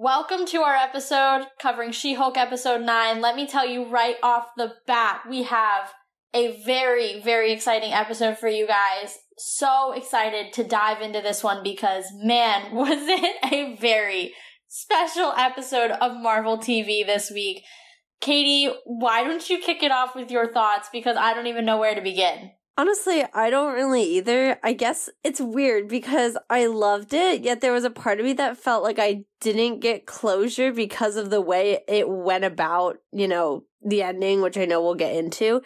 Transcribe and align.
Welcome 0.00 0.46
to 0.46 0.58
our 0.58 0.76
episode 0.76 1.48
covering 1.58 1.90
She 1.90 2.14
Hulk 2.14 2.38
episode 2.38 2.82
9. 2.82 3.20
Let 3.20 3.34
me 3.34 3.48
tell 3.48 3.66
you 3.66 3.84
right 3.84 4.14
off 4.22 4.46
the 4.56 4.74
bat, 4.86 5.22
we 5.28 5.42
have 5.42 5.92
a 6.32 6.62
very, 6.62 7.20
very 7.20 7.50
exciting 7.50 7.92
episode 7.92 8.38
for 8.38 8.46
you 8.46 8.64
guys. 8.64 9.18
So 9.38 9.90
excited 9.90 10.52
to 10.52 10.62
dive 10.62 11.02
into 11.02 11.20
this 11.20 11.42
one 11.42 11.64
because, 11.64 12.04
man, 12.14 12.72
was 12.76 12.96
it 12.96 13.36
a 13.52 13.74
very 13.74 14.34
special 14.68 15.32
episode 15.36 15.90
of 15.90 16.16
Marvel 16.16 16.58
TV 16.58 17.04
this 17.04 17.32
week. 17.32 17.64
Katie, 18.20 18.72
why 18.84 19.24
don't 19.24 19.50
you 19.50 19.58
kick 19.58 19.82
it 19.82 19.90
off 19.90 20.14
with 20.14 20.30
your 20.30 20.52
thoughts 20.52 20.88
because 20.92 21.16
I 21.16 21.34
don't 21.34 21.48
even 21.48 21.64
know 21.64 21.78
where 21.78 21.96
to 21.96 22.00
begin. 22.00 22.52
Honestly, 22.78 23.24
I 23.34 23.50
don't 23.50 23.74
really 23.74 24.04
either. 24.04 24.56
I 24.62 24.72
guess 24.72 25.10
it's 25.24 25.40
weird 25.40 25.88
because 25.88 26.38
I 26.48 26.66
loved 26.66 27.12
it, 27.12 27.42
yet 27.42 27.60
there 27.60 27.72
was 27.72 27.82
a 27.82 27.90
part 27.90 28.20
of 28.20 28.24
me 28.24 28.34
that 28.34 28.56
felt 28.56 28.84
like 28.84 29.00
I 29.00 29.24
didn't 29.40 29.80
get 29.80 30.06
closure 30.06 30.72
because 30.72 31.16
of 31.16 31.28
the 31.28 31.40
way 31.40 31.80
it 31.88 32.08
went 32.08 32.44
about, 32.44 32.98
you 33.10 33.26
know, 33.26 33.64
the 33.84 34.02
ending, 34.02 34.42
which 34.42 34.56
I 34.56 34.64
know 34.64 34.80
we'll 34.80 34.94
get 34.94 35.16
into. 35.16 35.60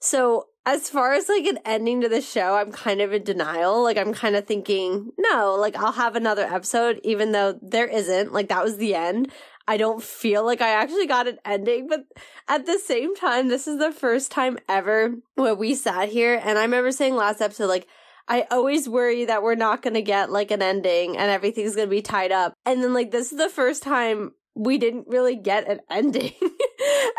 So, 0.00 0.46
as 0.64 0.88
far 0.88 1.12
as 1.12 1.28
like 1.28 1.44
an 1.44 1.58
ending 1.66 2.00
to 2.00 2.08
the 2.08 2.22
show, 2.22 2.54
I'm 2.54 2.72
kind 2.72 3.02
of 3.02 3.12
in 3.12 3.22
denial. 3.22 3.82
Like, 3.82 3.98
I'm 3.98 4.14
kind 4.14 4.34
of 4.34 4.46
thinking, 4.46 5.12
no, 5.18 5.56
like, 5.60 5.76
I'll 5.76 5.92
have 5.92 6.16
another 6.16 6.44
episode, 6.46 7.00
even 7.04 7.32
though 7.32 7.58
there 7.60 7.86
isn't. 7.86 8.32
Like, 8.32 8.48
that 8.48 8.64
was 8.64 8.78
the 8.78 8.94
end. 8.94 9.30
I 9.68 9.76
don't 9.76 10.02
feel 10.02 10.44
like 10.44 10.60
I 10.60 10.70
actually 10.70 11.06
got 11.06 11.26
an 11.26 11.38
ending, 11.44 11.88
but 11.88 12.06
at 12.48 12.66
the 12.66 12.78
same 12.78 13.16
time, 13.16 13.48
this 13.48 13.66
is 13.66 13.78
the 13.78 13.92
first 13.92 14.30
time 14.30 14.58
ever 14.68 15.14
where 15.34 15.54
we 15.54 15.74
sat 15.74 16.08
here. 16.08 16.40
And 16.42 16.58
I 16.58 16.62
remember 16.62 16.92
saying 16.92 17.16
last 17.16 17.40
episode, 17.40 17.66
like, 17.66 17.88
I 18.28 18.46
always 18.50 18.88
worry 18.88 19.24
that 19.24 19.42
we're 19.42 19.54
not 19.54 19.82
going 19.82 19.94
to 19.94 20.02
get 20.02 20.30
like 20.30 20.50
an 20.50 20.62
ending 20.62 21.16
and 21.16 21.30
everything's 21.30 21.76
going 21.76 21.88
to 21.88 21.94
be 21.94 22.02
tied 22.02 22.32
up. 22.32 22.54
And 22.64 22.82
then, 22.82 22.94
like, 22.94 23.10
this 23.10 23.32
is 23.32 23.38
the 23.38 23.48
first 23.48 23.82
time 23.82 24.32
we 24.54 24.78
didn't 24.78 25.08
really 25.08 25.36
get 25.36 25.68
an 25.68 25.80
ending. 25.90 26.32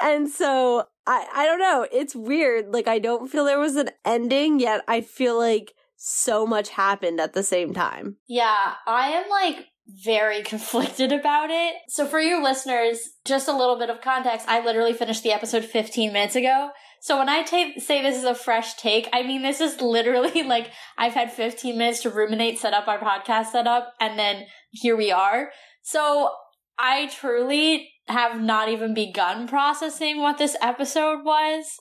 and 0.02 0.30
so 0.30 0.86
I, 1.06 1.28
I 1.34 1.46
don't 1.46 1.60
know. 1.60 1.88
It's 1.92 2.16
weird. 2.16 2.74
Like, 2.74 2.88
I 2.88 3.00
don't 3.00 3.30
feel 3.30 3.46
there 3.46 3.60
was 3.60 3.76
an 3.76 3.92
ending 4.06 4.60
yet. 4.60 4.84
I 4.88 5.02
feel 5.02 5.38
like 5.38 5.74
so 5.96 6.46
much 6.46 6.70
happened 6.70 7.20
at 7.20 7.34
the 7.34 7.44
same 7.44 7.74
time. 7.74 8.18
Yeah, 8.28 8.74
I 8.86 9.10
am 9.10 9.30
like 9.30 9.68
very 9.88 10.42
conflicted 10.44 11.12
about 11.12 11.50
it. 11.50 11.76
So 11.88 12.06
for 12.06 12.20
you 12.20 12.44
listeners, 12.44 13.00
just 13.26 13.48
a 13.48 13.56
little 13.56 13.78
bit 13.78 13.90
of 13.90 14.02
context, 14.02 14.48
I 14.48 14.64
literally 14.64 14.94
finished 14.94 15.24
the 15.24 15.32
episode 15.32 15.66
15 15.66 16.14
minutes 16.14 16.36
ago. 16.36 16.70
So 17.02 17.18
when 17.20 17.30
I 17.30 17.44
ta- 17.44 17.80
say 17.80 18.02
this 18.02 18.18
is 18.18 18.24
a 18.24 18.36
fresh 18.36 18.76
take, 18.76 19.08
I 19.14 19.24
mean 19.24 19.42
this 19.42 19.62
is 19.62 19.82
literally 19.82 20.44
like 20.44 20.72
I've 20.98 21.14
had 21.14 21.32
15 21.32 21.78
minutes 21.78 22.02
to 22.02 22.10
ruminate, 22.10 22.60
set 22.60 22.74
up 22.74 22.88
our 22.88 23.00
podcast 23.00 23.48
setup, 23.48 23.94
and 24.00 24.18
then 24.18 24.46
here 24.72 24.96
we 24.96 25.12
are. 25.12 25.52
So 25.82 26.32
I 26.80 27.08
truly 27.08 27.92
have 28.08 28.40
not 28.40 28.70
even 28.70 28.94
begun 28.94 29.48
processing 29.48 30.22
what 30.22 30.38
this 30.38 30.56
episode 30.62 31.24
was. 31.24 31.78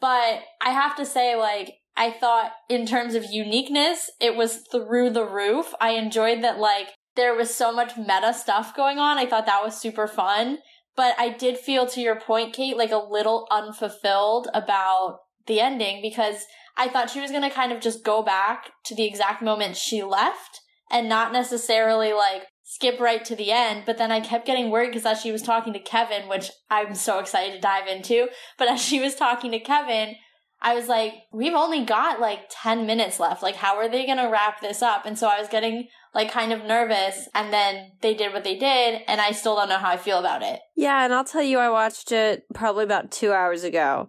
But 0.00 0.42
I 0.60 0.70
have 0.70 0.96
to 0.96 1.06
say, 1.06 1.36
like, 1.36 1.74
I 1.96 2.10
thought 2.10 2.52
in 2.68 2.86
terms 2.86 3.14
of 3.14 3.24
uniqueness, 3.30 4.10
it 4.20 4.36
was 4.36 4.62
through 4.70 5.10
the 5.10 5.24
roof. 5.24 5.72
I 5.80 5.90
enjoyed 5.90 6.44
that, 6.44 6.58
like, 6.58 6.88
there 7.16 7.34
was 7.34 7.54
so 7.54 7.72
much 7.72 7.96
meta 7.96 8.32
stuff 8.34 8.76
going 8.76 8.98
on. 8.98 9.18
I 9.18 9.26
thought 9.26 9.46
that 9.46 9.64
was 9.64 9.80
super 9.80 10.06
fun. 10.06 10.58
But 10.96 11.14
I 11.18 11.28
did 11.28 11.58
feel, 11.58 11.86
to 11.88 12.00
your 12.00 12.18
point, 12.18 12.54
Kate, 12.54 12.76
like 12.76 12.90
a 12.90 12.96
little 12.96 13.46
unfulfilled 13.50 14.48
about 14.54 15.18
the 15.46 15.60
ending 15.60 16.00
because 16.00 16.46
I 16.76 16.88
thought 16.88 17.10
she 17.10 17.20
was 17.20 17.30
going 17.30 17.42
to 17.42 17.50
kind 17.50 17.72
of 17.72 17.80
just 17.80 18.04
go 18.04 18.22
back 18.22 18.70
to 18.86 18.94
the 18.94 19.04
exact 19.04 19.42
moment 19.42 19.76
she 19.76 20.02
left 20.02 20.60
and 20.90 21.08
not 21.08 21.32
necessarily 21.32 22.12
like 22.12 22.44
skip 22.64 22.98
right 22.98 23.24
to 23.26 23.36
the 23.36 23.52
end. 23.52 23.84
But 23.84 23.98
then 23.98 24.10
I 24.10 24.20
kept 24.20 24.46
getting 24.46 24.70
worried 24.70 24.88
because 24.88 25.06
as 25.06 25.20
she 25.20 25.32
was 25.32 25.42
talking 25.42 25.72
to 25.74 25.78
Kevin, 25.78 26.28
which 26.28 26.50
I'm 26.70 26.94
so 26.94 27.18
excited 27.18 27.54
to 27.54 27.60
dive 27.60 27.86
into, 27.86 28.28
but 28.58 28.68
as 28.68 28.82
she 28.82 28.98
was 28.98 29.14
talking 29.14 29.52
to 29.52 29.60
Kevin, 29.60 30.14
I 30.62 30.74
was 30.74 30.88
like, 30.88 31.12
we've 31.32 31.52
only 31.52 31.84
got 31.84 32.20
like 32.20 32.48
10 32.50 32.86
minutes 32.86 33.20
left. 33.20 33.42
Like, 33.42 33.56
how 33.56 33.76
are 33.76 33.88
they 33.88 34.06
going 34.06 34.18
to 34.18 34.28
wrap 34.28 34.60
this 34.60 34.82
up? 34.82 35.04
And 35.04 35.18
so 35.18 35.28
I 35.28 35.38
was 35.38 35.48
getting 35.48 35.88
like 36.16 36.32
kind 36.32 36.52
of 36.52 36.64
nervous. 36.64 37.28
And 37.34 37.52
then 37.52 37.92
they 38.00 38.14
did 38.14 38.32
what 38.32 38.42
they 38.42 38.58
did. 38.58 39.02
And 39.06 39.20
I 39.20 39.32
still 39.32 39.54
don't 39.54 39.68
know 39.68 39.78
how 39.78 39.90
I 39.90 39.98
feel 39.98 40.18
about 40.18 40.42
it. 40.42 40.60
Yeah. 40.74 41.04
And 41.04 41.12
I'll 41.12 41.24
tell 41.24 41.42
you, 41.42 41.58
I 41.58 41.68
watched 41.68 42.10
it 42.10 42.44
probably 42.54 42.84
about 42.84 43.12
two 43.12 43.32
hours 43.32 43.62
ago. 43.62 44.08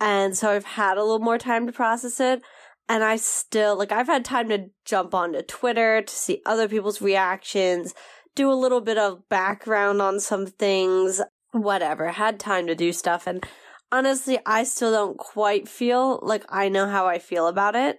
And 0.00 0.36
so 0.36 0.50
I've 0.50 0.64
had 0.64 0.96
a 0.96 1.02
little 1.02 1.20
more 1.20 1.38
time 1.38 1.66
to 1.66 1.72
process 1.72 2.18
it. 2.18 2.42
And 2.88 3.04
I 3.04 3.16
still, 3.16 3.76
like, 3.78 3.92
I've 3.92 4.08
had 4.08 4.24
time 4.24 4.48
to 4.48 4.70
jump 4.84 5.14
onto 5.14 5.42
Twitter 5.42 6.02
to 6.02 6.14
see 6.14 6.42
other 6.44 6.68
people's 6.68 7.00
reactions, 7.00 7.94
do 8.34 8.50
a 8.50 8.54
little 8.54 8.80
bit 8.80 8.98
of 8.98 9.28
background 9.28 10.02
on 10.02 10.18
some 10.18 10.46
things, 10.46 11.20
whatever. 11.52 12.08
Had 12.10 12.40
time 12.40 12.66
to 12.66 12.74
do 12.74 12.92
stuff. 12.92 13.26
And 13.26 13.46
honestly, 13.92 14.38
I 14.46 14.64
still 14.64 14.90
don't 14.90 15.18
quite 15.18 15.68
feel 15.68 16.18
like 16.22 16.44
I 16.48 16.70
know 16.70 16.88
how 16.88 17.06
I 17.06 17.18
feel 17.18 17.46
about 17.46 17.76
it. 17.76 17.98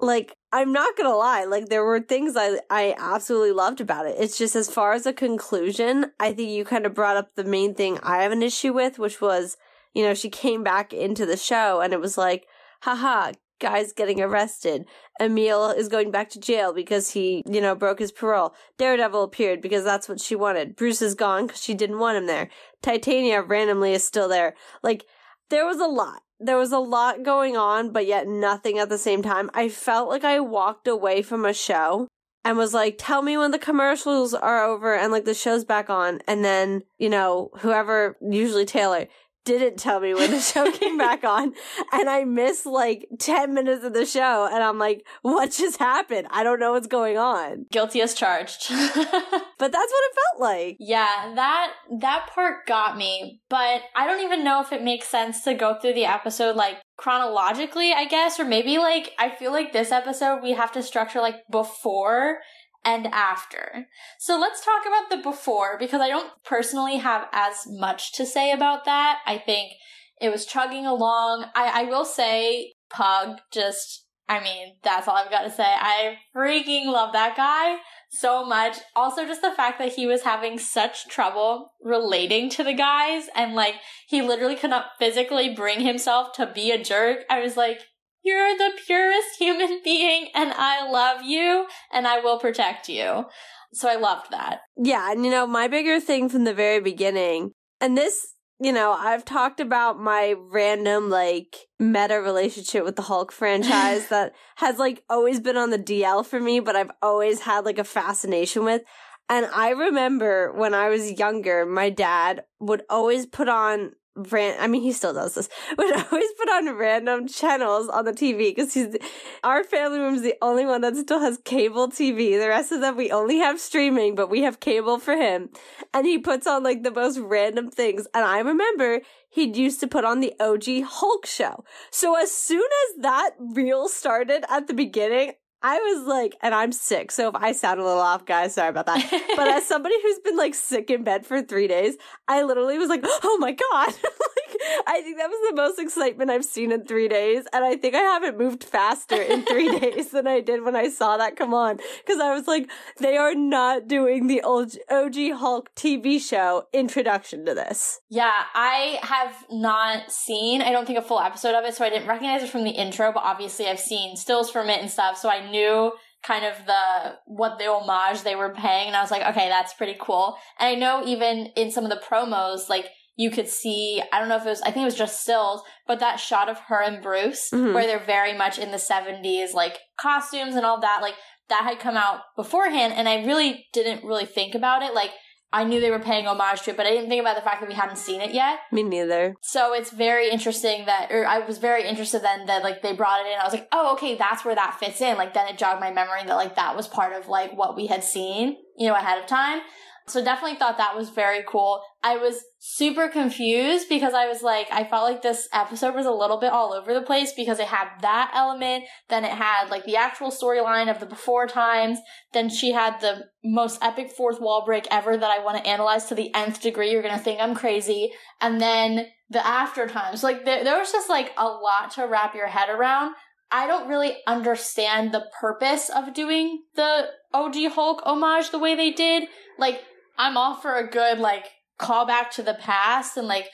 Like, 0.00 0.36
I'm 0.52 0.72
not 0.72 0.96
gonna 0.96 1.14
lie, 1.14 1.44
like, 1.44 1.68
there 1.68 1.84
were 1.84 2.00
things 2.00 2.36
I, 2.36 2.58
I 2.68 2.94
absolutely 2.98 3.52
loved 3.52 3.80
about 3.80 4.06
it. 4.06 4.16
It's 4.18 4.36
just 4.36 4.56
as 4.56 4.70
far 4.70 4.92
as 4.92 5.06
a 5.06 5.12
conclusion, 5.12 6.06
I 6.18 6.32
think 6.32 6.50
you 6.50 6.64
kind 6.64 6.84
of 6.84 6.94
brought 6.94 7.16
up 7.16 7.34
the 7.34 7.44
main 7.44 7.74
thing 7.74 7.98
I 8.02 8.22
have 8.22 8.32
an 8.32 8.42
issue 8.42 8.72
with, 8.72 8.98
which 8.98 9.20
was, 9.20 9.56
you 9.94 10.02
know, 10.02 10.14
she 10.14 10.28
came 10.28 10.62
back 10.62 10.92
into 10.92 11.24
the 11.24 11.36
show 11.36 11.80
and 11.80 11.92
it 11.92 12.00
was 12.00 12.18
like, 12.18 12.46
haha, 12.82 13.32
guy's 13.60 13.92
getting 13.92 14.20
arrested. 14.20 14.84
Emil 15.20 15.70
is 15.70 15.88
going 15.88 16.10
back 16.10 16.28
to 16.30 16.40
jail 16.40 16.74
because 16.74 17.12
he, 17.12 17.42
you 17.46 17.60
know, 17.60 17.74
broke 17.74 18.00
his 18.00 18.12
parole. 18.12 18.52
Daredevil 18.78 19.22
appeared 19.22 19.62
because 19.62 19.84
that's 19.84 20.08
what 20.08 20.20
she 20.20 20.34
wanted. 20.34 20.76
Bruce 20.76 21.00
is 21.00 21.14
gone 21.14 21.46
because 21.46 21.62
she 21.62 21.72
didn't 21.72 22.00
want 22.00 22.18
him 22.18 22.26
there. 22.26 22.50
Titania 22.82 23.42
randomly 23.42 23.92
is 23.92 24.04
still 24.04 24.28
there. 24.28 24.54
Like, 24.82 25.06
there 25.50 25.64
was 25.64 25.78
a 25.78 25.86
lot. 25.86 26.22
There 26.40 26.58
was 26.58 26.72
a 26.72 26.78
lot 26.78 27.22
going 27.22 27.56
on, 27.56 27.92
but 27.92 28.06
yet 28.06 28.26
nothing 28.26 28.78
at 28.78 28.88
the 28.88 28.98
same 28.98 29.22
time. 29.22 29.50
I 29.54 29.68
felt 29.68 30.08
like 30.08 30.24
I 30.24 30.40
walked 30.40 30.88
away 30.88 31.22
from 31.22 31.44
a 31.44 31.54
show 31.54 32.08
and 32.44 32.58
was 32.58 32.74
like, 32.74 32.96
tell 32.98 33.22
me 33.22 33.38
when 33.38 33.52
the 33.52 33.58
commercials 33.58 34.34
are 34.34 34.62
over 34.62 34.94
and 34.94 35.10
like 35.10 35.24
the 35.24 35.34
show's 35.34 35.64
back 35.64 35.88
on. 35.88 36.20
And 36.26 36.44
then, 36.44 36.82
you 36.98 37.08
know, 37.08 37.50
whoever, 37.60 38.16
usually 38.20 38.66
Taylor, 38.66 39.06
didn't 39.44 39.78
tell 39.78 40.00
me 40.00 40.14
when 40.14 40.30
the 40.30 40.40
show 40.40 40.70
came 40.72 40.96
back 40.96 41.24
on 41.24 41.52
and 41.92 42.08
I 42.08 42.24
missed 42.24 42.66
like 42.66 43.06
10 43.18 43.54
minutes 43.54 43.84
of 43.84 43.92
the 43.92 44.06
show 44.06 44.48
and 44.50 44.62
I'm 44.62 44.78
like, 44.78 45.06
what 45.22 45.52
just 45.52 45.78
happened? 45.78 46.26
I 46.30 46.42
don't 46.42 46.60
know 46.60 46.72
what's 46.72 46.86
going 46.86 47.18
on. 47.18 47.66
Guilty 47.70 48.00
as 48.00 48.14
charged. 48.14 48.68
but 48.70 48.92
that's 48.98 49.92
what 49.92 50.04
it 50.04 50.14
felt 50.14 50.40
like. 50.40 50.76
Yeah, 50.80 51.32
that 51.34 51.72
that 52.00 52.30
part 52.34 52.66
got 52.66 52.96
me, 52.96 53.40
but 53.48 53.82
I 53.94 54.06
don't 54.06 54.24
even 54.24 54.44
know 54.44 54.60
if 54.60 54.72
it 54.72 54.82
makes 54.82 55.08
sense 55.08 55.42
to 55.44 55.54
go 55.54 55.78
through 55.80 55.94
the 55.94 56.06
episode 56.06 56.56
like 56.56 56.76
chronologically, 56.96 57.92
I 57.92 58.06
guess, 58.06 58.38
or 58.38 58.44
maybe 58.44 58.78
like 58.78 59.12
I 59.18 59.30
feel 59.30 59.52
like 59.52 59.72
this 59.72 59.92
episode 59.92 60.42
we 60.42 60.52
have 60.52 60.72
to 60.72 60.82
structure 60.82 61.20
like 61.20 61.36
before 61.50 62.38
and 62.84 63.06
after. 63.08 63.86
So 64.18 64.38
let's 64.38 64.64
talk 64.64 64.82
about 64.86 65.10
the 65.10 65.22
before 65.22 65.76
because 65.78 66.00
I 66.00 66.08
don't 66.08 66.30
personally 66.44 66.98
have 66.98 67.28
as 67.32 67.66
much 67.66 68.12
to 68.14 68.26
say 68.26 68.52
about 68.52 68.84
that. 68.84 69.18
I 69.26 69.38
think 69.38 69.72
it 70.20 70.30
was 70.30 70.46
chugging 70.46 70.86
along. 70.86 71.46
I, 71.54 71.82
I 71.82 71.84
will 71.84 72.04
say 72.04 72.74
Pug 72.90 73.38
just, 73.52 74.06
I 74.28 74.42
mean, 74.42 74.76
that's 74.82 75.08
all 75.08 75.16
I've 75.16 75.30
got 75.30 75.42
to 75.42 75.50
say. 75.50 75.64
I 75.66 76.18
freaking 76.36 76.86
love 76.86 77.12
that 77.12 77.36
guy 77.36 77.78
so 78.10 78.44
much. 78.44 78.78
Also, 78.94 79.26
just 79.26 79.42
the 79.42 79.50
fact 79.50 79.78
that 79.78 79.94
he 79.94 80.06
was 80.06 80.22
having 80.22 80.58
such 80.58 81.08
trouble 81.08 81.72
relating 81.82 82.48
to 82.50 82.64
the 82.64 82.72
guys 82.72 83.28
and 83.34 83.54
like 83.54 83.74
he 84.06 84.22
literally 84.22 84.56
could 84.56 84.70
not 84.70 84.86
physically 84.98 85.54
bring 85.54 85.80
himself 85.80 86.32
to 86.34 86.46
be 86.46 86.70
a 86.70 86.82
jerk. 86.82 87.20
I 87.28 87.40
was 87.40 87.56
like, 87.56 87.80
You're 88.24 88.56
the 88.56 88.72
purest 88.86 89.36
human 89.38 89.80
being, 89.84 90.28
and 90.34 90.52
I 90.56 90.88
love 90.90 91.22
you, 91.22 91.66
and 91.92 92.06
I 92.06 92.20
will 92.20 92.38
protect 92.38 92.88
you. 92.88 93.26
So 93.72 93.88
I 93.88 93.96
loved 93.96 94.30
that. 94.30 94.60
Yeah, 94.76 95.12
and 95.12 95.24
you 95.24 95.30
know, 95.30 95.46
my 95.46 95.68
bigger 95.68 96.00
thing 96.00 96.28
from 96.28 96.44
the 96.44 96.54
very 96.54 96.80
beginning, 96.80 97.52
and 97.80 97.98
this, 97.98 98.34
you 98.60 98.72
know, 98.72 98.92
I've 98.92 99.24
talked 99.24 99.60
about 99.60 100.00
my 100.00 100.36
random, 100.38 101.10
like, 101.10 101.56
meta 101.78 102.20
relationship 102.20 102.84
with 102.84 102.96
the 102.96 103.02
Hulk 103.02 103.30
franchise 103.30 104.08
that 104.10 104.32
has, 104.56 104.78
like, 104.78 105.02
always 105.10 105.40
been 105.40 105.56
on 105.56 105.70
the 105.70 105.78
DL 105.78 106.24
for 106.24 106.40
me, 106.40 106.60
but 106.60 106.76
I've 106.76 106.92
always 107.02 107.40
had, 107.40 107.64
like, 107.64 107.78
a 107.78 107.84
fascination 107.84 108.64
with. 108.64 108.82
And 109.28 109.46
I 109.46 109.70
remember 109.70 110.52
when 110.52 110.74
I 110.74 110.88
was 110.88 111.18
younger, 111.18 111.66
my 111.66 111.90
dad 111.90 112.44
would 112.60 112.82
always 112.88 113.26
put 113.26 113.48
on 113.48 113.92
ran 114.16 114.56
I 114.60 114.66
mean 114.66 114.82
he 114.82 114.92
still 114.92 115.12
does 115.12 115.34
this, 115.34 115.48
would 115.78 115.92
always 115.92 116.32
put 116.38 116.48
on 116.50 116.76
random 116.76 117.26
channels 117.26 117.88
on 117.88 118.04
the 118.04 118.12
TV 118.12 118.54
because 118.54 118.74
he's 118.74 118.96
our 119.42 119.64
family 119.64 119.98
room 119.98 120.14
is 120.14 120.22
the 120.22 120.36
only 120.40 120.66
one 120.66 120.80
that 120.82 120.96
still 120.96 121.20
has 121.20 121.38
cable 121.44 121.88
TV. 121.88 122.38
The 122.38 122.48
rest 122.48 122.72
of 122.72 122.80
them 122.80 122.96
we 122.96 123.10
only 123.10 123.38
have 123.38 123.60
streaming, 123.60 124.14
but 124.14 124.30
we 124.30 124.42
have 124.42 124.60
cable 124.60 124.98
for 124.98 125.16
him. 125.16 125.50
And 125.92 126.06
he 126.06 126.18
puts 126.18 126.46
on 126.46 126.62
like 126.62 126.82
the 126.82 126.90
most 126.90 127.18
random 127.18 127.70
things. 127.70 128.06
And 128.14 128.24
I 128.24 128.38
remember 128.40 129.00
he'd 129.30 129.56
used 129.56 129.80
to 129.80 129.88
put 129.88 130.04
on 130.04 130.20
the 130.20 130.34
OG 130.40 130.84
Hulk 130.84 131.26
show. 131.26 131.64
So 131.90 132.16
as 132.16 132.32
soon 132.32 132.62
as 132.62 133.02
that 133.02 133.30
reel 133.38 133.88
started 133.88 134.44
at 134.48 134.66
the 134.66 134.74
beginning, 134.74 135.32
I 135.66 135.78
was 135.78 136.06
like, 136.06 136.36
and 136.42 136.54
I'm 136.54 136.72
sick. 136.72 137.10
So 137.10 137.30
if 137.30 137.34
I 137.34 137.52
sound 137.52 137.80
a 137.80 137.84
little 137.84 137.98
off, 137.98 138.26
guys, 138.26 138.52
sorry 138.52 138.68
about 138.68 138.84
that. 138.84 139.24
but 139.34 139.48
as 139.48 139.64
somebody 139.66 139.94
who's 140.02 140.18
been 140.18 140.36
like 140.36 140.54
sick 140.54 140.90
in 140.90 141.04
bed 141.04 141.24
for 141.24 141.40
three 141.40 141.66
days, 141.66 141.96
I 142.28 142.42
literally 142.42 142.76
was 142.76 142.90
like, 142.90 143.00
oh 143.02 143.38
my 143.40 143.52
God. 143.52 143.94
I 144.86 145.00
think 145.02 145.18
that 145.18 145.28
was 145.28 145.50
the 145.50 145.56
most 145.56 145.78
excitement 145.78 146.30
I've 146.30 146.44
seen 146.44 146.72
in 146.72 146.84
three 146.84 147.08
days. 147.08 147.44
And 147.52 147.64
I 147.64 147.76
think 147.76 147.94
I 147.94 148.00
haven't 148.00 148.38
moved 148.38 148.64
faster 148.64 149.20
in 149.20 149.44
three 149.44 149.78
days 149.78 150.10
than 150.10 150.26
I 150.26 150.40
did 150.40 150.64
when 150.64 150.76
I 150.76 150.88
saw 150.88 151.16
that 151.16 151.36
come 151.36 151.54
on. 151.54 151.78
Cause 152.06 152.20
I 152.20 152.34
was 152.34 152.46
like, 152.46 152.70
they 152.98 153.16
are 153.16 153.34
not 153.34 153.88
doing 153.88 154.26
the 154.26 154.42
old 154.42 154.76
OG 154.90 155.32
Hulk 155.34 155.74
TV 155.74 156.20
show 156.20 156.66
introduction 156.72 157.44
to 157.46 157.54
this. 157.54 158.00
Yeah, 158.08 158.32
I 158.54 158.98
have 159.02 159.34
not 159.50 160.10
seen, 160.10 160.62
I 160.62 160.72
don't 160.72 160.86
think 160.86 160.98
a 160.98 161.02
full 161.02 161.20
episode 161.20 161.54
of 161.54 161.64
it, 161.64 161.74
so 161.74 161.84
I 161.84 161.90
didn't 161.90 162.08
recognize 162.08 162.42
it 162.42 162.50
from 162.50 162.64
the 162.64 162.70
intro, 162.70 163.12
but 163.12 163.22
obviously 163.22 163.66
I've 163.66 163.80
seen 163.80 164.16
stills 164.16 164.50
from 164.50 164.68
it 164.70 164.80
and 164.80 164.90
stuff, 164.90 165.18
so 165.18 165.28
I 165.28 165.50
knew 165.50 165.92
kind 166.24 166.44
of 166.44 166.54
the 166.66 167.16
what 167.26 167.58
the 167.58 167.66
homage 167.66 168.22
they 168.22 168.34
were 168.34 168.54
paying 168.54 168.86
and 168.86 168.96
I 168.96 169.02
was 169.02 169.10
like, 169.10 169.22
okay, 169.22 169.48
that's 169.48 169.74
pretty 169.74 169.96
cool. 170.00 170.36
And 170.58 170.74
I 170.74 170.78
know 170.78 171.06
even 171.06 171.48
in 171.56 171.70
some 171.70 171.84
of 171.84 171.90
the 171.90 172.00
promos, 172.00 172.68
like 172.68 172.86
you 173.16 173.30
could 173.30 173.48
see, 173.48 174.02
I 174.12 174.18
don't 174.18 174.28
know 174.28 174.36
if 174.36 174.44
it 174.46 174.48
was, 174.48 174.62
I 174.62 174.66
think 174.72 174.82
it 174.82 174.86
was 174.86 174.94
just 174.96 175.20
stills, 175.22 175.62
but 175.86 176.00
that 176.00 176.16
shot 176.16 176.48
of 176.48 176.58
her 176.68 176.80
and 176.82 177.02
Bruce, 177.02 177.50
Mhm. 177.52 177.72
where 177.72 177.86
they're 177.86 177.98
very 177.98 178.32
much 178.32 178.58
in 178.58 178.72
the 178.72 178.78
70s, 178.78 179.54
like 179.54 179.78
costumes 179.96 180.56
and 180.56 180.66
all 180.66 180.80
that, 180.80 181.00
like 181.00 181.14
that 181.48 181.62
had 181.64 181.78
come 181.78 181.96
out 181.96 182.20
beforehand. 182.36 182.92
And 182.96 183.08
I 183.08 183.24
really 183.24 183.66
didn't 183.72 184.04
really 184.04 184.24
think 184.26 184.54
about 184.54 184.82
it. 184.82 184.94
Like 184.94 185.10
I 185.52 185.62
knew 185.62 185.78
they 185.80 185.90
were 185.92 186.00
paying 186.00 186.26
homage 186.26 186.62
to 186.62 186.70
it, 186.72 186.76
but 186.76 186.84
I 186.86 186.90
didn't 186.90 187.08
think 187.08 187.20
about 187.20 187.36
the 187.36 187.42
fact 187.42 187.60
that 187.60 187.68
we 187.68 187.76
hadn't 187.76 187.98
seen 187.98 188.20
it 188.20 188.32
yet. 188.32 188.58
Me 188.72 188.82
neither. 188.82 189.36
So 189.40 189.72
it's 189.72 189.90
very 189.90 190.28
interesting 190.28 190.86
that, 190.86 191.12
or 191.12 191.24
I 191.24 191.38
was 191.38 191.58
very 191.58 191.86
interested 191.86 192.22
then 192.22 192.46
that 192.46 192.64
like 192.64 192.82
they 192.82 192.92
brought 192.92 193.20
it 193.24 193.30
in. 193.32 193.38
I 193.38 193.44
was 193.44 193.52
like, 193.52 193.68
oh, 193.70 193.92
okay, 193.92 194.16
that's 194.16 194.44
where 194.44 194.56
that 194.56 194.80
fits 194.80 195.00
in. 195.00 195.16
Like 195.16 195.32
then 195.34 195.46
it 195.46 195.56
jogged 195.56 195.80
my 195.80 195.92
memory 195.92 196.22
that 196.26 196.34
like 196.34 196.56
that 196.56 196.74
was 196.74 196.88
part 196.88 197.12
of 197.12 197.28
like 197.28 197.56
what 197.56 197.76
we 197.76 197.86
had 197.86 198.02
seen, 198.02 198.56
you 198.76 198.88
know, 198.88 198.96
ahead 198.96 199.18
of 199.20 199.26
time. 199.26 199.60
So 200.06 200.22
definitely 200.22 200.58
thought 200.58 200.76
that 200.76 200.96
was 200.96 201.08
very 201.08 201.42
cool. 201.46 201.80
I 202.02 202.18
was 202.18 202.44
super 202.58 203.08
confused 203.08 203.88
because 203.88 204.12
I 204.12 204.26
was 204.26 204.42
like, 204.42 204.66
I 204.70 204.84
felt 204.84 205.04
like 205.04 205.22
this 205.22 205.48
episode 205.50 205.94
was 205.94 206.04
a 206.04 206.10
little 206.10 206.38
bit 206.38 206.52
all 206.52 206.74
over 206.74 206.92
the 206.92 207.00
place 207.00 207.32
because 207.32 207.58
it 207.58 207.68
had 207.68 207.88
that 208.02 208.30
element, 208.34 208.84
then 209.08 209.24
it 209.24 209.32
had 209.32 209.70
like 209.70 209.84
the 209.84 209.96
actual 209.96 210.30
storyline 210.30 210.90
of 210.90 211.00
the 211.00 211.06
before 211.06 211.46
times, 211.46 211.98
then 212.34 212.50
she 212.50 212.72
had 212.72 213.00
the 213.00 213.24
most 213.42 213.82
epic 213.82 214.10
fourth 214.10 214.42
wall 214.42 214.62
break 214.66 214.86
ever 214.90 215.16
that 215.16 215.30
I 215.30 215.42
want 215.42 215.56
to 215.56 215.66
analyze 215.66 216.04
to 216.06 216.14
the 216.14 216.34
nth 216.34 216.60
degree. 216.60 216.90
You're 216.90 217.02
gonna 217.02 217.18
think 217.18 217.40
I'm 217.40 217.54
crazy. 217.54 218.12
And 218.42 218.60
then 218.60 219.06
the 219.30 219.46
after 219.46 219.86
times. 219.86 220.22
Like 220.22 220.44
there, 220.44 220.64
there 220.64 220.78
was 220.78 220.92
just 220.92 221.08
like 221.08 221.32
a 221.36 221.46
lot 221.46 221.92
to 221.92 222.06
wrap 222.06 222.34
your 222.34 222.48
head 222.48 222.68
around. 222.68 223.14
I 223.50 223.66
don't 223.66 223.88
really 223.88 224.16
understand 224.26 225.12
the 225.12 225.26
purpose 225.40 225.88
of 225.88 226.14
doing 226.14 226.62
the 226.74 227.08
OG 227.32 227.72
Hulk 227.72 228.02
homage 228.04 228.50
the 228.50 228.58
way 228.58 228.74
they 228.74 228.90
did. 228.90 229.28
Like, 229.58 229.80
I'm 230.16 230.36
all 230.36 230.54
for 230.54 230.76
a 230.76 230.88
good, 230.88 231.18
like, 231.18 231.46
callback 231.80 232.30
to 232.32 232.42
the 232.42 232.54
past 232.54 233.16
and, 233.16 233.26
like, 233.26 233.48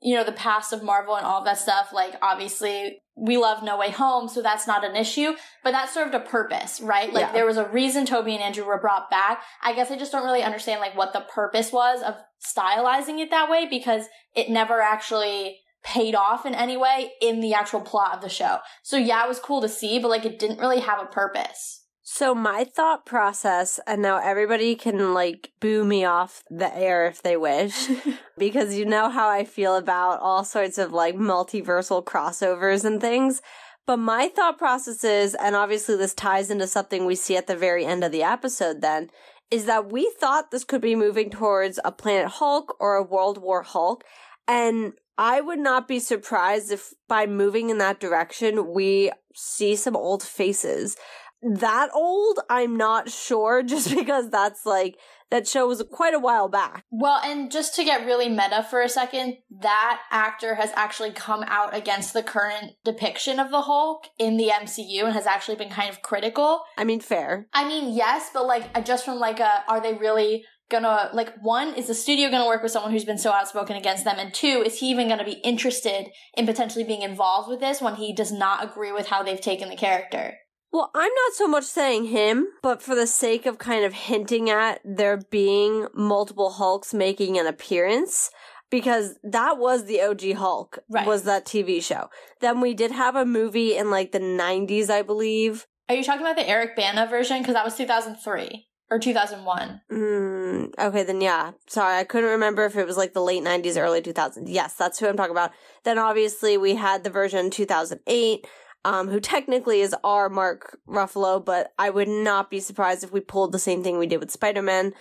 you 0.00 0.14
know, 0.14 0.24
the 0.24 0.32
past 0.32 0.72
of 0.72 0.82
Marvel 0.82 1.16
and 1.16 1.26
all 1.26 1.42
that 1.44 1.58
stuff. 1.58 1.92
Like, 1.92 2.14
obviously, 2.22 2.98
we 3.16 3.36
love 3.38 3.62
No 3.62 3.78
Way 3.78 3.90
Home, 3.90 4.28
so 4.28 4.42
that's 4.42 4.66
not 4.66 4.84
an 4.84 4.94
issue, 4.94 5.32
but 5.64 5.72
that 5.72 5.88
served 5.88 6.14
a 6.14 6.20
purpose, 6.20 6.80
right? 6.80 7.12
Like, 7.12 7.26
Yeah. 7.26 7.32
there 7.32 7.46
was 7.46 7.56
a 7.56 7.64
reason 7.68 8.04
Tobey 8.04 8.34
and 8.34 8.42
Andrew 8.42 8.64
were 8.64 8.80
brought 8.80 9.10
back. 9.10 9.42
I 9.62 9.72
guess 9.72 9.90
I 9.90 9.96
just 9.96 10.12
don't 10.12 10.24
really 10.24 10.42
understand, 10.42 10.80
like, 10.80 10.96
what 10.96 11.12
the 11.12 11.20
purpose 11.20 11.72
was 11.72 12.02
of 12.02 12.16
stylizing 12.44 13.20
it 13.20 13.30
that 13.30 13.50
way 13.50 13.66
because 13.66 14.06
it 14.34 14.50
never 14.50 14.80
actually 14.80 15.60
paid 15.82 16.14
off 16.16 16.44
in 16.44 16.54
any 16.54 16.76
way 16.76 17.12
in 17.22 17.40
the 17.40 17.54
actual 17.54 17.80
plot 17.80 18.14
of 18.14 18.20
the 18.20 18.28
show. 18.28 18.58
So 18.82 18.96
yeah, 18.96 19.24
it 19.24 19.28
was 19.28 19.38
cool 19.38 19.60
to 19.60 19.68
see, 19.68 20.00
but 20.00 20.08
like 20.08 20.24
it 20.24 20.38
didn't 20.38 20.58
really 20.58 20.80
have 20.80 21.00
a 21.00 21.06
purpose. 21.06 21.84
So 22.08 22.36
my 22.36 22.62
thought 22.62 23.04
process, 23.04 23.80
and 23.84 24.00
now 24.00 24.18
everybody 24.18 24.76
can 24.76 25.12
like 25.12 25.50
boo 25.58 25.84
me 25.84 26.04
off 26.04 26.44
the 26.48 26.72
air 26.72 27.04
if 27.08 27.20
they 27.20 27.36
wish, 27.36 27.88
because 28.38 28.76
you 28.78 28.84
know 28.84 29.10
how 29.10 29.28
I 29.28 29.42
feel 29.42 29.74
about 29.74 30.20
all 30.20 30.44
sorts 30.44 30.78
of 30.78 30.92
like 30.92 31.16
multiversal 31.16 32.04
crossovers 32.04 32.84
and 32.84 33.00
things. 33.00 33.42
But 33.86 33.96
my 33.96 34.28
thought 34.28 34.56
process 34.56 35.02
is, 35.02 35.34
and 35.34 35.56
obviously 35.56 35.96
this 35.96 36.14
ties 36.14 36.48
into 36.48 36.68
something 36.68 37.06
we 37.06 37.16
see 37.16 37.36
at 37.36 37.48
the 37.48 37.56
very 37.56 37.84
end 37.84 38.04
of 38.04 38.12
the 38.12 38.22
episode 38.22 38.82
then, 38.82 39.10
is 39.50 39.64
that 39.64 39.90
we 39.90 40.08
thought 40.20 40.52
this 40.52 40.62
could 40.62 40.80
be 40.80 40.94
moving 40.94 41.28
towards 41.28 41.80
a 41.84 41.90
Planet 41.90 42.28
Hulk 42.34 42.76
or 42.78 42.94
a 42.94 43.02
World 43.02 43.38
War 43.38 43.64
Hulk. 43.64 44.04
And 44.46 44.92
I 45.18 45.40
would 45.40 45.58
not 45.58 45.88
be 45.88 45.98
surprised 45.98 46.70
if 46.70 46.94
by 47.08 47.26
moving 47.26 47.68
in 47.68 47.78
that 47.78 47.98
direction, 47.98 48.72
we 48.72 49.10
see 49.34 49.74
some 49.74 49.96
old 49.96 50.22
faces 50.22 50.96
that 51.42 51.90
old, 51.94 52.40
I'm 52.48 52.76
not 52.76 53.10
sure, 53.10 53.62
just 53.66 53.94
because 53.94 54.30
that's 54.30 54.66
like 54.66 54.98
that 55.30 55.48
show 55.48 55.66
was 55.66 55.82
quite 55.90 56.14
a 56.14 56.20
while 56.20 56.48
back. 56.48 56.84
Well, 56.90 57.20
and 57.24 57.50
just 57.50 57.74
to 57.76 57.84
get 57.84 58.06
really 58.06 58.28
meta 58.28 58.66
for 58.68 58.80
a 58.80 58.88
second, 58.88 59.38
that 59.60 60.00
actor 60.10 60.54
has 60.54 60.70
actually 60.76 61.10
come 61.10 61.44
out 61.46 61.74
against 61.74 62.12
the 62.12 62.22
current 62.22 62.72
depiction 62.84 63.40
of 63.40 63.50
the 63.50 63.62
Hulk 63.62 64.06
in 64.18 64.36
the 64.36 64.48
MCU 64.48 65.04
and 65.04 65.12
has 65.14 65.26
actually 65.26 65.56
been 65.56 65.70
kind 65.70 65.90
of 65.90 66.02
critical. 66.02 66.62
I 66.78 66.84
mean, 66.84 67.00
fair. 67.00 67.48
I 67.52 67.66
mean, 67.66 67.94
yes, 67.94 68.30
but 68.32 68.46
like 68.46 68.84
just 68.84 69.04
from 69.04 69.18
like 69.18 69.40
a 69.40 69.64
are 69.68 69.80
they 69.80 69.94
really 69.94 70.44
gonna 70.68 71.10
like 71.12 71.32
one 71.42 71.74
is 71.74 71.86
the 71.86 71.94
studio 71.94 72.28
gonna 72.28 72.46
work 72.46 72.62
with 72.62 72.72
someone 72.72 72.90
who's 72.90 73.04
been 73.04 73.18
so 73.18 73.30
outspoken 73.30 73.76
against 73.76 74.04
them 74.04 74.18
and 74.18 74.34
two 74.34 74.64
is 74.66 74.80
he 74.80 74.90
even 74.90 75.08
gonna 75.08 75.24
be 75.24 75.40
interested 75.44 76.08
in 76.36 76.44
potentially 76.44 76.82
being 76.84 77.02
involved 77.02 77.48
with 77.48 77.60
this 77.60 77.80
when 77.80 77.94
he 77.94 78.12
does 78.12 78.32
not 78.32 78.64
agree 78.64 78.90
with 78.90 79.06
how 79.06 79.22
they've 79.22 79.40
taken 79.40 79.68
the 79.68 79.76
character 79.76 80.34
Well, 80.76 80.90
I'm 80.94 81.10
not 81.24 81.32
so 81.32 81.48
much 81.48 81.64
saying 81.64 82.04
him, 82.04 82.48
but 82.62 82.82
for 82.82 82.94
the 82.94 83.06
sake 83.06 83.46
of 83.46 83.56
kind 83.56 83.82
of 83.86 83.94
hinting 83.94 84.50
at 84.50 84.82
there 84.84 85.16
being 85.30 85.88
multiple 85.94 86.50
Hulks 86.50 86.92
making 86.92 87.38
an 87.38 87.46
appearance, 87.46 88.28
because 88.70 89.14
that 89.22 89.56
was 89.56 89.86
the 89.86 90.02
OG 90.02 90.34
Hulk, 90.34 90.80
Right. 90.90 91.06
was 91.06 91.22
that 91.22 91.46
TV 91.46 91.82
show. 91.82 92.10
Then 92.42 92.60
we 92.60 92.74
did 92.74 92.90
have 92.90 93.16
a 93.16 93.24
movie 93.24 93.74
in 93.74 93.90
like 93.90 94.12
the 94.12 94.18
90s, 94.20 94.90
I 94.90 95.00
believe. 95.00 95.66
are 95.88 95.94
you 95.94 96.04
talking 96.04 96.20
about 96.20 96.36
the 96.36 96.46
eric 96.46 96.76
bana 96.76 97.06
version 97.06 97.38
because 97.40 97.54
that 97.54 97.64
was 97.64 97.74
2003 97.76 98.66
or 98.90 98.98
2001 98.98 99.80
Mm, 99.90 100.78
okay, 100.78 101.04
then 101.04 101.22
yeah. 101.22 101.52
Sorry, 101.68 101.96
I 101.96 102.04
couldn't 102.04 102.28
remember 102.28 102.66
if 102.66 102.76
it 102.76 102.86
was 102.86 102.98
like 102.98 103.14
the 103.14 103.22
late 103.22 103.42
90s, 103.42 103.78
early 103.78 104.02
2000s. 104.02 104.42
Yes, 104.46 104.74
that's 104.74 104.98
who 104.98 105.06
I'm 105.08 105.16
talking 105.16 105.30
about. 105.32 105.52
Then 105.84 105.98
obviously 105.98 106.58
we 106.58 106.74
had 106.74 107.02
the 107.02 107.08
version 107.10 107.48
2008, 107.50 108.46
um, 108.86 109.08
who 109.08 109.18
technically 109.18 109.80
is 109.80 109.96
our 110.04 110.28
Mark 110.28 110.78
Ruffalo, 110.88 111.44
but 111.44 111.72
I 111.76 111.90
would 111.90 112.06
not 112.06 112.50
be 112.52 112.60
surprised 112.60 113.02
if 113.02 113.10
we 113.10 113.18
pulled 113.18 113.50
the 113.50 113.58
same 113.58 113.82
thing 113.82 113.98
we 113.98 114.06
did 114.06 114.20
with 114.20 114.30
Spider 114.30 114.62
Man. 114.62 114.92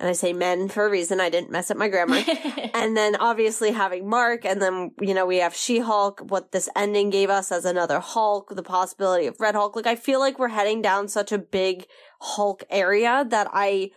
And 0.00 0.08
I 0.08 0.12
say 0.12 0.32
men 0.32 0.70
for 0.70 0.86
a 0.86 0.90
reason. 0.90 1.20
I 1.20 1.28
didn't 1.28 1.50
mess 1.50 1.70
up 1.70 1.76
my 1.76 1.88
grammar. 1.88 2.22
and 2.74 2.96
then 2.96 3.16
obviously 3.16 3.70
having 3.70 4.08
Mark, 4.08 4.46
and 4.46 4.62
then, 4.62 4.92
you 4.98 5.12
know, 5.12 5.26
we 5.26 5.36
have 5.36 5.54
She 5.54 5.80
Hulk, 5.80 6.20
what 6.26 6.52
this 6.52 6.70
ending 6.74 7.10
gave 7.10 7.28
us 7.28 7.52
as 7.52 7.66
another 7.66 8.00
Hulk, 8.00 8.48
the 8.56 8.62
possibility 8.62 9.26
of 9.26 9.38
Red 9.38 9.54
Hulk. 9.54 9.76
Like, 9.76 9.86
I 9.86 9.94
feel 9.94 10.20
like 10.20 10.38
we're 10.38 10.48
heading 10.48 10.80
down 10.80 11.08
such 11.08 11.30
a 11.30 11.38
big 11.38 11.86
Hulk 12.22 12.64
area 12.70 13.26
that 13.28 13.48
I 13.52 13.90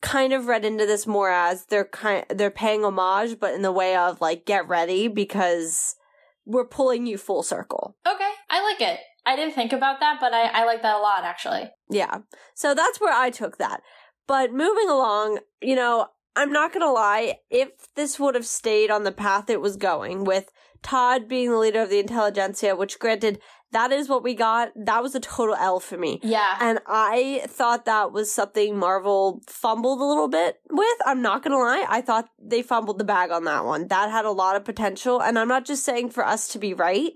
kind 0.00 0.32
of 0.32 0.46
read 0.46 0.64
into 0.64 0.86
this 0.86 1.08
more 1.08 1.30
as 1.30 1.66
they're 1.66 1.84
kind 1.86 2.24
they're 2.28 2.52
paying 2.52 2.84
homage, 2.84 3.40
but 3.40 3.52
in 3.52 3.62
the 3.62 3.72
way 3.72 3.96
of 3.96 4.20
like, 4.20 4.46
get 4.46 4.68
ready 4.68 5.08
because 5.08 5.96
we're 6.44 6.66
pulling 6.66 7.06
you 7.06 7.16
full 7.18 7.42
circle. 7.42 7.96
okay 8.06 8.30
i 8.50 8.62
like 8.62 8.80
it 8.80 9.00
i 9.26 9.36
didn't 9.36 9.54
think 9.54 9.72
about 9.72 10.00
that 10.00 10.18
but 10.20 10.32
i, 10.32 10.46
I 10.46 10.64
like 10.64 10.82
that 10.82 10.96
a 10.96 10.98
lot 10.98 11.24
actually 11.24 11.70
Yeah. 11.90 12.18
So 12.54 12.74
that's 12.74 13.00
where 13.00 13.12
I 13.12 13.30
took 13.30 13.58
that. 13.58 13.82
But 14.26 14.52
moving 14.52 14.88
along, 14.88 15.40
you 15.60 15.76
know, 15.76 16.06
I'm 16.34 16.50
not 16.52 16.72
going 16.72 16.86
to 16.86 16.90
lie, 16.90 17.40
if 17.50 17.68
this 17.96 18.18
would 18.18 18.34
have 18.34 18.46
stayed 18.46 18.90
on 18.90 19.04
the 19.04 19.12
path 19.12 19.50
it 19.50 19.60
was 19.60 19.76
going 19.76 20.24
with 20.24 20.50
Todd 20.82 21.28
being 21.28 21.50
the 21.50 21.58
leader 21.58 21.82
of 21.82 21.90
the 21.90 22.02
Intelligencia, 22.02 22.76
which 22.76 22.98
granted, 22.98 23.40
that 23.72 23.90
is 23.92 24.08
what 24.08 24.22
we 24.22 24.34
got. 24.34 24.70
That 24.76 25.02
was 25.02 25.14
a 25.14 25.20
total 25.20 25.54
L 25.54 25.80
for 25.80 25.96
me. 25.96 26.20
Yeah. 26.22 26.56
And 26.60 26.78
I 26.86 27.42
thought 27.46 27.86
that 27.86 28.12
was 28.12 28.32
something 28.32 28.78
Marvel 28.78 29.40
fumbled 29.46 30.00
a 30.00 30.04
little 30.04 30.28
bit 30.28 30.60
with. 30.70 30.98
I'm 31.04 31.22
not 31.22 31.42
going 31.42 31.52
to 31.52 31.58
lie. 31.58 31.86
I 31.88 32.00
thought 32.00 32.28
they 32.40 32.62
fumbled 32.62 32.98
the 32.98 33.04
bag 33.04 33.30
on 33.30 33.44
that 33.44 33.64
one. 33.64 33.88
That 33.88 34.10
had 34.10 34.24
a 34.24 34.30
lot 34.30 34.56
of 34.56 34.64
potential. 34.64 35.22
And 35.22 35.38
I'm 35.38 35.48
not 35.48 35.64
just 35.64 35.84
saying 35.84 36.10
for 36.10 36.24
us 36.24 36.48
to 36.48 36.58
be 36.58 36.74
right, 36.74 37.12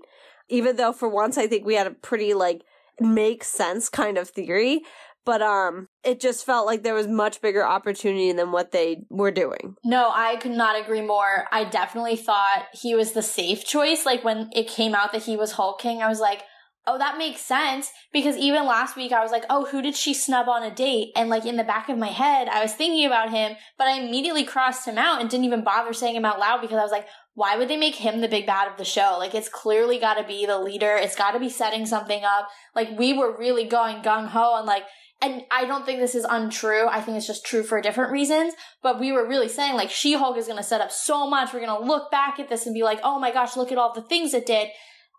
even 0.49 0.75
though 0.75 0.93
for 0.93 1.07
once 1.07 1.37
I 1.37 1.47
think 1.47 1.65
we 1.65 1.75
had 1.75 1.87
a 1.87 1.91
pretty 1.91 2.33
like 2.33 2.63
makes 2.99 3.47
sense 3.47 3.89
kind 3.89 4.17
of 4.17 4.29
theory. 4.29 4.81
But 5.27 5.41
um 5.41 5.89
it 6.05 6.21
just 6.21 6.45
felt 6.45 6.65
like 6.65 6.83
there 6.83 6.93
was 6.93 7.05
much 7.05 7.41
bigger 7.41 7.65
opportunity 7.65 8.31
than 8.31 8.53
what 8.53 8.71
they 8.71 9.03
were 9.09 9.29
doing. 9.29 9.75
No, 9.83 10.09
I 10.15 10.37
could 10.37 10.53
not 10.53 10.81
agree 10.81 11.01
more. 11.01 11.47
I 11.51 11.65
definitely 11.65 12.15
thought 12.15 12.67
he 12.71 12.95
was 12.95 13.11
the 13.11 13.21
safe 13.21 13.65
choice. 13.65 14.05
Like 14.05 14.23
when 14.23 14.49
it 14.55 14.69
came 14.69 14.95
out 14.95 15.11
that 15.11 15.23
he 15.23 15.35
was 15.35 15.51
Hulk 15.51 15.81
King, 15.81 16.01
I 16.01 16.07
was 16.07 16.21
like, 16.21 16.43
oh, 16.87 16.97
that 16.97 17.17
makes 17.17 17.41
sense. 17.41 17.91
Because 18.13 18.37
even 18.37 18.65
last 18.65 18.95
week, 18.95 19.11
I 19.11 19.21
was 19.21 19.31
like, 19.31 19.43
oh, 19.49 19.65
who 19.65 19.81
did 19.81 19.97
she 19.97 20.13
snub 20.13 20.47
on 20.47 20.63
a 20.63 20.73
date? 20.73 21.09
And 21.17 21.29
like 21.29 21.45
in 21.45 21.57
the 21.57 21.65
back 21.65 21.89
of 21.89 21.97
my 21.97 22.07
head, 22.07 22.47
I 22.47 22.61
was 22.61 22.71
thinking 22.71 23.05
about 23.05 23.29
him, 23.29 23.57
but 23.77 23.87
I 23.87 23.99
immediately 23.99 24.45
crossed 24.45 24.87
him 24.87 24.97
out 24.97 25.19
and 25.19 25.29
didn't 25.29 25.45
even 25.45 25.65
bother 25.65 25.91
saying 25.91 26.15
him 26.15 26.23
out 26.23 26.39
loud 26.39 26.61
because 26.61 26.77
I 26.77 26.83
was 26.83 26.91
like, 26.91 27.07
why 27.33 27.57
would 27.57 27.67
they 27.67 27.77
make 27.77 27.95
him 27.95 28.21
the 28.21 28.27
big 28.29 28.47
bad 28.47 28.71
of 28.71 28.77
the 28.77 28.85
show? 28.85 29.17
Like 29.19 29.35
it's 29.35 29.49
clearly 29.49 29.99
got 29.99 30.15
to 30.15 30.23
be 30.25 30.45
the 30.45 30.57
leader. 30.57 30.95
It's 30.95 31.15
got 31.15 31.31
to 31.31 31.39
be 31.39 31.49
setting 31.49 31.85
something 31.85 32.23
up. 32.23 32.47
Like 32.73 32.97
we 32.97 33.13
were 33.13 33.37
really 33.37 33.65
going 33.65 34.01
gung 34.01 34.29
ho 34.29 34.55
and 34.57 34.65
like 34.65 34.85
and 35.21 35.43
I 35.49 35.65
don't 35.65 35.85
think 35.85 35.99
this 35.99 36.13
is 36.13 36.25
untrue. 36.29 36.87
I 36.87 37.01
think 37.01 37.17
it's 37.17 37.25
just 37.25 37.45
true 37.45 37.63
for 37.63 37.81
different 37.81 38.11
reasons. 38.11 38.53
But 38.83 38.99
we 38.99 39.11
were 39.11 39.27
really 39.27 39.49
saying 39.49 39.73
like 39.73 39.89
She 39.89 40.13
Hulk 40.13 40.37
is 40.37 40.45
going 40.45 40.57
to 40.57 40.63
set 40.63 40.81
up 40.81 40.91
so 40.91 41.27
much. 41.27 41.53
We're 41.53 41.65
going 41.65 41.79
to 41.79 41.85
look 41.85 42.11
back 42.11 42.39
at 42.39 42.49
this 42.49 42.65
and 42.65 42.73
be 42.73 42.83
like, 42.83 42.99
oh 43.03 43.19
my 43.19 43.31
gosh, 43.31 43.57
look 43.57 43.71
at 43.71 43.79
all 43.79 43.93
the 43.93 44.03
things 44.03 44.33
it 44.33 44.45
did. 44.45 44.69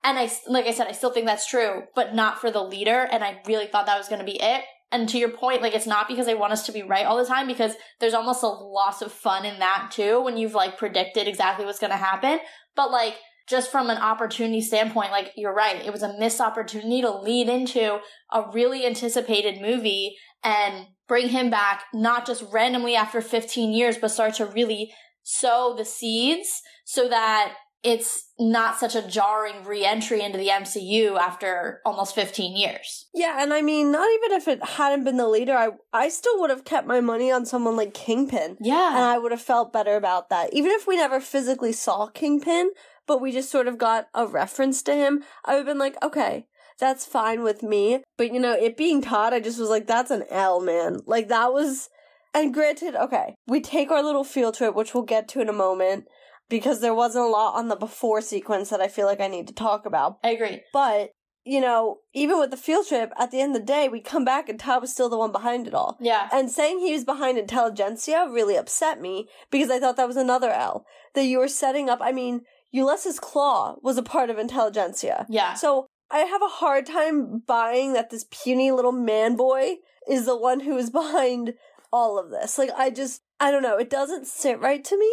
And 0.05 0.17
I, 0.17 0.31
like 0.47 0.67
I 0.67 0.73
said, 0.73 0.87
I 0.87 0.93
still 0.93 1.13
think 1.13 1.27
that's 1.27 1.49
true, 1.49 1.83
but 1.97 2.15
not 2.15 2.41
for 2.41 2.53
the 2.53 2.63
leader. 2.63 3.09
And 3.11 3.25
I 3.25 3.41
really 3.49 3.67
thought 3.67 3.87
that 3.87 3.99
was 3.99 4.09
going 4.09 4.21
to 4.21 4.25
be 4.25 4.41
it. 4.41 4.63
And 4.93 5.09
to 5.09 5.19
your 5.19 5.31
point, 5.31 5.63
like 5.63 5.75
it's 5.75 5.87
not 5.87 6.09
because 6.09 6.27
they 6.27 6.35
want 6.35 6.53
us 6.53 6.65
to 6.67 6.73
be 6.73 6.83
right 6.83 7.05
all 7.05 7.19
the 7.19 7.27
time 7.27 7.47
because 7.47 7.75
there's 7.99 8.15
almost 8.15 8.43
a 8.43 8.47
loss 8.47 9.03
of 9.03 9.13
fun 9.13 9.45
in 9.45 9.59
that 9.59 9.91
too 9.93 10.23
when 10.23 10.37
you've 10.37 10.55
like 10.55 10.79
predicted 10.79 11.27
exactly 11.27 11.67
what's 11.67 11.81
going 11.81 11.91
to 11.91 11.97
happen. 11.97 12.39
But 12.77 12.93
like 12.93 13.17
just 13.49 13.71
from 13.71 13.91
an 13.91 13.99
opportunity 13.99 14.61
standpoint, 14.61 15.11
like 15.11 15.33
you're 15.37 15.55
right, 15.55 15.85
it 15.85 15.93
was 15.93 16.03
a 16.03 16.19
missed 16.19 16.41
opportunity 16.41 17.01
to 17.01 17.11
lead 17.11 17.49
into 17.49 17.99
a 18.33 18.45
really 18.53 18.87
anticipated 18.87 19.61
movie 19.61 20.17
and 20.45 20.87
bring 21.07 21.29
him 21.29 21.51
back, 21.51 21.85
not 21.95 22.27
just 22.27 22.45
randomly 22.53 22.95
after 22.95 23.21
15 23.21 23.73
years, 23.73 23.99
but 23.99 24.11
start 24.11 24.35
to 24.35 24.47
really 24.47 24.93
sow 25.23 25.75
the 25.77 25.85
seeds 25.85 26.63
so 26.85 27.09
that 27.09 27.55
it's 27.85 28.33
not 28.41 28.79
such 28.79 28.97
a 28.97 29.07
jarring 29.07 29.65
re-entry 29.65 30.21
into 30.21 30.37
the 30.37 30.49
MCU 30.49 31.17
after 31.17 31.81
almost 31.87 32.15
15 32.15 32.57
years. 32.57 33.07
Yeah, 33.15 33.41
and 33.41 33.55
I 33.55 33.63
mean, 33.63 33.93
not 33.93 34.09
even 34.15 34.37
if 34.37 34.49
it 34.49 34.65
hadn't 34.65 35.05
been 35.05 35.17
the 35.17 35.29
leader, 35.29 35.55
I 35.55 35.71
I 35.93 36.09
still 36.09 36.41
would 36.41 36.51
have 36.51 36.65
kept 36.65 36.89
my 36.89 37.01
money 37.01 37.31
on 37.31 37.47
someone 37.47 37.77
like 37.77 37.95
Kingpin. 37.95 38.57
Yeah. 38.61 38.97
And 38.97 39.05
I 39.05 39.19
would 39.19 39.31
have 39.31 39.41
felt 39.41 39.73
better 39.73 39.97
about 39.97 40.29
that. 40.31 40.53
Even 40.53 40.73
if 40.73 40.87
we 40.87 40.97
never 40.97 41.21
physically 41.21 41.73
saw 41.73 42.09
Kingpin, 42.09 42.71
but 43.09 43.21
we 43.21 43.33
just 43.33 43.51
sort 43.51 43.67
of 43.67 43.79
got 43.79 44.07
a 44.15 44.27
reference 44.27 44.83
to 44.85 44.95
him, 44.95 45.25
I 45.45 45.55
would 45.55 45.59
have 45.59 45.67
been 45.67 45.79
like, 45.79 45.97
okay, 46.05 46.47
that's 46.79 47.05
fine 47.05 47.43
with 47.43 47.65
me. 47.65 48.05
But 48.17 48.33
you 48.33 48.39
know, 48.39 48.53
it 48.53 48.77
being 48.77 49.03
Todd, 49.03 49.35
I 49.35 49.41
just 49.41 49.59
was 49.59 49.71
like, 49.71 49.89
that's 49.89 50.13
an 50.13 50.23
L, 50.31 50.61
man. 50.61 51.01
Like 51.07 51.27
that 51.27 51.53
was 51.53 51.89
and 52.35 52.55
granted, 52.55 52.95
okay, 52.95 53.35
we 53.47 53.61
take 53.61 53.91
our 53.91 54.03
little 54.03 54.25
field 54.25 54.55
trip, 54.55 54.75
which 54.75 54.95
we'll 54.95 55.03
get 55.03 55.29
to 55.29 55.41
in 55.41 55.49
a 55.49 55.53
moment 55.53 56.07
because 56.49 56.81
there 56.81 56.95
wasn't 56.95 57.25
a 57.25 57.29
lot 57.29 57.55
on 57.55 57.69
the 57.69 57.77
before 57.77 58.21
sequence 58.21 58.71
that 58.71 58.81
I 58.81 58.89
feel 58.89 59.07
like 59.07 59.21
I 59.21 59.29
need 59.29 59.49
to 59.49 59.55
talk 59.55 59.87
about. 59.87 60.19
I 60.23 60.31
agree. 60.31 60.63
But, 60.73 61.11
you 61.45 61.61
know, 61.61 61.99
even 62.15 62.39
with 62.39 62.51
the 62.51 62.57
field 62.57 62.87
trip, 62.87 63.13
at 63.19 63.31
the 63.31 63.41
end 63.41 63.55
of 63.55 63.63
the 63.63 63.67
day, 63.67 63.89
we 63.89 64.01
come 64.01 64.25
back 64.25 64.49
and 64.49 64.59
Todd 64.59 64.83
was 64.83 64.93
still 64.93 65.09
the 65.09 65.19
one 65.19 65.33
behind 65.33 65.67
it 65.67 65.75
all. 65.75 65.97
Yeah. 66.01 66.29
And 66.33 66.51
saying 66.51 66.79
he 66.79 66.93
was 66.93 67.05
behind 67.05 67.39
Intelligencia 67.39 68.33
really 68.33 68.57
upset 68.57 69.01
me 69.01 69.29
because 69.51 69.71
I 69.71 69.81
thought 69.81 69.97
that 69.97 70.09
was 70.09 70.17
another 70.17 70.51
L. 70.51 70.85
That 71.15 71.25
you 71.25 71.39
were 71.39 71.49
setting 71.49 71.89
up, 71.89 71.99
I 72.03 72.13
mean, 72.13 72.43
Ulysses 72.71 73.19
Klaue 73.19 73.79
was 73.83 73.99
a 73.99 74.03
part 74.03 74.31
of 74.31 74.37
Intelligencia. 74.37 75.27
Yeah. 75.29 75.55
So 75.55 75.87
I 76.11 76.21
have 76.21 76.43
a 76.43 76.49
hard 76.49 76.87
time 76.87 77.43
buying 77.47 77.93
that 77.93 78.11
this 78.11 78.27
puny 78.31 78.71
little 78.71 78.93
man 78.93 79.37
boy 79.37 79.77
is 80.09 80.27
the 80.27 80.37
one 80.37 80.61
who 80.61 80.77
is 80.77 80.91
behind 80.91 81.55
all 81.93 82.19
of 82.19 82.31
this. 82.31 82.59
Like, 82.59 82.71
I 82.77 82.91
just, 82.91 83.23
I 83.41 83.51
don't 83.51 83.63
know, 83.63 83.79
it 83.79 83.91
doesn't 83.91 84.27
sit 84.27 84.61
right 84.61 84.85
to 84.85 84.99
me. 84.99 85.13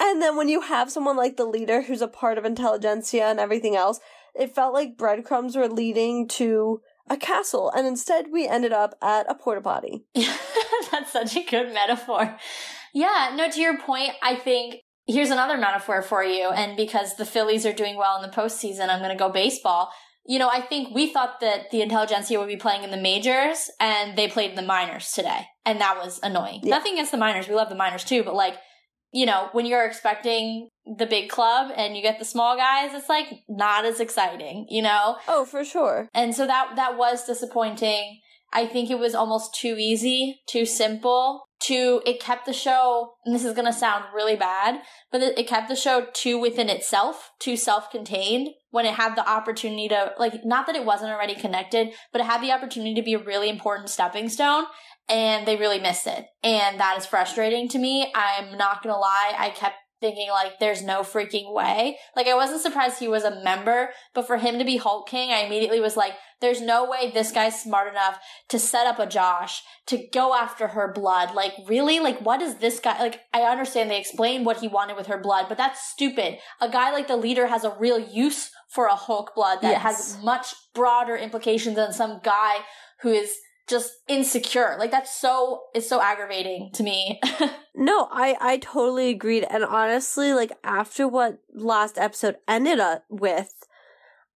And 0.00 0.20
then 0.20 0.36
when 0.36 0.48
you 0.48 0.62
have 0.62 0.90
someone 0.90 1.16
like 1.16 1.36
the 1.36 1.44
leader 1.44 1.82
who's 1.82 2.02
a 2.02 2.08
part 2.08 2.38
of 2.38 2.44
Intelligencia 2.44 3.22
and 3.22 3.38
everything 3.38 3.76
else, 3.76 4.00
it 4.34 4.54
felt 4.54 4.74
like 4.74 4.96
breadcrumbs 4.96 5.56
were 5.56 5.68
leading 5.68 6.26
to 6.26 6.80
a 7.08 7.16
castle. 7.16 7.70
And 7.70 7.86
instead, 7.86 8.26
we 8.32 8.48
ended 8.48 8.72
up 8.72 8.94
at 9.02 9.30
a 9.30 9.34
porta 9.34 9.60
potty. 9.60 10.04
That's 10.90 11.12
such 11.12 11.36
a 11.36 11.44
good 11.44 11.72
metaphor. 11.72 12.36
Yeah, 12.94 13.32
no, 13.36 13.50
to 13.50 13.60
your 13.60 13.78
point, 13.78 14.10
I 14.22 14.36
think 14.36 14.76
here's 15.06 15.30
another 15.30 15.56
metaphor 15.56 16.02
for 16.02 16.24
you. 16.24 16.50
And 16.50 16.76
because 16.76 17.16
the 17.16 17.24
Phillies 17.24 17.66
are 17.66 17.72
doing 17.72 17.96
well 17.96 18.16
in 18.16 18.28
the 18.28 18.34
postseason, 18.34 18.88
I'm 18.88 19.00
going 19.00 19.10
to 19.10 19.16
go 19.16 19.30
baseball. 19.30 19.90
You 20.24 20.38
know, 20.38 20.48
I 20.48 20.60
think 20.60 20.94
we 20.94 21.12
thought 21.12 21.40
that 21.40 21.70
the 21.72 21.80
Intelligencia 21.80 22.38
would 22.38 22.48
be 22.48 22.56
playing 22.56 22.84
in 22.84 22.90
the 22.90 22.96
majors 22.96 23.70
and 23.80 24.16
they 24.16 24.28
played 24.28 24.50
in 24.50 24.56
the 24.56 24.62
minors 24.62 25.10
today. 25.10 25.46
And 25.66 25.80
that 25.80 25.96
was 25.96 26.20
annoying. 26.22 26.60
Yeah. 26.62 26.76
Nothing 26.76 26.92
against 26.92 27.10
the 27.10 27.18
minors. 27.18 27.48
We 27.48 27.54
love 27.54 27.68
the 27.68 27.74
minors 27.74 28.04
too, 28.04 28.22
but 28.22 28.34
like, 28.34 28.56
you 29.12 29.26
know, 29.26 29.48
when 29.52 29.66
you're 29.66 29.84
expecting 29.84 30.68
the 30.96 31.06
big 31.06 31.28
club 31.28 31.72
and 31.76 31.96
you 31.96 32.02
get 32.02 32.18
the 32.18 32.24
small 32.24 32.56
guys, 32.56 32.94
it's 32.94 33.08
like 33.08 33.26
not 33.48 33.84
as 33.84 34.00
exciting, 34.00 34.66
you 34.70 34.80
know? 34.80 35.16
Oh, 35.28 35.44
for 35.44 35.64
sure. 35.64 36.08
And 36.14 36.34
so 36.34 36.46
that 36.46 36.76
that 36.76 36.96
was 36.96 37.26
disappointing. 37.26 38.20
I 38.52 38.66
think 38.66 38.90
it 38.90 38.98
was 38.98 39.14
almost 39.14 39.54
too 39.54 39.76
easy, 39.78 40.40
too 40.46 40.66
simple. 40.66 41.44
Too 41.62 42.02
it 42.04 42.20
kept 42.20 42.46
the 42.46 42.52
show, 42.52 43.14
and 43.24 43.34
this 43.34 43.44
is 43.44 43.54
gonna 43.54 43.72
sound 43.72 44.06
really 44.12 44.34
bad, 44.34 44.82
but 45.12 45.22
it, 45.22 45.38
it 45.38 45.46
kept 45.46 45.68
the 45.68 45.76
show 45.76 46.06
too 46.12 46.38
within 46.38 46.68
itself, 46.68 47.30
too 47.38 47.56
self-contained. 47.56 48.48
When 48.70 48.86
it 48.86 48.94
had 48.94 49.14
the 49.16 49.28
opportunity 49.28 49.86
to, 49.88 50.12
like, 50.18 50.44
not 50.44 50.66
that 50.66 50.76
it 50.76 50.86
wasn't 50.86 51.12
already 51.12 51.34
connected, 51.34 51.88
but 52.10 52.22
it 52.22 52.26
had 52.26 52.42
the 52.42 52.52
opportunity 52.52 52.94
to 52.94 53.02
be 53.02 53.14
a 53.14 53.22
really 53.22 53.50
important 53.50 53.90
stepping 53.90 54.30
stone, 54.30 54.64
and 55.08 55.46
they 55.46 55.56
really 55.56 55.78
missed 55.78 56.06
it. 56.06 56.24
And 56.42 56.80
that 56.80 56.96
is 56.96 57.06
frustrating 57.06 57.68
to 57.68 57.78
me. 57.78 58.10
I'm 58.14 58.56
not 58.56 58.82
gonna 58.82 58.98
lie, 58.98 59.34
I 59.36 59.50
kept 59.50 59.76
thinking 60.02 60.28
like 60.28 60.58
there's 60.58 60.82
no 60.82 61.00
freaking 61.00 61.54
way. 61.54 61.96
Like 62.14 62.26
I 62.26 62.34
wasn't 62.34 62.60
surprised 62.60 62.98
he 62.98 63.08
was 63.08 63.24
a 63.24 63.42
member, 63.42 63.90
but 64.12 64.26
for 64.26 64.36
him 64.36 64.58
to 64.58 64.64
be 64.66 64.76
Hulk 64.76 65.08
King, 65.08 65.30
I 65.30 65.38
immediately 65.44 65.80
was 65.80 65.96
like, 65.96 66.12
there's 66.42 66.60
no 66.60 66.84
way 66.90 67.10
this 67.10 67.32
guy's 67.32 67.62
smart 67.62 67.88
enough 67.88 68.18
to 68.48 68.58
set 68.58 68.86
up 68.86 68.98
a 68.98 69.06
Josh 69.06 69.62
to 69.86 70.06
go 70.12 70.34
after 70.34 70.68
her 70.68 70.92
blood. 70.92 71.34
Like 71.34 71.54
really? 71.66 72.00
Like 72.00 72.20
what 72.20 72.42
is 72.42 72.56
this 72.56 72.80
guy 72.80 72.98
like 72.98 73.20
I 73.32 73.42
understand 73.42 73.90
they 73.90 73.98
explained 74.00 74.44
what 74.44 74.58
he 74.60 74.68
wanted 74.68 74.96
with 74.96 75.06
her 75.06 75.18
blood, 75.18 75.46
but 75.48 75.56
that's 75.56 75.80
stupid. 75.88 76.38
A 76.60 76.68
guy 76.68 76.90
like 76.92 77.08
the 77.08 77.16
leader 77.16 77.46
has 77.46 77.64
a 77.64 77.74
real 77.78 77.98
use 77.98 78.50
for 78.68 78.86
a 78.86 78.94
Hulk 78.96 79.34
blood 79.34 79.60
that 79.62 79.72
Yes. 79.72 79.82
has 79.82 80.22
much 80.22 80.54
broader 80.74 81.16
implications 81.16 81.76
than 81.76 81.92
some 81.92 82.20
guy 82.22 82.56
who 83.02 83.10
is 83.10 83.36
just 83.72 83.94
insecure. 84.06 84.76
Like 84.78 84.92
that's 84.92 85.20
so 85.20 85.62
it's 85.74 85.88
so 85.88 86.00
aggravating 86.00 86.70
to 86.74 86.82
me. 86.84 87.20
No, 87.74 88.06
I 88.12 88.36
I 88.38 88.58
totally 88.58 89.08
agreed. 89.08 89.46
And 89.48 89.64
honestly, 89.64 90.34
like 90.34 90.52
after 90.62 91.08
what 91.08 91.38
last 91.54 91.96
episode 91.96 92.36
ended 92.46 92.78
up 92.80 93.04
with, 93.08 93.50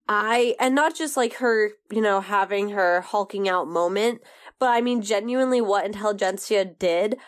I 0.09 0.57
and 0.59 0.75
not 0.75 0.97
just 0.97 1.19
like 1.19 1.35
her, 1.35 1.73
you 1.93 2.01
know, 2.01 2.23
having 2.23 2.71
her 2.71 3.03
hulking 3.03 3.47
out 3.47 3.69
moment, 3.69 4.23
but 4.59 4.71
I 4.71 4.81
mean 4.81 5.03
genuinely 5.03 5.61
what 5.61 5.85
Intelligencia 5.85 6.79
did, 6.79 7.19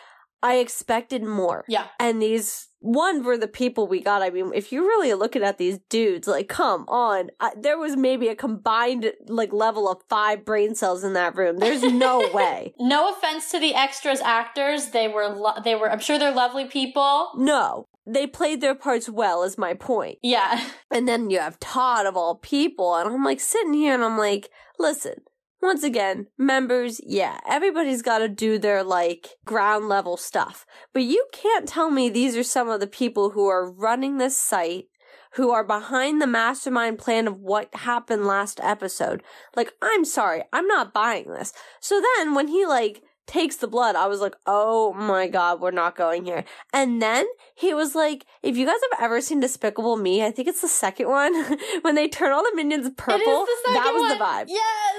I 0.41 0.55
expected 0.55 1.23
more. 1.23 1.63
yeah. 1.67 1.89
And 1.99 2.19
these 2.19 2.68
one 2.79 3.23
were 3.23 3.37
the 3.37 3.47
people 3.47 3.87
we 3.87 4.01
got. 4.01 4.21
I 4.21 4.29
mean, 4.29 4.51
if 4.53 4.71
you're 4.71 4.83
really 4.83 5.13
looking 5.13 5.43
at 5.43 5.57
these 5.57 5.79
dudes, 5.89 6.27
like, 6.27 6.47
come 6.47 6.85
on, 6.87 7.29
I, 7.39 7.51
there 7.57 7.77
was 7.77 7.97
maybe 7.97 8.27
a 8.29 8.35
combined 8.35 9.11
like 9.27 9.51
level 9.51 9.89
of 9.89 10.01
five 10.09 10.45
brain 10.45 10.75
cells 10.75 11.03
in 11.03 11.13
that 11.13 11.35
room. 11.35 11.57
There's 11.57 11.83
no 11.93 12.29
way. 12.33 12.73
No 12.79 13.13
offense 13.13 13.51
to 13.51 13.59
the 13.59 13.75
extras 13.75 14.21
actors, 14.21 14.87
they 14.87 15.07
were 15.07 15.27
lo- 15.27 15.61
they 15.63 15.75
were 15.75 15.91
I'm 15.91 15.99
sure 15.99 16.17
they're 16.17 16.31
lovely 16.33 16.65
people. 16.65 17.31
No, 17.35 17.87
they 18.05 18.25
played 18.27 18.61
their 18.61 18.75
parts 18.75 19.09
well. 19.09 19.43
Is 19.43 19.57
my 19.57 19.73
point. 19.73 20.19
Yeah. 20.21 20.69
And 20.91 21.07
then 21.07 21.29
you 21.29 21.39
have 21.39 21.59
Todd 21.59 22.05
of 22.05 22.15
all 22.15 22.35
people, 22.35 22.95
and 22.95 23.09
I'm 23.09 23.23
like 23.23 23.39
sitting 23.39 23.73
here 23.73 23.93
and 23.93 24.03
I'm 24.03 24.17
like, 24.17 24.49
listen, 24.77 25.21
once 25.61 25.83
again, 25.83 26.27
members, 26.37 27.01
yeah, 27.05 27.39
everybody's 27.47 28.01
got 28.01 28.19
to 28.19 28.29
do 28.29 28.57
their 28.57 28.83
like 28.83 29.37
ground 29.45 29.89
level 29.89 30.17
stuff. 30.17 30.65
But 30.93 31.03
you 31.03 31.25
can't 31.33 31.67
tell 31.67 31.89
me 31.89 32.09
these 32.09 32.37
are 32.37 32.43
some 32.43 32.69
of 32.69 32.79
the 32.79 32.87
people 32.87 33.31
who 33.31 33.47
are 33.47 33.71
running 33.71 34.17
this 34.17 34.37
site, 34.37 34.85
who 35.33 35.51
are 35.51 35.63
behind 35.63 36.21
the 36.21 36.27
mastermind 36.27 36.97
plan 36.97 37.27
of 37.27 37.39
what 37.39 37.73
happened 37.75 38.25
last 38.25 38.59
episode. 38.63 39.21
Like, 39.55 39.73
I'm 39.81 40.05
sorry, 40.05 40.43
I'm 40.53 40.67
not 40.67 40.93
buying 40.93 41.29
this. 41.31 41.53
So 41.79 42.01
then 42.15 42.33
when 42.33 42.47
he 42.47 42.65
like 42.65 43.03
takes 43.29 43.57
the 43.57 43.67
blood, 43.67 43.95
I 43.95 44.07
was 44.07 44.21
like, 44.21 44.35
oh 44.47 44.91
my 44.93 45.27
god, 45.27 45.61
we're 45.61 45.69
not 45.69 45.95
going 45.95 46.25
here. 46.25 46.43
And 46.73 46.99
then 46.99 47.27
he 47.53 47.75
was 47.75 47.93
like, 47.93 48.25
if 48.41 48.57
you 48.57 48.65
guys 48.65 48.79
have 48.91 49.03
ever 49.03 49.21
seen 49.21 49.39
Despicable 49.39 49.97
Me, 49.97 50.25
I 50.25 50.31
think 50.31 50.47
it's 50.47 50.61
the 50.61 50.67
second 50.67 51.07
one, 51.07 51.33
when 51.81 51.93
they 51.93 52.07
turn 52.07 52.31
all 52.31 52.43
the 52.43 52.55
minions 52.55 52.89
purple, 52.97 53.45
that 53.67 53.91
was 53.93 54.01
one. 54.01 54.17
the 54.17 54.23
vibe. 54.23 54.45
Yes. 54.47 54.95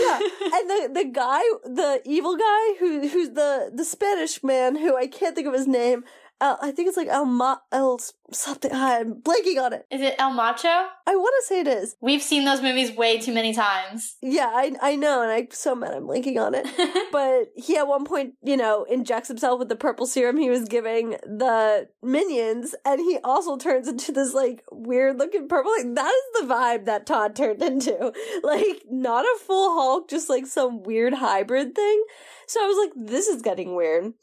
yeah, 0.00 0.18
and 0.58 0.70
the 0.70 1.00
the 1.02 1.10
guy, 1.10 1.40
the 1.64 2.02
evil 2.04 2.36
guy 2.36 2.74
who 2.80 3.08
who's 3.08 3.30
the 3.30 3.70
the 3.72 3.84
Spanish 3.84 4.42
man 4.42 4.76
who 4.76 4.96
I 4.96 5.06
can't 5.06 5.36
think 5.36 5.46
of 5.46 5.54
his 5.54 5.68
name. 5.68 6.04
Uh, 6.40 6.56
I 6.62 6.70
think 6.70 6.88
it's 6.88 6.96
like 6.96 7.08
El 7.08 7.26
Ma 7.26 7.56
El 7.70 8.00
something. 8.32 8.72
I'm 8.72 9.14
blanking 9.14 9.60
on 9.60 9.74
it. 9.74 9.86
Is 9.90 10.00
it 10.00 10.14
El 10.18 10.32
Macho? 10.32 10.68
I 10.68 11.14
want 11.14 11.34
to 11.40 11.46
say 11.46 11.60
it 11.60 11.68
is. 11.68 11.96
We've 12.00 12.22
seen 12.22 12.46
those 12.46 12.62
movies 12.62 12.92
way 12.92 13.18
too 13.18 13.32
many 13.32 13.52
times. 13.52 14.16
Yeah, 14.22 14.50
I 14.50 14.72
I 14.80 14.96
know, 14.96 15.20
and 15.22 15.30
I'm 15.30 15.48
so 15.50 15.74
mad 15.74 15.92
I'm 15.92 16.04
blanking 16.04 16.38
on 16.38 16.54
it. 16.54 16.66
but 17.12 17.52
he 17.62 17.76
at 17.76 17.86
one 17.86 18.04
point, 18.04 18.34
you 18.42 18.56
know, 18.56 18.84
injects 18.84 19.28
himself 19.28 19.58
with 19.58 19.68
the 19.68 19.76
purple 19.76 20.06
serum 20.06 20.38
he 20.38 20.48
was 20.48 20.66
giving 20.66 21.10
the 21.24 21.88
minions, 22.02 22.74
and 22.86 23.00
he 23.00 23.18
also 23.22 23.58
turns 23.58 23.86
into 23.86 24.10
this 24.10 24.32
like 24.32 24.64
weird 24.72 25.18
looking 25.18 25.46
purple. 25.46 25.72
Like 25.76 25.94
that 25.94 26.10
is 26.10 26.40
the 26.40 26.54
vibe 26.54 26.86
that 26.86 27.06
Todd 27.06 27.36
turned 27.36 27.62
into. 27.62 28.12
Like 28.42 28.84
not 28.90 29.24
a 29.24 29.38
full 29.46 29.74
Hulk, 29.74 30.08
just 30.08 30.28
like 30.30 30.46
some 30.46 30.82
weird 30.82 31.14
hybrid 31.14 31.74
thing. 31.74 32.04
So 32.46 32.62
I 32.62 32.66
was 32.66 32.76
like, 32.78 33.08
this 33.08 33.26
is 33.26 33.42
getting 33.42 33.74
weird. 33.74 34.14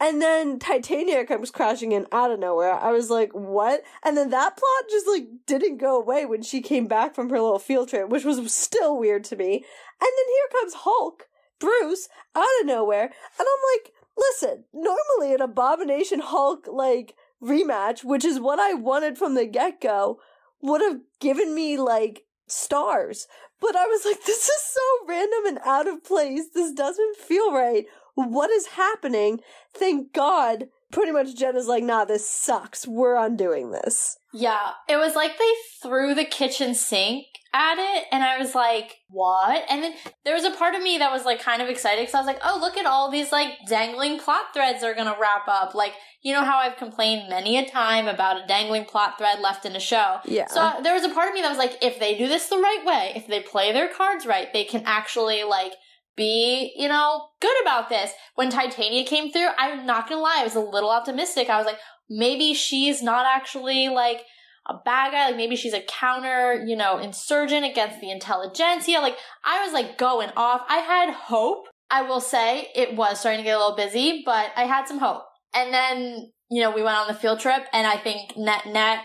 And 0.00 0.20
then 0.20 0.58
Titania 0.58 1.24
comes 1.24 1.52
crashing 1.52 1.92
in 1.92 2.06
out 2.10 2.32
of 2.32 2.40
nowhere. 2.40 2.72
I 2.72 2.90
was 2.90 3.08
like, 3.08 3.30
what? 3.32 3.82
And 4.04 4.16
then 4.16 4.30
that 4.30 4.56
plot 4.56 4.90
just 4.90 5.06
like 5.06 5.26
didn't 5.46 5.76
go 5.78 5.96
away 6.00 6.26
when 6.26 6.42
she 6.42 6.60
came 6.60 6.88
back 6.88 7.14
from 7.14 7.30
her 7.30 7.40
little 7.40 7.60
field 7.60 7.88
trip, 7.88 8.08
which 8.08 8.24
was 8.24 8.52
still 8.52 8.98
weird 8.98 9.22
to 9.24 9.36
me. 9.36 9.54
And 9.54 9.62
then 10.00 10.26
here 10.28 10.60
comes 10.60 10.74
Hulk, 10.74 11.28
Bruce, 11.60 12.08
out 12.34 12.48
of 12.60 12.66
nowhere. 12.66 13.04
And 13.04 13.12
I'm 13.38 13.46
like, 13.76 13.92
listen, 14.16 14.64
normally 14.72 15.34
an 15.34 15.40
Abomination 15.40 16.20
Hulk 16.20 16.66
like 16.70 17.14
rematch, 17.42 18.02
which 18.02 18.24
is 18.24 18.40
what 18.40 18.58
I 18.58 18.74
wanted 18.74 19.18
from 19.18 19.34
the 19.34 19.46
get 19.46 19.80
go, 19.80 20.18
would 20.60 20.80
have 20.80 21.00
given 21.20 21.54
me 21.54 21.76
like 21.78 22.24
stars. 22.48 23.28
But 23.60 23.76
I 23.76 23.86
was 23.86 24.04
like, 24.04 24.22
this 24.26 24.48
is 24.48 24.62
so 24.62 25.06
random 25.06 25.46
and 25.46 25.58
out 25.64 25.86
of 25.86 26.04
place. 26.04 26.46
This 26.52 26.72
doesn't 26.72 27.16
feel 27.16 27.52
right 27.52 27.86
what 28.14 28.50
is 28.50 28.66
happening? 28.66 29.40
Thank 29.74 30.12
God. 30.12 30.68
Pretty 30.90 31.12
much 31.12 31.34
Jenna's 31.36 31.68
like, 31.68 31.82
nah, 31.82 32.04
this 32.04 32.28
sucks. 32.28 32.86
We're 32.86 33.16
undoing 33.16 33.70
this. 33.70 34.18
Yeah. 34.34 34.72
It 34.88 34.96
was 34.96 35.14
like 35.14 35.38
they 35.38 35.52
threw 35.82 36.14
the 36.14 36.24
kitchen 36.24 36.74
sink 36.74 37.26
at 37.54 37.76
it, 37.78 38.06
and 38.10 38.22
I 38.22 38.38
was 38.38 38.54
like, 38.54 38.96
what? 39.08 39.64
And 39.68 39.82
then 39.82 39.94
there 40.24 40.34
was 40.34 40.44
a 40.44 40.52
part 40.52 40.74
of 40.74 40.82
me 40.82 40.98
that 40.98 41.12
was 41.12 41.24
like 41.24 41.40
kind 41.40 41.60
of 41.60 41.68
excited 41.68 42.00
because 42.00 42.14
I 42.14 42.18
was 42.18 42.26
like, 42.26 42.40
oh, 42.42 42.58
look 42.60 42.76
at 42.76 42.86
all 42.86 43.10
these 43.10 43.30
like 43.30 43.50
dangling 43.68 44.18
plot 44.18 44.54
threads 44.54 44.82
are 44.82 44.94
gonna 44.94 45.16
wrap 45.20 45.48
up. 45.48 45.74
Like, 45.74 45.92
you 46.22 46.32
know 46.32 46.44
how 46.44 46.58
I've 46.58 46.76
complained 46.76 47.28
many 47.28 47.58
a 47.58 47.68
time 47.68 48.08
about 48.08 48.42
a 48.42 48.46
dangling 48.46 48.86
plot 48.86 49.18
thread 49.18 49.40
left 49.40 49.66
in 49.66 49.76
a 49.76 49.80
show? 49.80 50.18
Yeah. 50.24 50.46
So 50.46 50.60
uh, 50.60 50.80
there 50.80 50.94
was 50.94 51.04
a 51.04 51.12
part 51.12 51.28
of 51.28 51.34
me 51.34 51.42
that 51.42 51.50
was 51.50 51.58
like, 51.58 51.76
if 51.82 51.98
they 51.98 52.16
do 52.16 52.26
this 52.26 52.48
the 52.48 52.56
right 52.56 52.82
way, 52.86 53.12
if 53.16 53.26
they 53.26 53.40
play 53.40 53.72
their 53.72 53.88
cards 53.88 54.24
right, 54.24 54.50
they 54.52 54.64
can 54.64 54.82
actually 54.86 55.42
like 55.44 55.72
be, 56.16 56.72
you 56.76 56.88
know, 56.88 57.28
good 57.40 57.62
about 57.62 57.88
this. 57.88 58.12
When 58.34 58.50
Titania 58.50 59.04
came 59.04 59.32
through, 59.32 59.48
I'm 59.58 59.86
not 59.86 60.08
gonna 60.08 60.20
lie, 60.20 60.38
I 60.40 60.44
was 60.44 60.54
a 60.54 60.60
little 60.60 60.90
optimistic. 60.90 61.48
I 61.48 61.56
was 61.56 61.66
like, 61.66 61.78
maybe 62.08 62.54
she's 62.54 63.02
not 63.02 63.26
actually 63.26 63.88
like 63.88 64.22
a 64.68 64.74
bad 64.84 65.12
guy, 65.12 65.26
like 65.26 65.36
maybe 65.36 65.56
she's 65.56 65.74
a 65.74 65.82
counter, 65.82 66.62
you 66.64 66.76
know, 66.76 66.98
insurgent 66.98 67.64
against 67.64 68.00
the 68.00 68.10
Intelligencia. 68.10 69.00
Like, 69.00 69.16
I 69.44 69.64
was 69.64 69.72
like 69.72 69.98
going 69.98 70.30
off. 70.36 70.62
I 70.68 70.78
had 70.78 71.12
hope. 71.12 71.66
I 71.90 72.02
will 72.02 72.20
say 72.20 72.68
it 72.74 72.96
was 72.96 73.20
starting 73.20 73.40
to 73.40 73.44
get 73.44 73.56
a 73.56 73.58
little 73.58 73.76
busy, 73.76 74.22
but 74.24 74.50
I 74.56 74.64
had 74.64 74.86
some 74.86 74.98
hope. 74.98 75.24
And 75.54 75.74
then, 75.74 76.30
you 76.50 76.62
know, 76.62 76.70
we 76.70 76.82
went 76.82 76.96
on 76.96 77.08
the 77.08 77.14
field 77.14 77.40
trip 77.40 77.64
and 77.72 77.86
I 77.86 77.96
think 77.96 78.36
net 78.36 78.66
net 78.66 79.00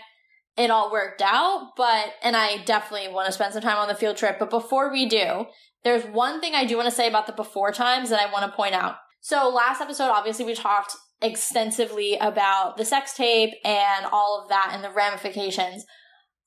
it 0.56 0.70
all 0.70 0.90
worked 0.90 1.22
out, 1.22 1.70
but, 1.76 2.14
and 2.20 2.36
I 2.36 2.58
definitely 2.64 3.12
want 3.12 3.26
to 3.26 3.32
spend 3.32 3.52
some 3.52 3.62
time 3.62 3.78
on 3.78 3.86
the 3.86 3.94
field 3.94 4.16
trip. 4.16 4.40
But 4.40 4.50
before 4.50 4.90
we 4.90 5.08
do, 5.08 5.46
there's 5.84 6.04
one 6.04 6.40
thing 6.40 6.54
I 6.54 6.64
do 6.64 6.76
want 6.76 6.88
to 6.88 6.94
say 6.94 7.08
about 7.08 7.26
the 7.26 7.32
before 7.32 7.72
times 7.72 8.10
that 8.10 8.20
I 8.20 8.32
want 8.32 8.50
to 8.50 8.56
point 8.56 8.74
out. 8.74 8.96
So 9.20 9.48
last 9.48 9.80
episode, 9.80 10.10
obviously 10.10 10.44
we 10.44 10.54
talked 10.54 10.96
extensively 11.20 12.16
about 12.16 12.76
the 12.76 12.84
sex 12.84 13.14
tape 13.14 13.54
and 13.64 14.06
all 14.12 14.40
of 14.42 14.48
that 14.48 14.70
and 14.72 14.84
the 14.84 14.90
ramifications. 14.90 15.84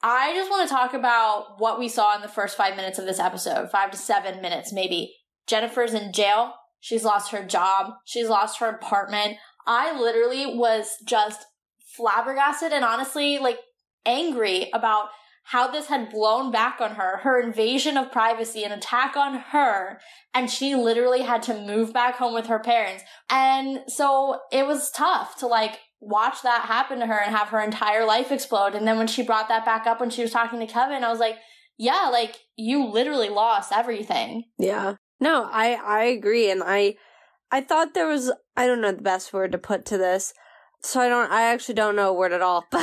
I 0.03 0.34
just 0.34 0.49
want 0.49 0.67
to 0.67 0.73
talk 0.73 0.93
about 0.93 1.60
what 1.60 1.77
we 1.77 1.88
saw 1.88 2.15
in 2.15 2.21
the 2.21 2.27
first 2.27 2.58
five 2.58 2.75
minutes 2.75 2.97
of 2.97 3.06
this 3.06 3.19
episode, 3.19 3.69
five 3.69 3.91
to 3.91 3.97
seven 3.97 4.41
minutes 4.41 4.73
maybe. 4.73 5.13
Jennifer's 5.47 5.93
in 5.93 6.13
jail. 6.13 6.53
She's 6.79 7.03
lost 7.03 7.32
her 7.32 7.45
job. 7.45 7.91
She's 8.06 8.29
lost 8.29 8.60
her 8.60 8.69
apartment. 8.69 9.38
I 9.67 9.99
literally 9.99 10.58
was 10.58 10.95
just 11.06 11.45
flabbergasted 11.95 12.71
and 12.71 12.84
honestly 12.84 13.38
like 13.38 13.60
angry 14.06 14.69
about 14.73 15.10
how 15.51 15.67
this 15.67 15.87
had 15.87 16.09
blown 16.09 16.49
back 16.49 16.79
on 16.79 16.91
her, 16.91 17.17
her 17.17 17.37
invasion 17.37 17.97
of 17.97 18.09
privacy, 18.09 18.63
an 18.63 18.71
attack 18.71 19.17
on 19.17 19.35
her, 19.51 19.99
and 20.33 20.49
she 20.49 20.75
literally 20.75 21.23
had 21.23 21.43
to 21.43 21.53
move 21.53 21.91
back 21.91 22.15
home 22.15 22.33
with 22.33 22.47
her 22.47 22.57
parents. 22.57 23.03
And 23.29 23.79
so 23.87 24.39
it 24.49 24.65
was 24.65 24.89
tough 24.91 25.37
to 25.39 25.47
like 25.47 25.79
watch 25.99 26.41
that 26.43 26.61
happen 26.61 26.99
to 26.99 27.05
her 27.05 27.19
and 27.19 27.35
have 27.35 27.49
her 27.49 27.59
entire 27.59 28.05
life 28.05 28.31
explode. 28.31 28.75
And 28.75 28.87
then 28.87 28.97
when 28.97 29.07
she 29.07 29.23
brought 29.23 29.49
that 29.49 29.65
back 29.65 29.85
up 29.85 29.99
when 29.99 30.09
she 30.09 30.21
was 30.21 30.31
talking 30.31 30.61
to 30.61 30.65
Kevin, 30.65 31.03
I 31.03 31.09
was 31.09 31.19
like, 31.19 31.35
yeah, 31.77 32.07
like 32.09 32.37
you 32.55 32.85
literally 32.85 33.27
lost 33.27 33.73
everything. 33.73 34.45
Yeah. 34.57 34.95
No, 35.19 35.49
I 35.51 35.73
I 35.73 36.03
agree 36.05 36.49
and 36.49 36.63
I 36.65 36.95
I 37.51 37.59
thought 37.59 37.93
there 37.93 38.07
was 38.07 38.31
I 38.55 38.67
don't 38.67 38.79
know 38.79 38.93
the 38.93 39.01
best 39.01 39.33
word 39.33 39.51
to 39.51 39.57
put 39.57 39.85
to 39.87 39.97
this. 39.97 40.33
So 40.84 41.00
I 41.00 41.10
don't 41.10 41.32
I 41.32 41.44
actually 41.44 41.76
don't 41.76 41.96
know 41.96 42.10
a 42.10 42.13
word 42.13 42.34
at 42.34 42.41
all. 42.41 42.65
now 42.72 42.80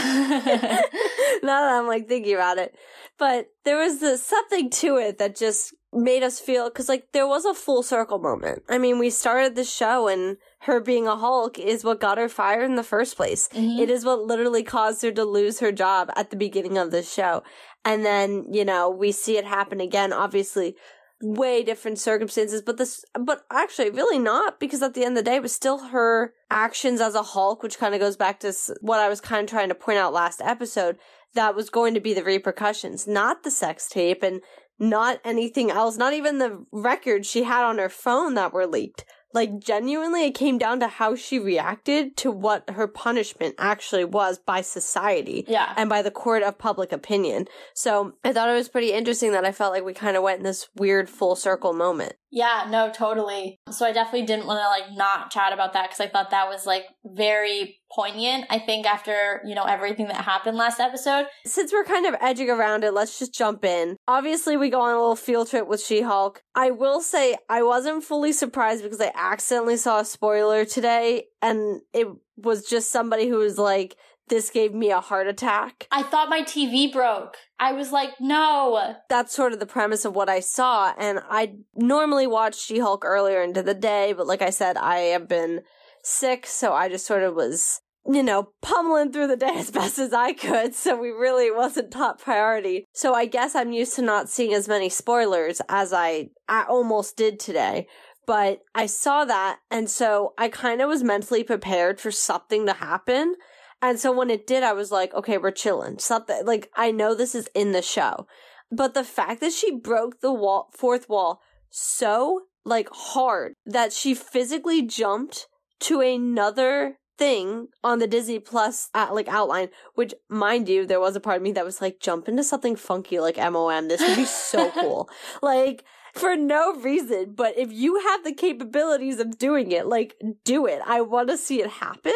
that 1.43 1.79
I'm 1.79 1.87
like 1.87 2.09
thinking 2.09 2.35
about 2.35 2.59
it. 2.59 2.75
But 3.19 3.49
there 3.65 3.77
was 3.79 3.99
this, 3.99 4.25
something 4.25 4.71
to 4.71 4.97
it 4.97 5.19
that 5.19 5.35
just 5.35 5.75
made 5.93 6.23
us 6.23 6.39
feel, 6.39 6.71
cause 6.71 6.89
like 6.89 7.09
there 7.13 7.27
was 7.27 7.45
a 7.45 7.55
full 7.55 7.83
circle 7.83 8.19
moment. 8.19 8.63
I 8.69 8.79
mean, 8.79 8.99
we 8.99 9.11
started 9.11 9.57
the 9.57 9.65
show 9.65 10.07
and 10.07 10.37
her 10.61 10.81
being 10.81 11.09
a 11.09 11.17
Hulk 11.17 11.59
is 11.59 11.83
what 11.83 12.01
got 12.01 12.19
her 12.19 12.29
fired 12.29 12.65
in 12.65 12.77
the 12.77 12.85
first 12.85 13.17
place. 13.17 13.49
Mhm. 13.53 13.81
It 13.81 13.91
is 13.91 14.05
what 14.05 14.23
literally 14.23 14.63
caused 14.63 15.03
her 15.03 15.11
to 15.13 15.25
lose 15.25 15.59
her 15.59 15.73
job 15.73 16.11
at 16.15 16.31
the 16.31 16.37
beginning 16.37 16.79
of 16.79 16.91
the 16.93 17.03
show. 17.03 17.43
And 17.85 18.05
then, 18.05 18.47
you 18.53 18.65
know, 18.65 18.89
we 18.91 19.11
see 19.13 19.37
it 19.39 19.45
happen 19.45 19.81
again, 19.81 20.13
obviously 20.13 20.77
way 21.21 21.63
different 21.63 21.99
circumstances, 21.99 22.63
but 22.63 22.77
this, 22.77 23.05
but 23.19 23.45
actually 23.51 23.91
really 23.91 24.19
not 24.19 24.61
because 24.61 24.83
at 24.83 24.95
the 24.95 25.05
end 25.05 25.19
of 25.19 25.25
the 25.25 25.31
day 25.31 25.37
it 25.37 25.43
was 25.43 25.55
still 25.55 25.89
her 25.89 26.35
actions 26.51 27.01
as 27.01 27.15
a 27.15 27.23
Hulk, 27.23 27.63
which 27.63 27.79
kind 27.79 27.95
of 27.95 28.01
goes 28.01 28.17
back 28.17 28.41
to 28.41 28.53
what 28.81 29.01
I 29.01 29.09
was 29.09 29.21
kind 29.21 29.43
of 29.45 29.51
trying 29.51 29.69
to 29.69 29.75
point 29.75 29.99
out 29.99 30.13
last 30.13 30.41
episode. 30.41 30.99
That 31.35 31.55
was 31.55 31.71
going 31.71 31.95
to 31.95 32.01
be 32.01 32.15
the 32.15 32.25
repercussions, 32.25 33.07
not 33.07 33.43
the 33.43 33.51
sex 33.51 33.89
tape 33.89 34.23
and 34.23 34.41
not 34.79 35.21
anything 35.25 35.71
else, 35.71 35.97
not 35.97 36.13
even 36.13 36.39
the 36.39 36.65
records 36.71 37.29
she 37.29 37.43
had 37.43 37.65
on 37.65 37.79
her 37.79 37.89
phone 37.89 38.35
that 38.35 38.53
were 38.53 38.67
leaked. 38.67 39.05
Like 39.35 39.59
genuinely, 39.61 40.25
it 40.27 40.35
came 40.35 40.57
down 40.59 40.81
to 40.81 40.89
how 40.89 41.15
she 41.15 41.39
reacted 41.39 42.17
to 42.19 42.31
what 42.31 42.69
her 42.71 42.87
punishment 42.87 43.55
actually 43.59 44.05
was 44.05 44.39
by 44.39 44.63
society 44.63 45.45
Yeah. 45.47 45.73
and 45.77 45.89
by 45.91 46.03
the 46.03 46.11
court 46.11 46.43
of 46.43 46.57
public 46.59 46.93
opinion. 46.93 47.47
So 47.75 48.15
I 48.25 48.33
thought 48.33 48.49
it 48.49 48.55
was 48.55 48.69
pretty 48.71 48.93
interesting 48.93 49.33
that 49.33 49.45
I 49.45 49.53
felt 49.53 49.73
like 49.75 49.85
we 49.85 49.93
kind 49.95 50.17
of 50.17 50.23
went 50.23 50.39
in 50.39 50.45
this 50.45 50.69
weird 50.77 51.11
full 51.11 51.37
circle 51.37 51.73
moment. 51.73 52.15
Yeah, 52.31 52.67
no, 52.69 52.91
totally. 52.91 53.59
So 53.71 53.87
I 53.87 53.93
definitely 53.93 54.27
didn't 54.27 54.47
want 54.47 54.61
to 54.61 54.69
like 54.69 54.97
not 54.97 55.31
chat 55.31 55.53
about 55.53 55.73
that 55.73 55.85
because 55.85 56.01
I 56.01 56.09
thought 56.09 56.31
that 56.31 56.49
was 56.49 56.67
like 56.67 56.85
very 57.05 57.79
poignant. 57.91 58.45
I 58.51 58.59
think 58.59 58.87
after, 58.87 59.41
you 59.47 59.55
know, 59.55 59.65
everything 59.65 60.09
that 60.09 60.17
happened 60.17 60.59
last 60.59 60.79
episode. 60.79 61.27
Since 61.47 61.73
we're 61.73 61.85
kind 61.85 62.05
of 62.05 62.17
edging 62.21 62.51
around 62.51 62.85
it, 62.85 62.93
let's 62.93 63.19
just 63.19 63.33
jump 63.33 63.65
in. 63.65 63.97
Obviously, 64.07 64.57
we 64.57 64.69
go 64.69 64.83
on 64.83 64.95
a 64.95 64.99
little 64.99 65.17
field 65.17 65.49
trip 65.49 65.67
with 65.67 65.83
She 65.83 66.03
Hulk. 66.03 66.43
I 66.55 66.71
will 66.71 67.01
say 67.01 67.39
I 67.49 67.63
wasn't 67.63 68.05
fully 68.05 68.33
surprised 68.33 68.83
because 68.83 69.01
I 69.01 69.11
accidentally 69.15 69.79
saw 69.79 70.01
a 70.01 70.05
spoiler 70.05 70.67
today 70.67 71.25
and 71.41 71.81
it 71.95 72.09
was 72.37 72.65
just 72.65 72.93
somebody 72.93 73.29
who 73.29 73.39
was 73.39 73.59
like, 73.59 73.97
this 74.29 74.51
gave 74.51 74.75
me 74.75 74.91
a 74.91 75.01
heart 75.01 75.27
attack. 75.27 75.87
I 75.91 76.03
thought 76.03 76.29
my 76.29 76.43
TV 76.43 76.93
broke. 76.93 77.37
I 77.61 77.73
was 77.73 77.91
like, 77.93 78.21
no. 78.21 78.95
that's 79.09 79.35
sort 79.35 79.53
of 79.53 79.61
the 79.61 79.67
premise 79.67 80.05
of 80.05 80.15
what 80.15 80.29
I 80.29 80.41
saw. 80.41 80.95
And 80.97 81.21
I 81.29 81.55
normally 81.75 82.27
watch 82.27 82.61
She 82.61 82.79
Hulk 82.79 83.05
earlier 83.05 83.43
into 83.43 83.63
the 83.63 83.75
day, 83.75 84.13
but 84.13 84.27
like 84.27 84.43
I 84.43 84.51
said, 84.51 84.77
I 84.77 84.99
have 84.99 85.29
been 85.29 85.63
sick, 86.03 86.47
so 86.47 86.73
I 86.73 86.89
just 86.89 87.07
sort 87.07 87.23
of 87.23 87.35
was, 87.35 87.81
you 88.07 88.23
know, 88.23 88.51
pummeling 88.63 89.13
through 89.13 89.27
the 89.27 89.37
day 89.37 89.53
as 89.57 89.71
best 89.71 89.99
as 89.99 90.13
I 90.13 90.33
could. 90.33 90.75
So 90.75 90.97
we 90.97 91.09
really 91.09 91.51
wasn't 91.51 91.91
top 91.91 92.21
priority. 92.21 92.87
So 92.93 93.15
I 93.15 93.27
guess 93.27 93.55
I'm 93.55 93.73
used 93.73 93.97
to 93.97 94.03
not 94.03 94.29
seeing 94.29 94.55
as 94.55 94.69
many 94.69 94.89
spoilers 94.89 95.61
as 95.69 95.93
I, 95.93 96.31
I 96.49 96.65
almost 96.69 97.17
did 97.17 97.41
today. 97.41 97.89
But 98.29 98.61
I 98.75 98.85
saw 98.85 99.25
that, 99.25 99.61
and 99.71 99.89
so 99.89 100.35
I 100.37 100.51
kind 100.51 100.83
of 100.83 100.89
was 100.89 101.03
mentally 101.03 101.43
prepared 101.43 101.99
for 101.99 102.11
something 102.11 102.67
to 102.67 102.75
happen. 102.75 103.37
And 103.81 103.99
so 103.99 104.11
when 104.13 104.31
it 104.31 104.47
did, 104.47 104.63
I 104.63 104.73
was 104.73 104.91
like, 104.91 105.15
okay, 105.15 105.39
we're 105.39 105.51
chilling. 105.51 105.99
Something 105.99 106.45
like 106.45 106.71
I 106.75 106.91
know 106.91 107.15
this 107.15 107.35
is 107.35 107.49
in 107.55 107.73
the 107.73 107.83
show. 107.83 108.27
But 108.71 108.95
the 108.95 109.05
fact 109.05 109.41
that 109.41 109.53
she 109.53 109.75
broke 109.75 110.21
the 110.21 110.33
wall, 110.33 110.69
fourth 110.75 111.09
wall 111.09 111.41
so 111.71 112.43
like 112.65 112.89
hard 112.93 113.55
that 113.65 113.93
she 113.93 114.15
physically 114.15 114.83
jumped 114.83 115.47
to 115.81 116.01
another 116.01 116.99
thing 117.19 117.69
on 117.83 117.99
the 117.99 118.07
Disney 118.07 118.39
Plus 118.39 118.91
uh, 118.95 119.09
like 119.13 119.29
outline, 119.29 119.69
which 119.95 120.15
mind 120.29 120.69
you, 120.69 120.87
there 120.87 121.01
was 121.01 121.17
a 121.17 121.21
part 121.21 121.37
of 121.37 121.43
me 121.43 121.53
that 121.53 121.65
was 121.65 121.81
like, 121.81 122.01
jump 122.01 122.29
into 122.29 122.45
something 122.45 122.77
funky 122.77 123.19
like 123.19 123.37
MOM. 123.37 123.89
This 123.89 124.01
would 124.01 124.17
be 124.17 124.25
so 124.25 124.71
cool. 124.75 125.09
Like 125.43 125.85
for 126.15 126.37
no 126.37 126.75
reason, 126.75 127.35
but 127.35 127.57
if 127.59 127.73
you 127.73 128.01
have 128.01 128.25
the 128.25 128.35
capabilities 128.35 129.19
of 129.19 129.39
doing 129.39 129.73
it, 129.73 129.87
like 129.87 130.15
do 130.45 130.67
it. 130.67 130.81
I 130.87 131.01
want 131.01 131.29
to 131.29 131.37
see 131.37 131.61
it 131.61 131.71
happen. 131.71 132.15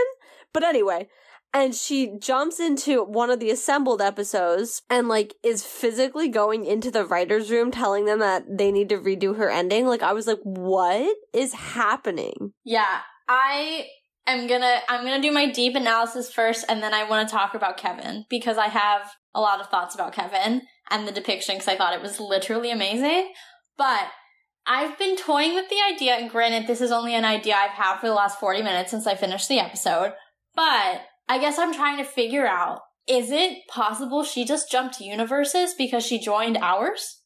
But 0.53 0.65
anyway, 0.65 1.09
and 1.55 1.75
she 1.75 2.19
jumps 2.19 2.59
into 2.61 3.05
one 3.05 3.31
of 3.31 3.41
the 3.41 3.51
assembled 3.51 4.01
episodes 4.01 4.83
and 4.89 5.09
like 5.09 5.35
is 5.43 5.65
physically 5.65 6.29
going 6.29 6.65
into 6.65 6.91
the 6.91 7.05
writers 7.05 7.51
room 7.51 7.71
telling 7.71 8.05
them 8.05 8.19
that 8.21 8.45
they 8.49 8.73
need 8.73 8.89
to 8.89 8.99
redo 8.99 9.37
her 9.37 9.51
ending 9.51 9.87
like 9.87 10.03
i 10.03 10.13
was 10.13 10.27
like 10.27 10.41
what 10.43 11.17
is 11.33 11.53
happening 11.53 12.53
Yeah, 12.65 13.01
I 13.29 13.87
am 14.27 14.47
gonna 14.47 14.81
I'm 14.89 15.05
gonna 15.05 15.23
do 15.23 15.33
my 15.33 15.51
deep 15.51 15.75
analysis 15.75 16.33
first, 16.33 16.65
and 16.69 16.83
then 16.83 16.95
I 16.95 17.09
want 17.09 17.29
to 17.29 17.35
talk 17.35 17.55
about 17.55 17.77
Kevin 17.77 18.25
because 18.29 18.59
I 18.59 18.69
have 18.69 19.13
a 19.35 19.41
lot 19.41 19.61
of 19.61 19.69
thoughts 19.69 19.95
about 19.95 20.13
Kevin 20.13 20.63
and 20.91 21.09
the 21.09 21.13
depiction 21.13 21.57
because 21.57 21.69
I 21.69 21.77
thought 21.77 21.95
it 21.95 22.03
was 22.03 22.21
literally 22.21 22.71
amazing. 22.71 23.33
But 23.77 24.09
I've 24.67 24.99
been 24.99 25.17
toying 25.17 25.55
with 25.55 25.69
the 25.71 25.81
idea, 25.93 26.15
and 26.15 26.31
granted, 26.31 26.67
this 26.67 26.81
is 26.81 26.93
only 26.93 27.15
an 27.15 27.25
idea 27.25 27.55
I've 27.57 27.71
had 27.71 27.99
for 27.99 28.07
the 28.07 28.15
last 28.15 28.39
40 28.39 28.63
minutes 28.63 28.91
since 28.91 29.07
I 29.07 29.15
finished 29.15 29.49
the 29.49 29.59
episode, 29.59 30.13
but 30.55 31.03
I 31.29 31.39
guess 31.39 31.59
I'm 31.59 31.75
trying 31.75 31.99
to 31.99 32.05
figure 32.05 32.47
out 32.47 32.81
is 33.07 33.31
it 33.31 33.67
possible 33.69 34.23
she 34.23 34.45
just 34.45 34.71
jumped 34.71 35.01
universes 35.01 35.75
because 35.75 36.07
she 36.07 36.21
joined 36.21 36.57
ours? 36.57 37.23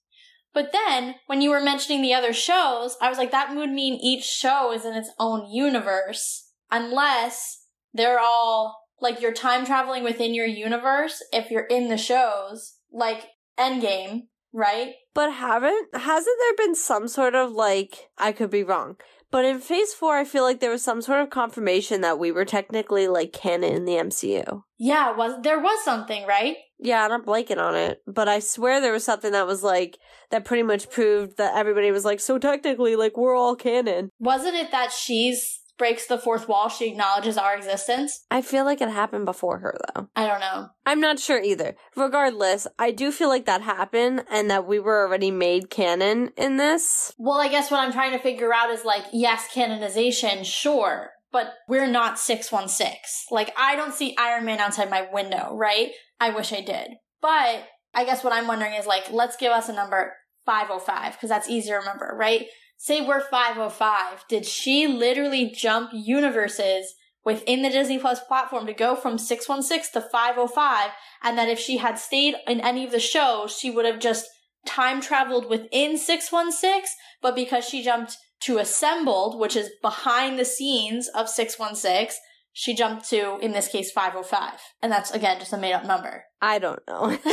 But 0.55 0.73
then, 0.73 1.17
when 1.27 1.43
you 1.43 1.51
were 1.51 1.61
mentioning 1.61 2.01
the 2.01 2.15
other 2.15 2.33
shows, 2.33 2.97
I 3.03 3.11
was 3.11 3.19
like, 3.19 3.31
that 3.31 3.55
would 3.55 3.71
mean 3.71 4.01
each 4.01 4.25
show 4.25 4.73
is 4.73 4.87
in 4.87 4.95
its 4.95 5.11
own 5.19 5.51
universe, 5.53 6.51
unless 6.71 7.67
they're 7.93 8.19
all 8.19 8.85
like 8.99 9.21
you're 9.21 9.35
time 9.35 9.67
traveling 9.67 10.03
within 10.03 10.33
your 10.33 10.47
universe 10.47 11.23
if 11.31 11.51
you're 11.51 11.67
in 11.67 11.89
the 11.89 11.99
shows, 11.99 12.77
like 12.91 13.27
Endgame, 13.59 14.29
right? 14.55 14.95
but 15.17 15.33
haven't 15.33 15.97
hasn't 15.97 16.37
there 16.39 16.67
been 16.67 16.75
some 16.75 17.09
sort 17.09 17.35
of 17.35 17.51
like 17.51 18.11
i 18.19 18.31
could 18.31 18.51
be 18.51 18.63
wrong 18.63 18.97
but 19.37 19.45
in 19.45 19.61
phase 19.61 19.93
four 19.93 20.17
i 20.17 20.25
feel 20.25 20.43
like 20.43 20.61
there 20.61 20.71
was 20.71 20.83
some 20.83 21.03
sort 21.03 21.21
of 21.21 21.29
confirmation 21.29 22.01
that 22.01 22.19
we 22.19 22.33
were 22.33 22.47
technically 22.47 23.07
like 23.07 23.35
canon 23.35 23.75
in 23.75 23.85
the 23.85 23.93
mcu 23.93 24.63
Yeah, 24.79 25.13
was 25.15 25.43
there 25.43 25.61
was 25.61 25.85
something, 25.85 26.27
right? 26.27 26.57
Yeah, 26.79 27.05
and 27.05 27.13
I'm 27.13 27.25
blanking 27.25 27.59
on 27.59 27.75
it, 27.75 28.03
but 28.07 28.29
I 28.29 28.39
swear 28.39 28.81
there 28.81 28.93
was 28.93 29.05
something 29.05 29.33
that 29.33 29.47
was 29.47 29.63
like 29.63 29.99
that 30.31 30.45
pretty 30.45 30.63
much 30.63 30.91
proved 30.91 31.37
that 31.37 31.57
everybody 31.57 31.91
was 31.91 32.05
like, 32.05 32.21
so 32.21 32.39
technically, 32.39 32.97
like 32.97 33.17
we're 33.17 33.35
all 33.35 33.57
canon. 33.57 34.11
Wasn't 34.19 34.55
it 34.55 34.71
that 34.73 34.93
she's 34.93 35.61
breaks 35.79 36.07
the 36.07 36.19
fourth 36.19 36.49
wall, 36.49 36.69
she 36.69 36.89
acknowledges 36.89 37.37
our 37.37 37.57
existence? 37.57 38.25
I 38.31 38.43
feel 38.43 38.65
like 38.65 38.81
it 38.81 38.89
happened 38.89 39.25
before 39.25 39.59
her 39.59 39.75
though. 39.95 40.09
I 40.17 40.27
don't 40.27 40.41
know. 40.41 40.69
I'm 40.85 41.01
not 41.01 41.19
sure 41.19 41.41
either. 41.41 41.77
Regardless, 41.97 42.67
I 42.79 42.91
do 42.91 43.13
feel 43.13 43.29
like 43.29 43.47
that 43.47 43.63
happened 43.63 44.25
and 44.31 44.51
that 44.51 44.67
we 44.67 44.79
were 44.79 45.07
already 45.07 45.31
made 45.31 45.71
canon 45.71 46.31
in 46.37 46.57
this. 46.57 47.13
Well, 47.19 47.41
I 47.41 47.49
guess 47.49 47.71
what 47.71 47.81
I'm 47.81 47.93
trying 47.93 48.13
to 48.13 48.19
figure 48.19 48.55
out 48.55 48.71
is 48.71 48.85
like, 48.85 49.05
yes, 49.13 49.49
canonization, 49.53 50.45
sure, 50.45 51.11
but 51.33 51.53
we're 51.69 51.87
not 51.91 52.19
616. 52.19 52.97
Like, 53.31 53.53
I 53.59 53.77
don't 53.77 53.95
see 53.95 54.17
Iron 54.19 54.45
Man 54.45 54.61
outside 54.61 54.91
my 54.91 55.07
window, 55.13 55.55
right? 55.57 55.91
I 56.21 56.31
wish 56.31 56.53
I 56.53 56.61
did. 56.61 56.93
But 57.21 57.65
I 57.95 58.05
guess 58.05 58.23
what 58.23 58.33
I'm 58.33 58.47
wondering 58.47 58.75
is 58.75 58.87
like, 58.87 59.11
let's 59.11 59.37
give 59.37 59.53
us 59.53 59.69
a 59.69 59.73
number 59.73 60.15
505, 60.47 61.13
because 61.13 61.29
that's 61.29 61.49
easy 61.49 61.71
to 61.71 61.77
remember, 61.77 62.15
right? 62.17 62.47
Say 62.77 63.01
we're 63.01 63.21
505. 63.21 64.25
Did 64.29 64.47
she 64.47 64.87
literally 64.87 65.51
jump 65.51 65.91
universes 65.93 66.95
within 67.25 67.63
the 67.63 67.71
Disney 67.71 67.99
Plus 67.99 68.21
platform 68.21 68.67
to 68.67 68.73
go 68.73 68.95
from 68.95 69.19
616 69.19 70.01
to 70.01 70.09
505? 70.09 70.91
And 71.23 71.39
that 71.39 71.49
if 71.49 71.59
she 71.59 71.79
had 71.79 71.99
stayed 71.99 72.35
in 72.47 72.61
any 72.61 72.85
of 72.85 72.93
the 72.93 73.01
shows, 73.01 73.57
she 73.57 73.71
would 73.71 73.87
have 73.87 73.99
just 73.99 74.27
time 74.67 75.01
traveled 75.01 75.49
within 75.49 75.97
616, 75.97 76.85
but 77.23 77.35
because 77.35 77.65
she 77.65 77.83
jumped 77.83 78.17
to 78.41 78.59
assembled, 78.59 79.39
which 79.39 79.57
is 79.57 79.71
behind 79.81 80.39
the 80.39 80.45
scenes 80.45 81.09
of 81.09 81.29
616, 81.29 82.17
she 82.53 82.75
jumped 82.75 83.09
to, 83.11 83.39
in 83.41 83.53
this 83.53 83.69
case, 83.69 83.91
505. 83.91 84.61
And 84.83 84.91
that's, 84.91 85.11
again, 85.11 85.39
just 85.39 85.53
a 85.53 85.59
made 85.59 85.75
up 85.75 85.85
number. 85.85 86.25
I 86.41 86.59
don't 86.59 86.81
know. 86.89 87.17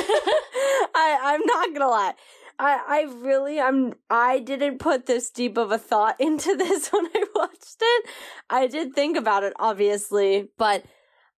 I 0.95 1.17
I'm 1.21 1.41
not 1.45 1.73
gonna 1.73 1.89
lie. 1.89 2.13
I 2.60 2.80
I 2.88 3.13
really 3.22 3.60
I'm 3.60 3.94
I 4.10 4.39
didn't 4.39 4.80
put 4.80 5.06
this 5.06 5.30
deep 5.30 5.58
of 5.58 5.72
a 5.72 5.78
thought 5.78 6.16
into 6.20 6.56
this 6.56 6.89
when 6.89 7.08
I 7.08 7.24
watched 7.36 7.78
it. 7.82 8.06
I 8.50 8.68
did 8.68 8.94
think 8.94 9.18
about 9.18 9.44
it 9.44 9.54
obviously, 9.60 10.50
but 10.58 10.84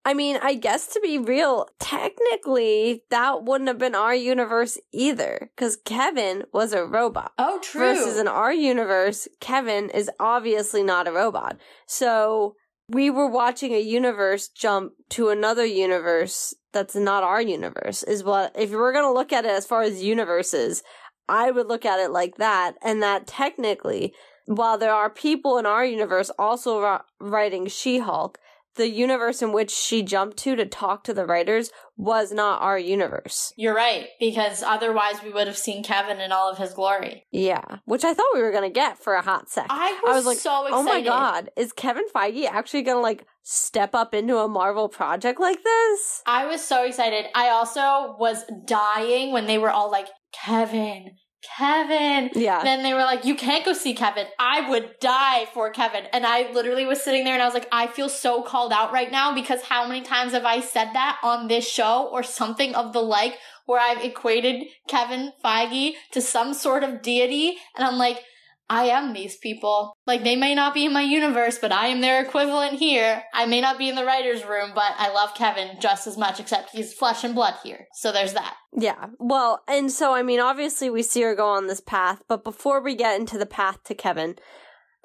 I 0.08 0.14
mean, 0.14 0.38
I 0.40 0.54
guess 0.54 0.86
to 0.94 1.00
be 1.00 1.18
real, 1.18 1.68
technically 1.80 3.04
that 3.10 3.44
wouldn't 3.44 3.68
have 3.68 3.80
been 3.80 3.96
our 3.96 4.14
universe 4.14 4.78
either 4.92 5.50
cuz 5.58 5.78
Kevin 5.84 6.44
was 6.54 6.74
a 6.74 6.86
robot. 6.86 7.32
Oh, 7.40 7.60
true. 7.60 7.82
Versus 7.82 8.18
in 8.18 8.28
our 8.28 8.54
universe, 8.54 9.28
Kevin 9.40 9.90
is 9.90 10.10
obviously 10.20 10.84
not 10.84 11.08
a 11.08 11.12
robot. 11.12 11.58
So 11.88 12.56
we 12.88 13.10
were 13.10 13.28
watching 13.28 13.74
a 13.74 13.80
universe 13.80 14.48
jump 14.48 14.94
to 15.10 15.30
another 15.30 15.66
universe 15.66 16.54
that's 16.72 16.96
not 16.96 17.24
our 17.24 17.42
universe 17.42 18.04
is 18.04 18.24
what 18.24 18.52
if 18.56 18.72
we're 18.72 18.92
going 18.92 19.06
to 19.06 19.12
look 19.12 19.32
at 19.32 19.46
it 19.46 19.52
as 19.52 19.66
far 19.66 19.82
as 19.82 20.04
universes 20.04 20.84
i 21.30 21.52
would 21.52 21.68
look 21.68 21.86
at 21.86 22.00
it 22.00 22.12
like 22.12 22.38
that 22.38 22.76
and 22.82 23.02
that 23.02 23.28
technically 23.28 24.14
while 24.46 24.78
there 24.78 24.94
are 24.94 25.10
people 25.10 25.58
in 25.58 25.66
our 25.66 25.86
universe 25.86 26.30
also 26.38 26.82
ri- 26.82 27.00
writing 27.20 27.68
she-hulk 27.68 28.40
the 28.76 28.90
universe 28.90 29.42
in 29.42 29.52
which 29.52 29.72
she 29.72 30.02
jumped 30.04 30.38
to 30.38 30.56
to 30.56 30.66
talk 30.66 31.04
to 31.04 31.14
the 31.14 31.26
writers 31.26 31.72
was 31.98 32.32
not 32.32 32.62
our 32.62 32.78
universe 32.78 33.54
You're 33.56 33.76
right, 33.76 34.08
because 34.20 34.62
otherwise 34.64 35.24
we 35.24 35.32
would 35.32 35.48
have 35.48 35.58
seen 35.58 35.84
Kevin 35.84 36.20
in 36.20 36.32
all 36.32 36.52
of 36.52 36.58
his 36.58 36.74
glory. 36.74 37.26
yeah 37.32 37.78
which 37.86 38.04
i 38.04 38.14
thought 38.14 38.34
we 38.34 38.42
were 38.42 38.52
going 38.52 38.70
to 38.70 38.74
get 38.74 38.98
for 38.98 39.14
a 39.16 39.22
hot 39.22 39.50
sec 39.50 39.68
I 39.70 40.00
was, 40.04 40.12
I 40.12 40.16
was 40.16 40.26
like, 40.26 40.38
so 40.38 40.66
excited. 40.66 40.76
Oh 40.76 40.84
my 40.84 41.02
god, 41.02 41.50
is 41.56 41.72
Kevin 41.74 42.06
Feige 42.14 42.46
actually 42.48 42.82
gonna 42.84 43.00
like 43.00 43.26
step 43.44 43.94
up 43.94 44.14
into 44.14 44.38
a 44.38 44.48
Marvel 44.48 44.90
project 44.90 45.40
like 45.40 45.64
this? 45.64 46.22
I 46.26 46.46
was 46.48 46.62
so 46.64 46.84
excited. 46.84 47.26
I 47.36 47.50
also 47.50 48.16
was 48.20 48.44
dying 48.66 49.32
when 49.32 49.46
they 49.46 49.58
were 49.60 49.70
all 49.70 49.92
like, 49.92 50.08
Kevin, 50.34 51.12
Kevin. 51.58 52.30
Yeah. 52.34 52.64
Then 52.64 52.84
they 52.84 52.94
were 52.94 53.02
like, 53.02 53.26
you 53.26 53.36
can't 53.36 53.66
go 53.66 53.74
see 53.74 53.94
Kevin. 53.94 54.28
I 54.40 54.70
would 54.70 55.00
die 55.00 55.48
for 55.54 55.70
Kevin. 55.70 56.06
And 56.14 56.26
I 56.26 56.52
literally 56.52 56.86
was 56.86 57.04
sitting 57.04 57.24
there 57.24 57.34
and 57.34 57.42
I 57.42 57.46
was 57.46 57.54
like, 57.54 57.68
I 57.72 57.88
feel 57.88 58.10
so 58.10 58.42
called 58.42 58.72
out 58.72 58.92
right 58.92 59.12
now 59.12 59.34
because 59.34 59.64
how 59.64 59.88
many 59.88 60.02
times 60.02 60.34
have 60.34 60.46
I 60.46 60.62
said 60.62 60.92
that 60.94 61.20
on 61.24 61.48
this 61.48 61.68
show 61.68 62.10
or 62.12 62.24
something 62.24 62.76
of 62.76 62.94
the 62.94 63.02
like 63.02 63.38
where 63.66 63.80
I've 63.80 64.04
equated 64.04 64.68
Kevin 64.88 65.34
Feige 65.44 65.94
to 66.12 66.22
some 66.22 66.54
sort 66.54 66.84
of 66.84 67.02
deity? 67.02 67.58
And 67.76 67.86
I'm 67.86 67.98
like, 67.98 68.24
I 68.70 68.86
am 68.86 69.14
these 69.14 69.38
people. 69.38 69.98
Like, 70.08 70.24
they 70.24 70.36
may 70.36 70.56
not 70.56 70.74
be 70.74 70.86
in 70.86 70.94
my 70.94 71.02
universe, 71.02 71.60
but 71.60 71.72
I 71.72 71.88
am 71.88 72.02
their 72.02 72.24
equivalent 72.24 72.80
here. 72.80 73.24
I 73.34 73.46
may 73.46 73.62
not 73.62 73.78
be 73.78 73.90
in 73.90 73.96
the 73.96 74.06
writer's 74.06 74.44
room, 74.44 74.72
but 74.74 74.94
I 74.98 75.12
love 75.14 75.36
Kevin 75.36 75.78
just 75.80 76.08
as 76.08 76.18
much, 76.18 76.40
except 76.40 76.72
he's 76.72 76.94
flesh 76.94 77.24
and 77.24 77.36
blood 77.36 77.56
here. 77.64 77.88
So 77.94 78.12
there's 78.12 78.34
that. 78.34 78.56
Yeah. 78.76 79.08
Well, 79.20 79.62
and 79.68 79.92
so 79.92 80.14
I 80.14 80.24
mean, 80.24 80.40
obviously 80.40 80.90
we 80.90 81.04
see 81.04 81.22
her 81.22 81.36
go 81.36 81.48
on 81.48 81.68
this 81.68 81.82
path, 81.82 82.24
but 82.28 82.44
before 82.44 82.82
we 82.82 82.96
get 82.96 83.20
into 83.20 83.38
the 83.38 83.46
path 83.46 83.84
to 83.86 83.94
Kevin, 83.94 84.36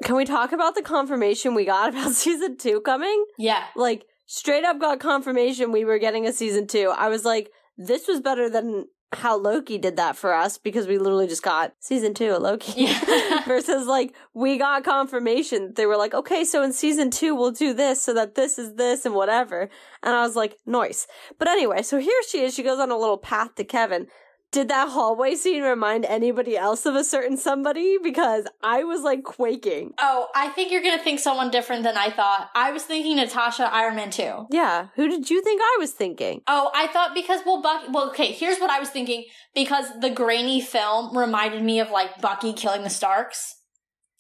can 0.05 0.17
we 0.17 0.25
talk 0.25 0.53
about 0.53 0.75
the 0.75 0.83
confirmation 0.83 1.55
we 1.55 1.67
got 1.67 1.89
about 1.91 2.13
season 2.13 2.57
two 2.57 2.81
coming? 2.81 3.25
Yeah. 3.39 3.65
Like, 3.77 4.05
straight 4.27 4.65
up 4.65 4.81
got 4.81 5.01
confirmation 5.01 5.73
we 5.73 5.85
were 5.85 5.99
getting 5.99 6.27
a 6.27 6.33
season 6.33 6.67
two. 6.67 6.93
I 6.97 7.09
was 7.09 7.25
like, 7.25 7.51
this 7.77 8.09
was 8.09 8.21
better 8.21 8.49
than 8.49 8.87
how 9.13 9.37
Loki 9.37 9.77
did 9.77 9.97
that 9.97 10.17
for 10.17 10.33
us 10.33 10.57
because 10.57 10.87
we 10.87 10.97
literally 10.97 11.27
just 11.27 11.43
got 11.43 11.75
season 11.81 12.15
two 12.15 12.31
of 12.31 12.43
Loki. 12.43 12.83
Yeah. 12.83 13.45
Versus 13.47 13.87
like 13.87 14.15
we 14.35 14.57
got 14.57 14.85
confirmation. 14.85 15.73
They 15.75 15.87
were 15.87 15.97
like, 15.97 16.15
okay, 16.15 16.45
so 16.45 16.63
in 16.63 16.73
season 16.73 17.11
two 17.11 17.35
we'll 17.35 17.51
do 17.51 17.75
this 17.75 18.01
so 18.01 18.15
that 18.15 18.37
this 18.37 18.59
is 18.59 18.75
this 18.75 19.05
and 19.05 19.15
whatever. 19.15 19.69
And 20.03 20.15
I 20.15 20.23
was 20.23 20.37
like, 20.37 20.59
nice. 20.65 21.09
But 21.39 21.49
anyway, 21.49 21.83
so 21.83 21.99
here 21.99 22.23
she 22.29 22.41
is. 22.43 22.55
She 22.55 22.63
goes 22.63 22.79
on 22.79 22.91
a 22.91 22.99
little 22.99 23.19
path 23.19 23.57
to 23.57 23.65
Kevin. 23.65 24.07
Did 24.53 24.67
that 24.69 24.89
hallway 24.89 25.37
scene 25.37 25.63
remind 25.63 26.05
anybody 26.05 26.57
else 26.57 26.85
of 26.85 26.97
a 26.97 27.05
certain 27.05 27.37
somebody? 27.37 27.99
Because 28.03 28.47
I 28.63 28.83
was 28.83 29.03
like 29.03 29.23
quaking. 29.23 29.95
Oh, 29.99 30.27
I 30.35 30.49
think 30.49 30.73
you're 30.73 30.83
gonna 30.83 31.03
think 31.03 31.21
someone 31.21 31.53
different 31.53 31.85
than 31.85 31.97
I 31.97 32.11
thought. 32.11 32.51
I 32.57 32.73
was 32.73 32.83
thinking 32.83 33.17
Natasha 33.17 33.73
Iron 33.73 33.95
Man 33.95 34.11
2. 34.11 34.47
Yeah. 34.51 34.89
Who 34.97 35.09
did 35.09 35.31
you 35.31 35.41
think 35.43 35.61
I 35.63 35.77
was 35.79 35.93
thinking? 35.93 36.43
Oh, 36.49 36.71
I 36.75 36.89
thought 36.89 37.15
because 37.15 37.43
well, 37.47 37.63
Bucky. 37.63 37.93
Well, 37.93 38.11
okay. 38.11 38.33
Here's 38.33 38.59
what 38.59 38.71
I 38.71 38.81
was 38.81 38.91
thinking 38.91 39.27
because 39.55 39.87
the 40.01 40.11
grainy 40.11 40.61
film 40.61 41.17
reminded 41.17 41.63
me 41.63 41.79
of 41.79 41.91
like 41.91 42.21
Bucky 42.21 42.53
killing 42.53 42.83
the 42.83 42.91
Starks. 42.91 43.60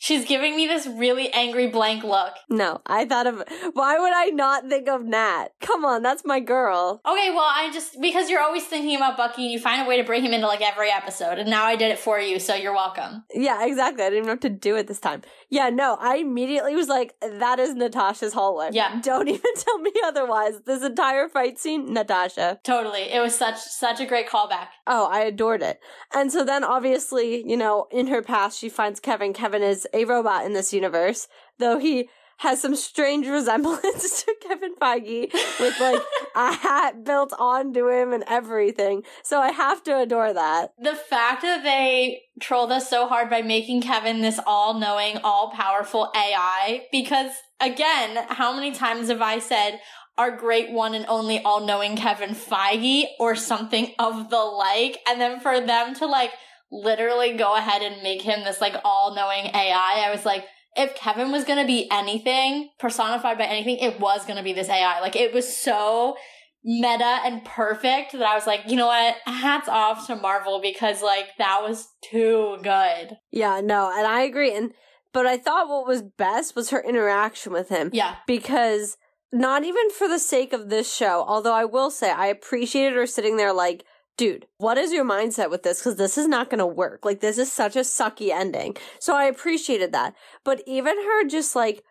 She's 0.02 0.24
giving 0.24 0.56
me 0.56 0.66
this 0.66 0.86
really 0.86 1.30
angry 1.30 1.66
blank 1.66 2.04
look. 2.04 2.32
No, 2.48 2.80
I 2.86 3.04
thought 3.04 3.26
of 3.26 3.44
why 3.74 3.98
would 3.98 4.14
I 4.14 4.30
not 4.30 4.66
think 4.66 4.88
of 4.88 5.04
Nat? 5.04 5.48
Come 5.60 5.84
on, 5.84 6.02
that's 6.02 6.24
my 6.24 6.40
girl. 6.40 7.02
Okay, 7.06 7.28
well, 7.28 7.50
I 7.54 7.70
just 7.70 8.00
because 8.00 8.30
you're 8.30 8.40
always 8.40 8.64
thinking 8.64 8.96
about 8.96 9.18
Bucky 9.18 9.42
and 9.42 9.52
you 9.52 9.58
find 9.58 9.84
a 9.84 9.88
way 9.88 9.98
to 9.98 10.02
bring 10.02 10.24
him 10.24 10.32
into 10.32 10.46
like 10.46 10.62
every 10.62 10.90
episode, 10.90 11.38
and 11.38 11.50
now 11.50 11.66
I 11.66 11.76
did 11.76 11.90
it 11.90 11.98
for 11.98 12.18
you, 12.18 12.38
so 12.38 12.54
you're 12.54 12.72
welcome. 12.72 13.24
Yeah, 13.34 13.66
exactly. 13.66 14.02
I 14.02 14.08
didn't 14.08 14.26
what 14.26 14.40
to 14.40 14.48
do 14.48 14.74
it 14.76 14.86
this 14.86 15.00
time. 15.00 15.20
Yeah, 15.50 15.68
no, 15.68 15.98
I 16.00 16.16
immediately 16.16 16.74
was 16.74 16.88
like, 16.88 17.14
that 17.20 17.58
is 17.58 17.74
Natasha's 17.74 18.32
hallway. 18.32 18.70
Yeah. 18.72 19.00
Don't 19.02 19.28
even 19.28 19.54
tell 19.54 19.78
me 19.80 19.92
otherwise. 20.02 20.62
This 20.64 20.82
entire 20.82 21.28
fight 21.28 21.58
scene, 21.58 21.92
Natasha. 21.92 22.58
Totally, 22.64 23.02
it 23.02 23.20
was 23.20 23.36
such 23.36 23.58
such 23.58 24.00
a 24.00 24.06
great 24.06 24.30
callback. 24.30 24.68
Oh, 24.86 25.08
I 25.10 25.20
adored 25.20 25.62
it. 25.62 25.78
And 26.14 26.32
so 26.32 26.42
then 26.42 26.64
obviously, 26.64 27.46
you 27.46 27.58
know, 27.58 27.86
in 27.90 28.06
her 28.06 28.22
past, 28.22 28.58
she 28.58 28.70
finds 28.70 28.98
Kevin. 28.98 29.34
Kevin 29.34 29.62
is 29.62 29.86
a 29.92 30.04
robot 30.04 30.44
in 30.44 30.52
this 30.52 30.72
universe, 30.72 31.28
though 31.58 31.78
he 31.78 32.08
has 32.40 32.60
some 32.60 32.74
strange 32.74 33.26
resemblance 33.28 34.22
to 34.24 34.34
Kevin 34.42 34.74
Feige 34.80 35.32
with 35.60 35.80
like 35.80 36.00
a 36.34 36.52
hat 36.56 37.04
built 37.04 37.32
onto 37.38 37.88
him 37.88 38.12
and 38.12 38.24
everything. 38.26 39.02
So 39.22 39.40
I 39.40 39.52
have 39.52 39.82
to 39.84 39.98
adore 39.98 40.32
that. 40.32 40.72
The 40.78 40.94
fact 40.94 41.42
that 41.42 41.62
they 41.62 42.22
trolled 42.40 42.72
us 42.72 42.88
so 42.88 43.06
hard 43.06 43.30
by 43.30 43.42
making 43.42 43.82
Kevin 43.82 44.22
this 44.22 44.40
all 44.46 44.78
knowing, 44.78 45.18
all 45.18 45.50
powerful 45.50 46.10
AI, 46.14 46.86
because 46.90 47.32
again, 47.60 48.24
how 48.28 48.54
many 48.54 48.72
times 48.72 49.08
have 49.08 49.22
I 49.22 49.38
said, 49.38 49.80
our 50.18 50.30
great 50.30 50.70
one 50.70 50.94
and 50.94 51.06
only 51.08 51.40
all 51.40 51.64
knowing 51.64 51.96
Kevin 51.96 52.30
Feige 52.30 53.04
or 53.18 53.34
something 53.36 53.92
of 53.98 54.30
the 54.30 54.36
like? 54.36 54.98
And 55.06 55.20
then 55.20 55.40
for 55.40 55.60
them 55.60 55.94
to 55.96 56.06
like 56.06 56.32
literally 56.70 57.36
go 57.36 57.56
ahead 57.56 57.82
and 57.82 58.02
make 58.02 58.22
him 58.22 58.44
this 58.44 58.60
like 58.60 58.74
all 58.84 59.14
knowing 59.14 59.46
AI, 59.46 60.04
I 60.06 60.10
was 60.10 60.24
like, 60.24 60.44
if 60.76 60.94
Kevin 60.94 61.32
was 61.32 61.44
gonna 61.44 61.66
be 61.66 61.88
anything 61.90 62.70
personified 62.78 63.38
by 63.38 63.44
anything, 63.44 63.78
it 63.78 64.00
was 64.00 64.24
gonna 64.24 64.42
be 64.42 64.52
this 64.52 64.68
AI. 64.68 65.00
Like 65.00 65.16
it 65.16 65.32
was 65.32 65.56
so 65.56 66.16
meta 66.62 67.20
and 67.24 67.44
perfect 67.44 68.12
that 68.12 68.22
I 68.22 68.34
was 68.34 68.46
like, 68.46 68.62
you 68.68 68.76
know 68.76 68.86
what? 68.86 69.16
Hats 69.26 69.68
off 69.68 70.06
to 70.06 70.16
Marvel 70.16 70.60
because 70.60 71.02
like 71.02 71.26
that 71.38 71.62
was 71.62 71.88
too 72.02 72.58
good. 72.62 73.16
Yeah, 73.30 73.60
no, 73.62 73.92
and 73.96 74.06
I 74.06 74.22
agree. 74.22 74.54
And 74.54 74.72
but 75.12 75.26
I 75.26 75.36
thought 75.36 75.68
what 75.68 75.86
was 75.86 76.02
best 76.02 76.54
was 76.54 76.70
her 76.70 76.80
interaction 76.80 77.52
with 77.52 77.68
him. 77.68 77.90
Yeah. 77.92 78.16
Because 78.26 78.96
not 79.32 79.64
even 79.64 79.90
for 79.90 80.08
the 80.08 80.18
sake 80.18 80.52
of 80.52 80.70
this 80.70 80.92
show, 80.92 81.24
although 81.26 81.52
I 81.52 81.64
will 81.64 81.90
say 81.90 82.10
I 82.10 82.26
appreciated 82.26 82.96
her 82.96 83.06
sitting 83.06 83.36
there 83.36 83.52
like, 83.52 83.84
dude, 84.20 84.44
what 84.58 84.76
is 84.76 84.92
your 84.92 85.02
mindset 85.06 85.48
with 85.48 85.62
this? 85.62 85.78
Because 85.78 85.96
this 85.96 86.18
is 86.18 86.28
not 86.28 86.50
to 86.58 86.66
work. 86.66 87.06
Like, 87.06 87.20
this 87.20 87.38
is 87.38 87.50
such 87.50 87.74
a 87.74 87.80
sucky 87.80 88.28
ending. 88.28 88.76
So 88.98 89.16
I 89.16 89.24
appreciated 89.24 89.92
that. 89.92 90.14
But 90.44 90.62
even 90.66 90.94
her 90.94 91.26
just 91.26 91.56
like, 91.56 91.82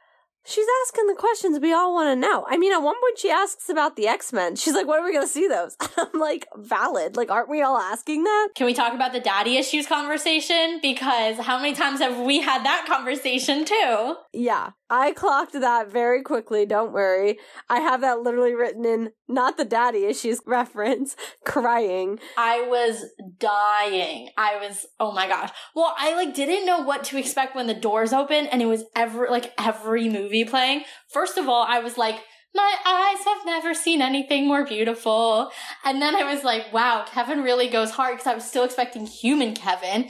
she's 0.46 0.68
asking 0.86 1.08
the 1.08 1.16
questions 1.16 1.60
we 1.60 1.74
all 1.74 1.94
want 1.94 2.10
to 2.10 2.16
know. 2.16 2.46
I 2.48 2.58
mean, 2.58 2.72
at 2.74 2.80
one 2.80 2.96
point 2.96 3.20
she 3.20 3.30
asks 3.30 3.70
about 3.70 3.96
the 3.96 4.08
X 4.08 4.34
Men. 4.34 4.56
She's 4.56 4.74
like, 4.74 4.88
when 4.88 5.00
are 5.00 5.06
we 5.06 5.14
going 5.14 5.26
to 5.26 5.32
see 5.32 5.48
those? 5.48 5.76
I'm 5.98 6.20
like, 6.20 6.48
valid. 6.56 7.16
Like, 7.16 7.30
aren't 7.30 7.50
we 7.50 7.62
all 7.62 7.78
asking 7.78 8.24
that? 8.24 8.50
Can 8.56 8.66
we 8.66 8.74
talk 8.74 8.94
about 8.94 9.14
the 9.14 9.20
daddy 9.20 9.58
issues 9.58 9.88
conversation? 9.88 10.80
Because 10.82 11.38
how 11.38 11.58
many 11.58 11.74
times 11.74 12.00
have 12.00 12.20
we 12.20 12.42
had 12.42 12.66
that 12.66 12.86
conversation 12.88 13.66
too? 13.66 14.16
Yeah, 14.34 14.72
I 14.90 15.14
clocked 15.14 15.54
that 15.54 15.92
very 15.92 16.24
quickly. 16.24 16.66
Don't 16.66 16.94
worry. 16.94 17.38
I 17.70 17.80
have 17.80 18.02
that 18.02 18.22
literally 18.22 18.56
written 18.56 18.86
in 18.86 19.12
not 19.28 19.58
the 19.58 19.66
daddy 19.66 20.06
issues 20.06 20.42
reference, 20.46 21.16
crying. 21.46 22.20
I 22.38 22.62
was 22.62 23.06
dying. 23.38 24.30
I 24.38 24.58
was, 24.58 24.86
oh 25.00 25.12
my 25.12 25.28
gosh. 25.28 25.52
Well, 25.76 25.94
I 25.98 26.16
like 26.16 26.34
didn't 26.34 26.66
know 26.66 26.82
what 26.82 27.04
to 27.06 27.18
expect 27.18 27.56
when 27.56 27.68
the 27.68 27.74
doors 27.74 28.14
opened 28.14 28.50
and 28.52 28.62
it 28.62 28.66
was 28.66 28.86
every, 28.96 29.30
like 29.30 29.54
every 29.58 30.10
movie 30.10 30.29
playing. 30.46 30.84
First 31.12 31.38
of 31.38 31.48
all, 31.48 31.66
I 31.68 31.80
was 31.80 31.98
like, 31.98 32.20
my 32.56 32.76
eyes 32.86 33.24
have 33.26 33.46
never 33.46 33.74
seen 33.74 34.02
anything 34.02 34.48
more 34.48 34.66
beautiful. 34.66 35.52
And 35.86 36.02
then 36.02 36.16
I 36.16 36.34
was 36.34 36.44
like, 36.44 36.74
wow, 36.74 37.06
Kevin 37.08 37.44
really 37.44 37.68
goes 37.68 37.92
hard 37.92 38.16
because 38.16 38.28
I 38.28 38.36
was 38.36 38.44
still 38.44 38.64
expecting 38.64 39.06
human 39.06 39.54
Kevin. 39.54 40.10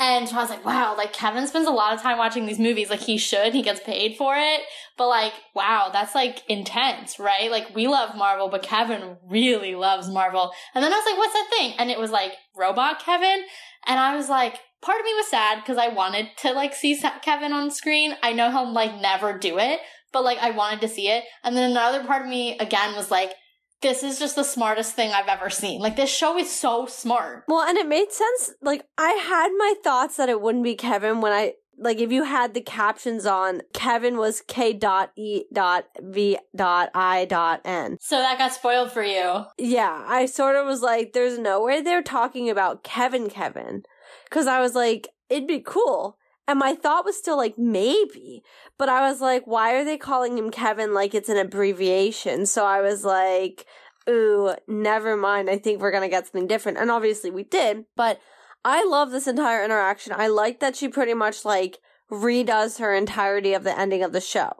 And 0.00 0.28
I 0.28 0.40
was 0.40 0.50
like, 0.50 0.64
wow, 0.64 0.94
like 0.96 1.12
Kevin 1.12 1.46
spends 1.48 1.66
a 1.66 1.72
lot 1.72 1.92
of 1.92 2.00
time 2.00 2.18
watching 2.18 2.46
these 2.46 2.60
movies. 2.60 2.88
Like 2.88 3.00
he 3.00 3.18
should, 3.18 3.52
he 3.52 3.62
gets 3.62 3.80
paid 3.80 4.16
for 4.16 4.36
it. 4.36 4.60
But 4.96 5.08
like, 5.08 5.32
wow, 5.54 5.90
that's 5.92 6.14
like 6.14 6.42
intense, 6.48 7.18
right? 7.18 7.50
Like 7.50 7.74
we 7.74 7.88
love 7.88 8.14
Marvel, 8.14 8.48
but 8.48 8.62
Kevin 8.62 9.16
really 9.28 9.74
loves 9.74 10.08
Marvel. 10.08 10.52
And 10.74 10.84
then 10.84 10.92
I 10.92 10.96
was 10.96 11.04
like, 11.04 11.18
what's 11.18 11.32
that 11.32 11.50
thing? 11.50 11.74
And 11.78 11.90
it 11.90 11.98
was 11.98 12.12
like 12.12 12.34
robot 12.56 13.00
Kevin. 13.00 13.44
And 13.86 13.98
I 13.98 14.14
was 14.14 14.28
like, 14.28 14.60
part 14.82 15.00
of 15.00 15.04
me 15.04 15.14
was 15.14 15.28
sad 15.28 15.60
because 15.60 15.78
I 15.78 15.88
wanted 15.88 16.28
to 16.38 16.52
like 16.52 16.74
see 16.74 17.00
Kevin 17.22 17.52
on 17.52 17.70
screen. 17.70 18.14
I 18.22 18.32
know 18.32 18.50
he'll 18.50 18.72
like 18.72 19.00
never 19.00 19.36
do 19.36 19.58
it, 19.58 19.80
but 20.12 20.24
like 20.24 20.38
I 20.38 20.50
wanted 20.50 20.80
to 20.82 20.88
see 20.88 21.08
it. 21.08 21.24
And 21.44 21.56
then 21.56 21.70
another 21.70 22.04
part 22.04 22.22
of 22.22 22.28
me 22.28 22.58
again 22.58 22.94
was 22.94 23.10
like, 23.10 23.32
this 23.80 24.02
is 24.02 24.18
just 24.18 24.34
the 24.34 24.44
smartest 24.44 24.94
thing 24.94 25.12
I've 25.12 25.28
ever 25.28 25.50
seen. 25.50 25.80
Like 25.80 25.96
this 25.96 26.14
show 26.14 26.36
is 26.36 26.50
so 26.50 26.86
smart. 26.86 27.44
Well, 27.46 27.66
and 27.66 27.78
it 27.78 27.86
made 27.86 28.10
sense. 28.10 28.52
Like 28.60 28.84
I 28.96 29.10
had 29.12 29.50
my 29.56 29.74
thoughts 29.84 30.16
that 30.16 30.28
it 30.28 30.40
wouldn't 30.40 30.64
be 30.64 30.74
Kevin 30.74 31.20
when 31.20 31.32
I 31.32 31.54
like 31.80 31.98
if 31.98 32.10
you 32.10 32.24
had 32.24 32.54
the 32.54 32.60
captions 32.60 33.24
on 33.24 33.62
Kevin 33.72 34.16
was 34.16 34.42
K 34.48 34.72
dot 34.72 35.12
E 35.16 35.44
dot 35.52 35.84
V 36.02 36.38
dot 36.56 36.90
I 36.92 37.24
dot 37.24 37.60
N. 37.64 37.98
So 38.00 38.16
that 38.16 38.38
got 38.38 38.52
spoiled 38.52 38.90
for 38.90 39.04
you. 39.04 39.44
Yeah, 39.58 40.04
I 40.06 40.26
sort 40.26 40.56
of 40.56 40.66
was 40.66 40.82
like, 40.82 41.12
there's 41.12 41.38
no 41.38 41.62
way 41.62 41.80
they're 41.80 42.02
talking 42.02 42.50
about 42.50 42.82
Kevin 42.82 43.30
Kevin. 43.30 43.84
Cause 44.30 44.46
I 44.46 44.60
was 44.60 44.74
like, 44.74 45.08
it'd 45.28 45.46
be 45.46 45.60
cool. 45.60 46.16
And 46.46 46.58
my 46.58 46.74
thought 46.74 47.04
was 47.04 47.16
still 47.16 47.36
like, 47.36 47.58
maybe. 47.58 48.42
But 48.78 48.88
I 48.88 49.08
was 49.08 49.20
like, 49.20 49.46
why 49.46 49.74
are 49.74 49.84
they 49.84 49.98
calling 49.98 50.38
him 50.38 50.50
Kevin 50.50 50.94
like 50.94 51.14
it's 51.14 51.28
an 51.28 51.36
abbreviation? 51.36 52.46
So 52.46 52.64
I 52.64 52.80
was 52.80 53.04
like, 53.04 53.66
ooh, 54.08 54.54
never 54.66 55.14
mind. 55.14 55.50
I 55.50 55.58
think 55.58 55.80
we're 55.80 55.90
going 55.90 56.02
to 56.02 56.08
get 56.08 56.26
something 56.26 56.46
different. 56.46 56.78
And 56.78 56.90
obviously 56.90 57.30
we 57.30 57.44
did. 57.44 57.84
But 57.96 58.18
I 58.64 58.82
love 58.84 59.10
this 59.10 59.26
entire 59.26 59.62
interaction. 59.62 60.14
I 60.16 60.28
like 60.28 60.60
that 60.60 60.74
she 60.74 60.88
pretty 60.88 61.14
much 61.14 61.44
like 61.44 61.78
redoes 62.10 62.78
her 62.78 62.94
entirety 62.94 63.52
of 63.52 63.64
the 63.64 63.78
ending 63.78 64.02
of 64.02 64.12
the 64.12 64.20
show. 64.20 64.52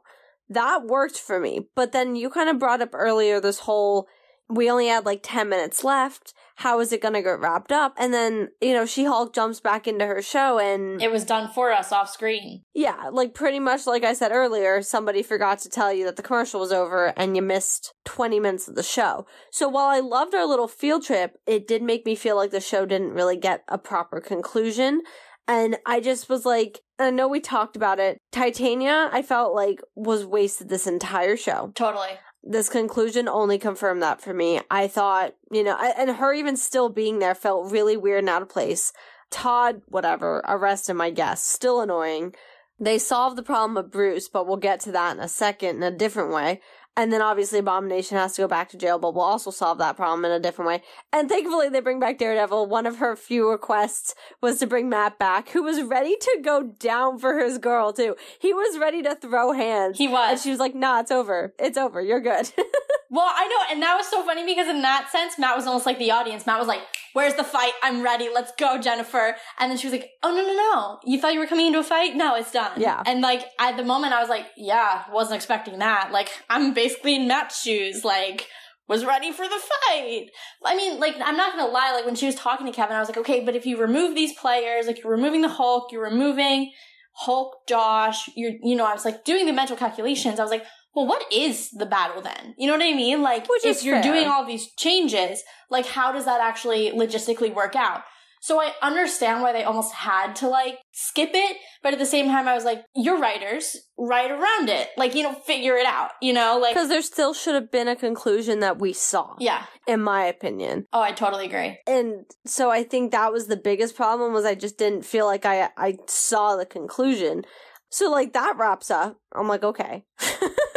That 0.50 0.84
worked 0.84 1.18
for 1.18 1.40
me. 1.40 1.68
But 1.74 1.92
then 1.92 2.16
you 2.16 2.28
kind 2.28 2.50
of 2.50 2.58
brought 2.58 2.82
up 2.82 2.90
earlier 2.92 3.40
this 3.40 3.60
whole 3.60 4.06
we 4.48 4.70
only 4.70 4.88
had 4.88 5.04
like 5.04 5.20
10 5.22 5.48
minutes 5.48 5.84
left. 5.84 6.34
How 6.56 6.80
is 6.80 6.92
it 6.92 7.02
going 7.02 7.14
to 7.14 7.22
get 7.22 7.38
wrapped 7.38 7.70
up? 7.70 7.94
And 7.98 8.12
then, 8.12 8.48
you 8.60 8.72
know, 8.72 8.84
She 8.84 9.04
Hulk 9.04 9.32
jumps 9.32 9.60
back 9.60 9.86
into 9.86 10.06
her 10.06 10.22
show 10.22 10.58
and. 10.58 11.00
It 11.00 11.12
was 11.12 11.24
done 11.24 11.50
for 11.52 11.70
us 11.70 11.92
off 11.92 12.10
screen. 12.10 12.62
Yeah, 12.74 13.10
like 13.12 13.34
pretty 13.34 13.60
much 13.60 13.86
like 13.86 14.04
I 14.04 14.14
said 14.14 14.32
earlier, 14.32 14.82
somebody 14.82 15.22
forgot 15.22 15.60
to 15.60 15.68
tell 15.68 15.92
you 15.92 16.04
that 16.06 16.16
the 16.16 16.22
commercial 16.22 16.60
was 16.60 16.72
over 16.72 17.12
and 17.16 17.36
you 17.36 17.42
missed 17.42 17.94
20 18.06 18.40
minutes 18.40 18.68
of 18.68 18.74
the 18.74 18.82
show. 18.82 19.26
So 19.52 19.68
while 19.68 19.86
I 19.86 20.00
loved 20.00 20.34
our 20.34 20.46
little 20.46 20.68
field 20.68 21.04
trip, 21.04 21.36
it 21.46 21.68
did 21.68 21.82
make 21.82 22.06
me 22.06 22.14
feel 22.14 22.36
like 22.36 22.50
the 22.50 22.60
show 22.60 22.86
didn't 22.86 23.12
really 23.12 23.36
get 23.36 23.62
a 23.68 23.78
proper 23.78 24.20
conclusion. 24.20 25.02
And 25.46 25.78
I 25.86 26.00
just 26.00 26.28
was 26.28 26.44
like, 26.44 26.80
I 26.98 27.10
know 27.10 27.28
we 27.28 27.40
talked 27.40 27.76
about 27.76 28.00
it. 28.00 28.18
Titania, 28.32 29.08
I 29.12 29.22
felt 29.22 29.54
like 29.54 29.80
was 29.94 30.26
wasted 30.26 30.68
this 30.68 30.86
entire 30.86 31.36
show. 31.36 31.72
Totally 31.74 32.18
this 32.42 32.68
conclusion 32.68 33.28
only 33.28 33.58
confirmed 33.58 34.02
that 34.02 34.20
for 34.20 34.32
me. 34.32 34.60
I 34.70 34.88
thought, 34.88 35.34
you 35.50 35.64
know, 35.64 35.76
and 35.76 36.10
her 36.10 36.32
even 36.32 36.56
still 36.56 36.88
being 36.88 37.18
there 37.18 37.34
felt 37.34 37.70
really 37.70 37.96
weird 37.96 38.20
and 38.20 38.28
out 38.28 38.42
of 38.42 38.48
place. 38.48 38.92
Todd, 39.30 39.82
whatever, 39.86 40.42
arrested 40.46 40.94
my 40.94 41.10
guess. 41.10 41.42
Still 41.42 41.80
annoying. 41.80 42.34
They 42.80 42.98
solved 42.98 43.36
the 43.36 43.42
problem 43.42 43.76
of 43.76 43.90
Bruce, 43.90 44.28
but 44.28 44.46
we'll 44.46 44.56
get 44.56 44.80
to 44.80 44.92
that 44.92 45.16
in 45.16 45.22
a 45.22 45.28
second 45.28 45.76
in 45.76 45.82
a 45.82 45.90
different 45.90 46.32
way. 46.32 46.60
And 46.98 47.12
then 47.12 47.22
obviously 47.22 47.60
Abomination 47.60 48.16
has 48.16 48.32
to 48.34 48.42
go 48.42 48.48
back 48.48 48.70
to 48.70 48.76
jail, 48.76 48.98
but 48.98 49.14
we'll 49.14 49.22
also 49.22 49.52
solve 49.52 49.78
that 49.78 49.96
problem 49.96 50.24
in 50.24 50.32
a 50.32 50.40
different 50.40 50.68
way. 50.68 50.82
And 51.12 51.28
thankfully 51.28 51.68
they 51.68 51.78
bring 51.78 52.00
back 52.00 52.18
Daredevil. 52.18 52.66
One 52.66 52.86
of 52.86 52.96
her 52.96 53.14
few 53.14 53.48
requests 53.48 54.16
was 54.40 54.58
to 54.58 54.66
bring 54.66 54.88
Matt 54.88 55.16
back, 55.16 55.50
who 55.50 55.62
was 55.62 55.80
ready 55.80 56.16
to 56.20 56.40
go 56.42 56.64
down 56.64 57.20
for 57.20 57.38
his 57.38 57.58
girl 57.58 57.92
too. 57.92 58.16
He 58.40 58.52
was 58.52 58.80
ready 58.80 59.00
to 59.04 59.14
throw 59.14 59.52
hands. 59.52 59.96
He 59.96 60.08
was. 60.08 60.30
And 60.30 60.40
she 60.40 60.50
was 60.50 60.58
like, 60.58 60.74
nah, 60.74 60.98
it's 60.98 61.12
over. 61.12 61.54
It's 61.56 61.78
over. 61.78 62.02
You're 62.02 62.18
good. 62.18 62.50
well, 63.10 63.30
I 63.34 63.46
know. 63.48 63.74
And 63.74 63.82
that 63.82 63.96
was 63.96 64.06
so 64.08 64.22
funny 64.24 64.44
because 64.44 64.68
in 64.68 64.82
that 64.82 65.10
sense, 65.10 65.38
Matt 65.38 65.56
was 65.56 65.66
almost 65.66 65.86
like 65.86 65.98
the 65.98 66.10
audience. 66.10 66.46
Matt 66.46 66.58
was 66.58 66.68
like, 66.68 66.80
where's 67.14 67.34
the 67.34 67.44
fight? 67.44 67.72
I'm 67.82 68.02
ready. 68.02 68.28
Let's 68.32 68.52
go, 68.58 68.78
Jennifer. 68.78 69.36
And 69.58 69.70
then 69.70 69.78
she 69.78 69.86
was 69.86 69.92
like, 69.92 70.10
oh, 70.22 70.34
no, 70.34 70.42
no, 70.42 70.54
no. 70.54 70.98
You 71.04 71.20
thought 71.20 71.32
you 71.32 71.40
were 71.40 71.46
coming 71.46 71.68
into 71.68 71.78
a 71.78 71.84
fight? 71.84 72.14
No, 72.16 72.34
it's 72.34 72.52
done. 72.52 72.80
Yeah. 72.80 73.02
And 73.06 73.20
like 73.20 73.44
at 73.58 73.76
the 73.76 73.84
moment 73.84 74.12
I 74.12 74.20
was 74.20 74.28
like, 74.28 74.46
yeah, 74.56 75.04
wasn't 75.12 75.36
expecting 75.36 75.78
that. 75.78 76.12
Like 76.12 76.28
I'm 76.50 76.74
basically 76.74 77.14
in 77.14 77.28
Matt's 77.28 77.60
shoes, 77.60 78.04
like, 78.04 78.46
was 78.88 79.04
ready 79.04 79.30
for 79.32 79.44
the 79.44 79.60
fight. 79.60 80.30
I 80.64 80.74
mean, 80.74 80.98
like, 80.98 81.14
I'm 81.22 81.36
not 81.36 81.54
gonna 81.54 81.70
lie, 81.70 81.92
like, 81.92 82.06
when 82.06 82.14
she 82.14 82.24
was 82.24 82.34
talking 82.34 82.66
to 82.66 82.72
Kevin, 82.72 82.96
I 82.96 83.00
was 83.00 83.08
like, 83.08 83.18
okay, 83.18 83.44
but 83.44 83.54
if 83.54 83.66
you 83.66 83.78
remove 83.78 84.14
these 84.14 84.32
players, 84.32 84.86
like, 84.86 85.02
you're 85.02 85.12
removing 85.12 85.42
the 85.42 85.48
Hulk, 85.48 85.92
you're 85.92 86.02
removing 86.02 86.72
Hulk, 87.12 87.66
Josh, 87.68 88.30
you're, 88.34 88.52
you 88.62 88.74
know, 88.76 88.86
I 88.86 88.94
was 88.94 89.04
like 89.04 89.24
doing 89.24 89.44
the 89.44 89.52
mental 89.52 89.76
calculations. 89.76 90.40
I 90.40 90.42
was 90.42 90.50
like, 90.50 90.64
well, 90.98 91.06
what 91.06 91.24
is 91.32 91.70
the 91.70 91.86
battle 91.86 92.20
then? 92.22 92.54
You 92.58 92.66
know 92.66 92.72
what 92.72 92.82
I 92.82 92.92
mean? 92.92 93.22
Like, 93.22 93.48
Which 93.48 93.64
if 93.64 93.84
you're 93.84 94.02
fair. 94.02 94.12
doing 94.12 94.26
all 94.26 94.44
these 94.44 94.72
changes, 94.74 95.44
like, 95.70 95.86
how 95.86 96.10
does 96.10 96.24
that 96.24 96.40
actually 96.40 96.90
logistically 96.90 97.54
work 97.54 97.76
out? 97.76 98.02
So 98.40 98.60
I 98.60 98.72
understand 98.82 99.42
why 99.42 99.52
they 99.52 99.64
almost 99.64 99.92
had 99.94 100.34
to 100.36 100.48
like 100.48 100.78
skip 100.92 101.30
it, 101.34 101.56
but 101.82 101.92
at 101.92 101.98
the 101.98 102.06
same 102.06 102.26
time 102.26 102.46
I 102.48 102.54
was 102.54 102.64
like, 102.64 102.84
you're 102.94 103.18
writers, 103.20 103.76
write 103.98 104.30
around 104.30 104.68
it. 104.68 104.88
Like, 104.96 105.14
you 105.16 105.22
know, 105.24 105.32
figure 105.34 105.74
it 105.76 105.86
out, 105.86 106.10
you 106.22 106.32
know? 106.32 106.58
Like 106.60 106.74
Because 106.74 106.88
there 106.88 107.02
still 107.02 107.34
should 107.34 107.54
have 107.56 107.70
been 107.72 107.88
a 107.88 107.96
conclusion 107.96 108.60
that 108.60 108.78
we 108.80 108.92
saw, 108.92 109.34
Yeah. 109.40 109.64
in 109.88 110.00
my 110.00 110.24
opinion. 110.24 110.86
Oh, 110.92 111.00
I 111.00 111.12
totally 111.12 111.46
agree. 111.46 111.78
And 111.86 112.24
so 112.46 112.70
I 112.70 112.82
think 112.84 113.10
that 113.12 113.32
was 113.32 113.46
the 113.48 113.56
biggest 113.56 113.96
problem 113.96 114.32
was 114.32 114.44
I 114.44 114.54
just 114.54 114.78
didn't 114.78 115.04
feel 115.04 115.26
like 115.26 115.44
I 115.44 115.70
I 115.76 115.96
saw 116.08 116.56
the 116.56 116.66
conclusion. 116.66 117.44
So 117.90 118.10
like 118.10 118.34
that 118.34 118.54
wraps 118.56 118.90
up. 118.90 119.18
I'm 119.34 119.48
like, 119.48 119.64
okay. 119.64 120.04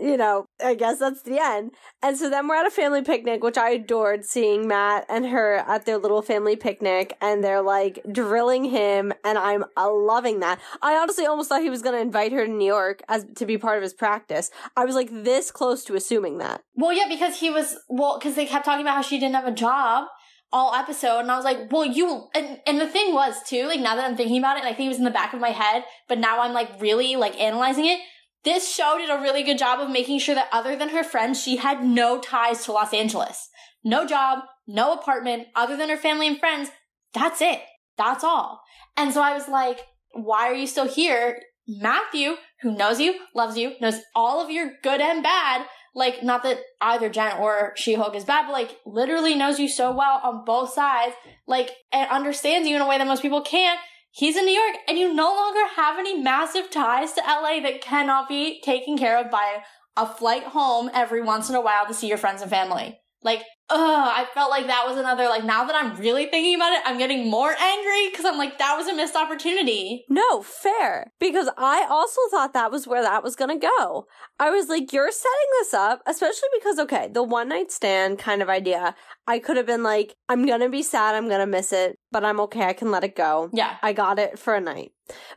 you 0.00 0.16
know, 0.16 0.46
I 0.64 0.74
guess 0.74 0.98
that's 0.98 1.22
the 1.22 1.38
end. 1.38 1.72
And 2.02 2.16
so 2.16 2.30
then 2.30 2.48
we're 2.48 2.56
at 2.56 2.66
a 2.66 2.70
family 2.70 3.02
picnic, 3.02 3.42
which 3.42 3.58
I 3.58 3.70
adored 3.70 4.24
seeing 4.24 4.68
Matt 4.68 5.06
and 5.08 5.26
her 5.26 5.56
at 5.56 5.86
their 5.86 5.98
little 5.98 6.22
family 6.22 6.56
picnic, 6.56 7.16
and 7.20 7.42
they're 7.42 7.62
like 7.62 8.00
drilling 8.10 8.64
him, 8.64 9.12
and 9.24 9.38
I'm 9.38 9.64
uh, 9.76 9.92
loving 9.92 10.40
that. 10.40 10.60
I 10.82 10.94
honestly 10.94 11.26
almost 11.26 11.48
thought 11.48 11.62
he 11.62 11.70
was 11.70 11.82
going 11.82 11.94
to 11.94 12.00
invite 12.00 12.32
her 12.32 12.46
to 12.46 12.52
New 12.52 12.66
York 12.66 13.02
as 13.08 13.26
to 13.36 13.46
be 13.46 13.58
part 13.58 13.76
of 13.76 13.82
his 13.82 13.94
practice. 13.94 14.50
I 14.76 14.84
was 14.84 14.94
like 14.94 15.10
this 15.10 15.50
close 15.50 15.84
to 15.84 15.94
assuming 15.94 16.38
that. 16.38 16.62
Well, 16.74 16.92
yeah, 16.92 17.08
because 17.08 17.40
he 17.40 17.50
was, 17.50 17.76
well, 17.88 18.18
because 18.18 18.34
they 18.34 18.46
kept 18.46 18.64
talking 18.64 18.82
about 18.82 18.96
how 18.96 19.02
she 19.02 19.18
didn't 19.18 19.34
have 19.34 19.46
a 19.46 19.52
job 19.52 20.06
all 20.52 20.74
episode. 20.74 21.20
And 21.20 21.30
I 21.30 21.36
was 21.36 21.44
like, 21.44 21.70
well, 21.70 21.84
you, 21.84 22.28
and, 22.34 22.60
and 22.66 22.80
the 22.80 22.88
thing 22.88 23.12
was 23.12 23.36
too, 23.46 23.66
like 23.66 23.80
now 23.80 23.96
that 23.96 24.04
I'm 24.04 24.16
thinking 24.16 24.38
about 24.38 24.56
it, 24.56 24.60
and 24.60 24.68
I 24.68 24.74
think 24.74 24.86
it 24.86 24.90
was 24.90 24.98
in 24.98 25.04
the 25.04 25.10
back 25.10 25.34
of 25.34 25.40
my 25.40 25.50
head, 25.50 25.84
but 26.08 26.18
now 26.18 26.40
I'm 26.40 26.52
like 26.52 26.80
really 26.80 27.16
like 27.16 27.38
analyzing 27.38 27.86
it. 27.86 28.00
This 28.44 28.72
show 28.72 28.96
did 28.98 29.10
a 29.10 29.20
really 29.20 29.42
good 29.42 29.58
job 29.58 29.80
of 29.80 29.90
making 29.90 30.20
sure 30.20 30.34
that 30.34 30.48
other 30.52 30.76
than 30.76 30.90
her 30.90 31.04
friends, 31.04 31.42
she 31.42 31.56
had 31.56 31.84
no 31.84 32.20
ties 32.20 32.64
to 32.64 32.72
Los 32.72 32.94
Angeles. 32.94 33.48
No 33.84 34.06
job, 34.06 34.40
no 34.66 34.92
apartment, 34.92 35.48
other 35.54 35.76
than 35.76 35.88
her 35.88 35.96
family 35.96 36.26
and 36.26 36.38
friends. 36.38 36.70
That's 37.14 37.40
it. 37.40 37.60
That's 37.96 38.22
all. 38.22 38.60
And 38.96 39.12
so 39.12 39.22
I 39.22 39.34
was 39.34 39.48
like, 39.48 39.80
why 40.12 40.48
are 40.48 40.54
you 40.54 40.66
still 40.66 40.88
here? 40.88 41.40
Matthew, 41.66 42.36
who 42.62 42.74
knows 42.74 43.00
you, 43.00 43.14
loves 43.34 43.58
you, 43.58 43.74
knows 43.80 44.00
all 44.14 44.42
of 44.42 44.50
your 44.50 44.70
good 44.82 45.00
and 45.00 45.22
bad, 45.22 45.66
like 45.94 46.22
not 46.22 46.42
that 46.44 46.60
either 46.80 47.08
Jen 47.08 47.36
or 47.38 47.72
She-Hulk 47.76 48.14
is 48.14 48.24
bad, 48.24 48.46
but 48.46 48.52
like 48.52 48.78
literally 48.86 49.34
knows 49.34 49.58
you 49.58 49.68
so 49.68 49.90
well 49.94 50.20
on 50.22 50.44
both 50.44 50.72
sides, 50.72 51.14
like 51.46 51.72
and 51.92 52.08
understands 52.10 52.68
you 52.68 52.76
in 52.76 52.82
a 52.82 52.88
way 52.88 52.98
that 52.98 53.06
most 53.06 53.20
people 53.20 53.42
can't. 53.42 53.78
He's 54.18 54.36
in 54.36 54.46
New 54.46 54.52
York 54.52 54.78
and 54.88 54.98
you 54.98 55.14
no 55.14 55.32
longer 55.32 55.60
have 55.76 55.96
any 55.96 56.18
massive 56.18 56.72
ties 56.72 57.12
to 57.12 57.20
LA 57.20 57.60
that 57.60 57.80
cannot 57.80 58.28
be 58.28 58.60
taken 58.62 58.98
care 58.98 59.16
of 59.16 59.30
by 59.30 59.58
a 59.96 60.06
flight 60.06 60.42
home 60.42 60.90
every 60.92 61.22
once 61.22 61.48
in 61.48 61.54
a 61.54 61.60
while 61.60 61.86
to 61.86 61.94
see 61.94 62.08
your 62.08 62.18
friends 62.18 62.42
and 62.42 62.50
family. 62.50 62.98
Like, 63.22 63.44
ugh, 63.70 63.78
I 64.14 64.26
felt 64.32 64.50
like 64.50 64.66
that 64.66 64.86
was 64.86 64.96
another, 64.96 65.24
like, 65.24 65.44
now 65.44 65.64
that 65.64 65.74
I'm 65.74 65.96
really 65.96 66.26
thinking 66.26 66.54
about 66.54 66.72
it, 66.72 66.80
I'm 66.84 66.98
getting 66.98 67.30
more 67.30 67.54
angry 67.58 68.08
because 68.10 68.24
I'm 68.24 68.38
like, 68.38 68.58
that 68.58 68.76
was 68.76 68.86
a 68.86 68.94
missed 68.94 69.16
opportunity. 69.16 70.04
No, 70.08 70.42
fair. 70.42 71.12
Because 71.20 71.48
I 71.56 71.86
also 71.88 72.20
thought 72.30 72.54
that 72.54 72.70
was 72.70 72.86
where 72.86 73.02
that 73.02 73.22
was 73.22 73.36
going 73.36 73.58
to 73.58 73.66
go. 73.78 74.06
I 74.38 74.50
was 74.50 74.68
like, 74.68 74.92
you're 74.92 75.10
setting 75.10 75.50
this 75.60 75.74
up, 75.74 76.02
especially 76.06 76.48
because, 76.58 76.78
okay, 76.78 77.08
the 77.12 77.22
one 77.22 77.48
night 77.48 77.70
stand 77.70 78.18
kind 78.18 78.42
of 78.42 78.48
idea, 78.48 78.94
I 79.26 79.38
could 79.38 79.56
have 79.56 79.66
been 79.66 79.82
like, 79.82 80.14
I'm 80.28 80.46
going 80.46 80.60
to 80.60 80.68
be 80.68 80.82
sad, 80.82 81.14
I'm 81.14 81.28
going 81.28 81.40
to 81.40 81.46
miss 81.46 81.72
it, 81.72 81.98
but 82.10 82.24
I'm 82.24 82.40
okay, 82.40 82.64
I 82.64 82.72
can 82.72 82.90
let 82.90 83.04
it 83.04 83.16
go. 83.16 83.50
Yeah. 83.52 83.76
I 83.82 83.92
got 83.92 84.18
it 84.18 84.38
for 84.38 84.54
a 84.54 84.60
night. 84.60 84.92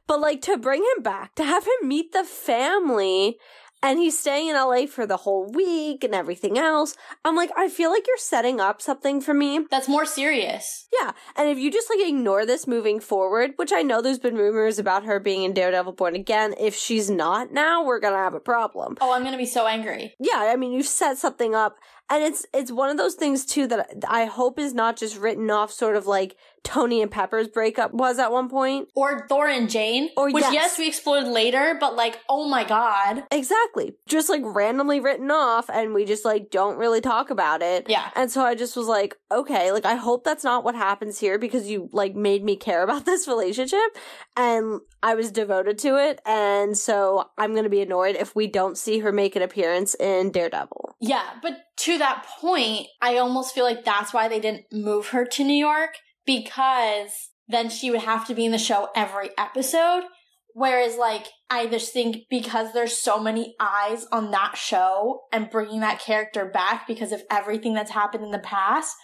But 0.07 0.19
like 0.19 0.41
to 0.41 0.57
bring 0.57 0.83
him 0.95 1.03
back, 1.03 1.35
to 1.35 1.43
have 1.43 1.65
him 1.65 1.87
meet 1.87 2.11
the 2.11 2.23
family, 2.25 3.37
and 3.83 3.99
he's 3.99 4.17
staying 4.17 4.49
in 4.49 4.55
LA 4.55 4.85
for 4.85 5.05
the 5.05 5.17
whole 5.17 5.51
week 5.51 6.03
and 6.03 6.13
everything 6.13 6.57
else. 6.57 6.95
I'm 7.25 7.35
like, 7.35 7.51
I 7.57 7.69
feel 7.69 7.91
like 7.91 8.05
you're 8.07 8.17
setting 8.17 8.59
up 8.59 8.81
something 8.81 9.21
for 9.21 9.33
me. 9.33 9.65
That's 9.69 9.87
more 9.87 10.05
serious. 10.05 10.87
Yeah. 10.99 11.11
And 11.35 11.49
if 11.49 11.57
you 11.57 11.71
just 11.71 11.89
like 11.89 12.07
ignore 12.07 12.45
this 12.45 12.67
moving 12.67 12.99
forward, 12.99 13.51
which 13.55 13.71
I 13.73 13.81
know 13.81 14.01
there's 14.01 14.19
been 14.19 14.35
rumors 14.35 14.79
about 14.79 15.05
her 15.05 15.19
being 15.19 15.43
in 15.43 15.53
Daredevil 15.53 15.93
Born 15.93 16.15
Again, 16.15 16.53
if 16.59 16.75
she's 16.75 17.09
not 17.09 17.51
now, 17.51 17.83
we're 17.83 17.99
going 17.99 18.13
to 18.13 18.19
have 18.19 18.33
a 18.33 18.39
problem. 18.39 18.97
Oh, 19.01 19.13
I'm 19.13 19.23
gonna 19.23 19.37
be 19.37 19.45
so 19.45 19.67
angry. 19.67 20.13
Yeah, 20.19 20.37
I 20.37 20.55
mean, 20.55 20.71
you've 20.71 20.85
set 20.85 21.17
something 21.17 21.55
up 21.55 21.77
and 22.11 22.23
it's 22.23 22.45
it's 22.53 22.71
one 22.71 22.89
of 22.89 22.97
those 22.97 23.15
things 23.15 23.45
too 23.45 23.65
that 23.67 24.03
I 24.07 24.25
hope 24.25 24.59
is 24.59 24.73
not 24.73 24.97
just 24.97 25.17
written 25.17 25.49
off 25.49 25.71
sort 25.71 25.95
of 25.95 26.05
like 26.05 26.35
Tony 26.63 27.01
and 27.01 27.09
Pepper's 27.09 27.47
breakup 27.47 27.93
was 27.93 28.19
at 28.19 28.31
one 28.31 28.49
point. 28.49 28.89
Or 28.95 29.27
Thor 29.27 29.47
and 29.47 29.69
Jane. 29.69 30.09
Or 30.15 30.31
which 30.31 30.43
yes. 30.43 30.53
yes, 30.53 30.79
we 30.79 30.87
explored 30.87 31.27
later, 31.27 31.75
but 31.79 31.95
like, 31.95 32.19
oh 32.29 32.47
my 32.47 32.63
god. 32.63 33.23
Exactly. 33.31 33.95
Just 34.07 34.29
like 34.29 34.41
randomly 34.43 34.99
written 34.99 35.31
off 35.31 35.69
and 35.69 35.93
we 35.93 36.05
just 36.05 36.23
like 36.23 36.51
don't 36.51 36.77
really 36.77 37.01
talk 37.01 37.29
about 37.29 37.61
it. 37.61 37.89
Yeah. 37.89 38.09
And 38.15 38.31
so 38.31 38.43
I 38.43 38.55
just 38.55 38.75
was 38.75 38.87
like, 38.87 39.17
okay, 39.31 39.71
like 39.71 39.85
I 39.85 39.95
hope 39.95 40.23
that's 40.23 40.43
not 40.43 40.63
what 40.63 40.75
happens 40.75 41.19
here 41.19 41.39
because 41.39 41.67
you 41.67 41.89
like 41.91 42.15
made 42.15 42.43
me 42.43 42.55
care 42.55 42.83
about 42.83 43.05
this 43.05 43.27
relationship 43.27 43.97
and 44.37 44.81
I 45.03 45.15
was 45.15 45.31
devoted 45.31 45.79
to 45.79 45.97
it. 45.97 46.21
And 46.25 46.77
so 46.77 47.29
I'm 47.37 47.51
going 47.51 47.63
to 47.63 47.69
be 47.69 47.81
annoyed 47.81 48.15
if 48.15 48.35
we 48.35 48.47
don't 48.47 48.77
see 48.77 48.99
her 48.99 49.11
make 49.11 49.35
an 49.35 49.41
appearance 49.41 49.95
in 49.95 50.31
Daredevil. 50.31 50.95
Yeah, 51.01 51.23
but 51.41 51.57
to 51.77 51.97
that 51.97 52.27
point, 52.39 52.87
I 53.01 53.17
almost 53.17 53.55
feel 53.55 53.63
like 53.63 53.83
that's 53.83 54.13
why 54.13 54.27
they 54.27 54.39
didn't 54.39 54.65
move 54.71 55.07
her 55.07 55.25
to 55.25 55.43
New 55.43 55.55
York 55.55 55.95
because 56.25 57.31
then 57.47 57.69
she 57.69 57.91
would 57.91 58.01
have 58.01 58.25
to 58.27 58.33
be 58.33 58.45
in 58.45 58.51
the 58.51 58.57
show 58.57 58.89
every 58.95 59.29
episode. 59.37 60.03
Whereas, 60.53 60.97
like, 60.97 61.27
I 61.49 61.67
just 61.67 61.93
think 61.93 62.23
because 62.29 62.73
there's 62.73 62.97
so 62.97 63.19
many 63.19 63.55
eyes 63.59 64.05
on 64.11 64.31
that 64.31 64.57
show 64.57 65.21
and 65.31 65.49
bringing 65.49 65.79
that 65.79 65.99
character 65.99 66.45
back 66.45 66.87
because 66.87 67.11
of 67.11 67.23
everything 67.31 67.73
that's 67.73 67.91
happened 67.91 68.25
in 68.25 68.31
the 68.31 68.39
past, 68.39 68.95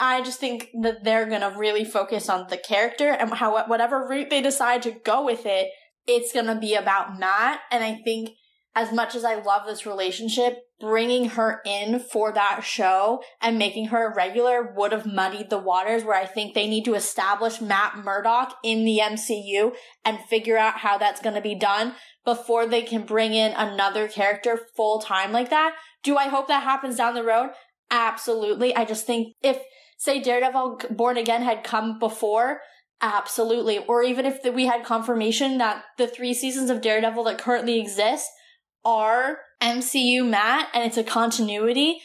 I 0.00 0.22
just 0.22 0.40
think 0.40 0.68
that 0.82 1.04
they're 1.04 1.26
gonna 1.26 1.54
really 1.56 1.84
focus 1.84 2.28
on 2.28 2.48
the 2.48 2.56
character 2.56 3.08
and 3.08 3.32
how 3.32 3.66
whatever 3.66 4.06
route 4.08 4.30
they 4.30 4.42
decide 4.42 4.82
to 4.82 4.90
go 4.90 5.24
with 5.24 5.46
it, 5.46 5.68
it's 6.06 6.32
gonna 6.32 6.58
be 6.58 6.74
about 6.74 7.18
Matt. 7.18 7.60
And 7.70 7.82
I 7.82 8.00
think 8.04 8.30
as 8.76 8.92
much 8.92 9.14
as 9.14 9.24
I 9.24 9.36
love 9.36 9.62
this 9.66 9.86
relationship, 9.86 10.58
bringing 10.78 11.30
her 11.30 11.62
in 11.64 11.98
for 11.98 12.30
that 12.32 12.60
show 12.62 13.22
and 13.40 13.58
making 13.58 13.86
her 13.86 14.06
a 14.06 14.14
regular 14.14 14.74
would 14.76 14.92
have 14.92 15.06
muddied 15.06 15.48
the 15.48 15.58
waters 15.58 16.04
where 16.04 16.14
I 16.14 16.26
think 16.26 16.52
they 16.52 16.68
need 16.68 16.84
to 16.84 16.94
establish 16.94 17.62
Matt 17.62 17.96
Murdock 17.96 18.54
in 18.62 18.84
the 18.84 19.00
MCU 19.02 19.72
and 20.04 20.20
figure 20.20 20.58
out 20.58 20.80
how 20.80 20.98
that's 20.98 21.22
going 21.22 21.34
to 21.34 21.40
be 21.40 21.54
done 21.54 21.94
before 22.26 22.66
they 22.66 22.82
can 22.82 23.06
bring 23.06 23.32
in 23.32 23.52
another 23.52 24.08
character 24.08 24.60
full 24.76 25.00
time 25.00 25.32
like 25.32 25.48
that. 25.48 25.74
Do 26.02 26.18
I 26.18 26.28
hope 26.28 26.46
that 26.48 26.62
happens 26.62 26.96
down 26.96 27.14
the 27.14 27.24
road? 27.24 27.52
Absolutely. 27.90 28.76
I 28.76 28.84
just 28.84 29.06
think 29.06 29.32
if, 29.42 29.58
say, 29.96 30.20
Daredevil 30.20 30.82
Born 30.90 31.16
Again 31.16 31.42
had 31.42 31.64
come 31.64 31.98
before, 31.98 32.60
Absolutely. 33.02 33.78
Or 33.78 34.02
even 34.02 34.24
if 34.24 34.38
we 34.54 34.64
had 34.64 34.82
confirmation 34.82 35.58
that 35.58 35.84
the 35.98 36.06
three 36.06 36.32
seasons 36.32 36.70
of 36.70 36.80
Daredevil 36.80 37.24
that 37.24 37.36
currently 37.36 37.78
exist 37.78 38.30
are 38.86 39.38
MCU 39.60 40.26
Matt 40.26 40.68
and 40.72 40.84
it's 40.84 40.96
a 40.96 41.02
continuity, 41.02 41.98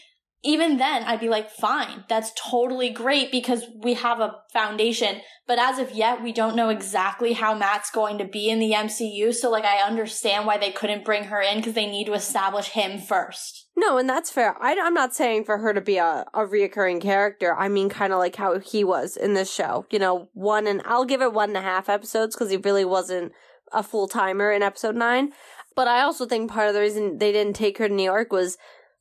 even 0.44 0.78
then 0.78 1.04
I'd 1.04 1.20
be 1.20 1.30
like, 1.30 1.52
fine, 1.52 2.04
that's 2.10 2.32
totally 2.36 2.90
great 2.90 3.32
because 3.32 3.66
we 3.78 3.94
have 3.94 4.20
a 4.20 4.38
foundation. 4.52 5.22
But 5.46 5.60
as 5.60 5.78
of 5.78 5.92
yet, 5.92 6.24
we 6.24 6.34
don't 6.34 6.56
know 6.56 6.70
exactly 6.70 7.34
how 7.34 7.54
Matt's 7.54 7.92
going 7.92 8.18
to 8.18 8.26
be 8.26 8.50
in 8.50 8.58
the 8.58 8.72
MCU. 8.72 9.34
So 9.36 9.52
like, 9.52 9.66
I 9.66 9.88
understand 9.88 10.48
why 10.48 10.58
they 10.58 10.72
couldn't 10.72 11.06
bring 11.06 11.26
her 11.26 11.42
in 11.42 11.58
because 11.58 11.74
they 11.74 11.86
need 11.86 12.06
to 12.06 12.14
establish 12.14 12.70
him 12.70 13.00
first. 13.00 13.68
No, 13.78 14.00
and 14.00 14.10
that's 14.10 14.32
fair. 14.32 14.56
I, 14.60 14.74
am 14.74 14.96
not 14.96 15.14
saying 15.14 15.46
for 15.46 15.60
her 15.60 15.74
to 15.74 15.82
be 15.82 15.98
a, 15.98 16.26
a 16.34 16.46
reoccurring 16.46 17.02
character. 17.02 17.56
I 17.56 17.68
mean, 17.68 17.90
kind 17.90 18.12
of 18.12 18.18
like 18.18 18.36
how 18.36 18.58
he 18.60 18.84
was 18.84 19.16
in 19.16 19.36
this 19.36 19.54
show. 19.54 19.86
You 19.92 20.00
know, 20.00 20.30
one 20.34 20.66
and 20.66 20.82
I'll 20.86 21.06
give 21.06 21.22
it 21.22 21.34
one 21.34 21.50
and 21.50 21.58
a 21.58 21.62
half 21.62 21.88
episodes 21.88 22.36
because 22.36 22.50
he 22.50 22.58
really 22.58 22.86
wasn't 22.86 23.32
a 23.72 23.84
full 23.84 24.08
timer 24.08 24.52
in 24.52 24.64
episode 24.64 24.96
nine. 24.96 25.32
But 25.76 25.88
I 25.88 26.02
also 26.02 26.26
think 26.26 26.52
part 26.52 26.68
of 26.68 26.74
the 26.74 26.82
reason 26.82 27.18
they 27.18 27.32
didn't 27.32 27.56
take 27.56 27.78
her 27.78 27.88
to 27.88 27.94
New 27.94 28.04
York 28.04 28.32
was, 28.32 28.58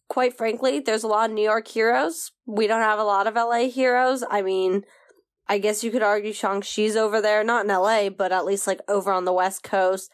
quite 0.09 0.37
frankly, 0.37 0.81
there's 0.81 1.03
a 1.03 1.09
lot 1.09 1.31
of 1.31 1.35
New 1.35 1.43
York 1.43 1.69
heroes. 1.69 2.33
We 2.47 2.67
don't 2.67 2.83
have 2.83 2.99
a 2.99 3.05
lot 3.05 3.27
of 3.27 3.35
LA 3.35 3.69
heroes. 3.69 4.23
I 4.31 4.43
mean, 4.43 4.85
I 5.49 5.59
guess 5.59 5.83
you 5.83 5.91
could 5.91 6.03
argue 6.03 6.33
Shang-Chi's 6.33 6.95
over 6.95 7.21
there, 7.21 7.43
not 7.43 7.65
in 7.65 7.73
LA, 7.73 8.09
but 8.09 8.31
at 8.31 8.45
least 8.45 8.67
like 8.67 8.81
over 8.89 9.13
on 9.13 9.25
the 9.25 9.33
West 9.33 9.65
Coast. 9.65 10.11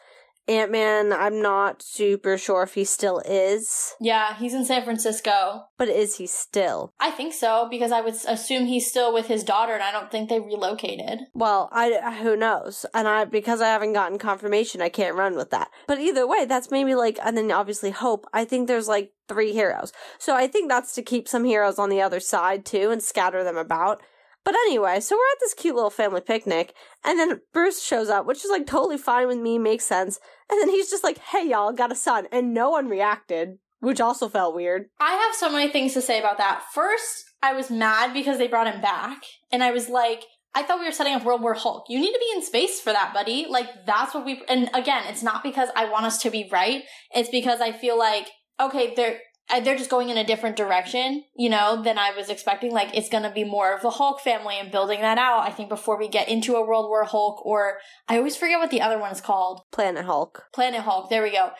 Ant 0.47 0.71
Man, 0.71 1.11
I'm 1.11 1.41
not 1.41 1.81
super 1.81 2.37
sure 2.37 2.63
if 2.63 2.75
he 2.75 2.85
still 2.85 3.21
is, 3.25 3.95
Yeah, 3.99 4.35
he's 4.37 4.53
in 4.53 4.63
San 4.63 4.83
Francisco. 4.85 5.65
but 5.77 5.89
is 5.89 6.17
he 6.17 6.25
still? 6.27 6.93
I 6.99 7.11
think 7.11 7.33
so 7.33 7.67
because 7.69 7.91
I 7.91 7.99
would 8.01 8.15
assume 8.27 8.65
he's 8.65 8.87
still 8.87 9.13
with 9.13 9.27
his 9.27 9.43
daughter 9.43 9.73
and 9.73 9.83
I 9.83 9.91
don't 9.91 10.09
think 10.09 10.29
they 10.29 10.39
relocated. 10.39 11.19
Well, 11.33 11.69
I 11.73 12.19
who 12.21 12.37
knows, 12.37 12.85
and 12.93 13.07
I 13.07 13.25
because 13.25 13.61
I 13.61 13.67
haven't 13.67 13.93
gotten 13.93 14.17
confirmation, 14.19 14.81
I 14.81 14.89
can't 14.89 15.17
run 15.17 15.35
with 15.35 15.49
that. 15.51 15.69
But 15.87 15.99
either 15.99 16.25
way, 16.25 16.45
that's 16.45 16.71
maybe 16.71 16.95
like, 16.95 17.19
and 17.23 17.35
then 17.35 17.51
obviously 17.51 17.91
Hope. 17.91 18.25
I 18.33 18.45
think 18.45 18.67
there's 18.67 18.87
like 18.87 19.11
three 19.27 19.51
heroes, 19.51 19.91
so 20.17 20.33
I 20.35 20.47
think 20.47 20.69
that's 20.69 20.93
to 20.95 21.01
keep 21.01 21.27
some 21.27 21.43
heroes 21.43 21.77
on 21.77 21.89
the 21.89 22.01
other 22.01 22.19
side 22.21 22.65
too 22.65 22.89
and 22.91 23.03
scatter 23.03 23.43
them 23.43 23.57
about. 23.57 24.01
But 24.45 24.55
anyway, 24.55 25.01
so 25.01 25.13
we're 25.17 25.31
at 25.33 25.39
this 25.41 25.53
cute 25.53 25.75
little 25.75 25.89
family 25.89 26.21
picnic, 26.21 26.73
and 27.03 27.19
then 27.19 27.41
Bruce 27.51 27.83
shows 27.83 28.07
up, 28.09 28.25
which 28.25 28.45
is 28.45 28.49
like 28.49 28.65
totally 28.65 28.97
fine 28.97 29.27
with 29.27 29.39
me, 29.39 29.59
makes 29.59 29.83
sense. 29.83 30.19
And 30.49 30.61
then 30.61 30.69
he's 30.69 30.89
just 30.89 31.03
like, 31.03 31.17
"Hey, 31.17 31.49
y'all, 31.49 31.73
got 31.73 31.91
a 31.91 31.95
son," 31.95 32.27
and 32.31 32.53
no 32.53 32.69
one 32.69 32.87
reacted, 32.87 33.57
which 33.79 34.01
also 34.01 34.29
felt 34.29 34.55
weird. 34.55 34.89
I 34.99 35.13
have 35.13 35.35
so 35.35 35.51
many 35.51 35.71
things 35.71 35.93
to 35.93 36.01
say 36.01 36.19
about 36.19 36.37
that. 36.37 36.63
First, 36.73 37.25
I 37.41 37.53
was 37.53 37.69
mad 37.69 38.13
because 38.13 38.37
they 38.37 38.47
brought 38.47 38.73
him 38.73 38.81
back 38.81 39.21
and 39.51 39.63
I 39.63 39.71
was 39.71 39.89
like, 39.89 40.23
I 40.55 40.63
thought 40.63 40.79
we 40.79 40.85
were 40.85 40.91
setting 40.91 41.13
up 41.13 41.23
World 41.23 41.41
War 41.41 41.53
Hulk. 41.53 41.85
You 41.87 41.99
need 41.99 42.13
to 42.13 42.19
be 42.19 42.35
in 42.35 42.43
space 42.43 42.79
for 42.79 42.91
that, 42.91 43.13
buddy. 43.13 43.45
Like, 43.47 43.85
that's 43.85 44.13
what 44.15 44.25
we, 44.25 44.41
and 44.49 44.69
again, 44.73 45.03
it's 45.07 45.21
not 45.21 45.43
because 45.43 45.69
I 45.75 45.89
want 45.89 46.05
us 46.05 46.17
to 46.23 46.31
be 46.31 46.49
right. 46.51 46.83
It's 47.13 47.29
because 47.29 47.61
I 47.61 47.71
feel 47.71 47.97
like, 47.97 48.27
okay, 48.59 48.93
they're, 48.95 49.15
uh, 49.15 49.17
Uh, 49.49 49.61
they're 49.61 49.77
just 49.77 49.89
going 49.89 50.09
in 50.09 50.17
a 50.17 50.25
different 50.25 50.57
direction, 50.57 51.23
you 51.35 51.49
know, 51.49 51.81
than 51.81 51.97
I 51.97 52.11
was 52.11 52.29
expecting. 52.29 52.71
Like, 52.71 52.95
it's 52.95 53.09
gonna 53.09 53.31
be 53.31 53.43
more 53.43 53.73
of 53.73 53.81
the 53.81 53.91
Hulk 53.91 54.19
family 54.21 54.55
and 54.59 54.71
building 54.71 55.01
that 55.01 55.17
out. 55.17 55.47
I 55.47 55.51
think 55.51 55.69
before 55.69 55.97
we 55.97 56.07
get 56.07 56.27
into 56.27 56.55
a 56.55 56.65
World 56.65 56.89
War 56.89 57.05
Hulk, 57.05 57.45
or 57.45 57.77
I 58.07 58.17
always 58.17 58.35
forget 58.35 58.59
what 58.59 58.71
the 58.71 58.81
other 58.81 58.99
one 58.99 59.11
is 59.11 59.21
called. 59.21 59.61
Planet 59.71 60.05
Hulk. 60.05 60.43
Planet 60.53 60.81
Hulk. 60.81 61.09
There 61.09 61.23
we 61.23 61.31
go. 61.31 61.51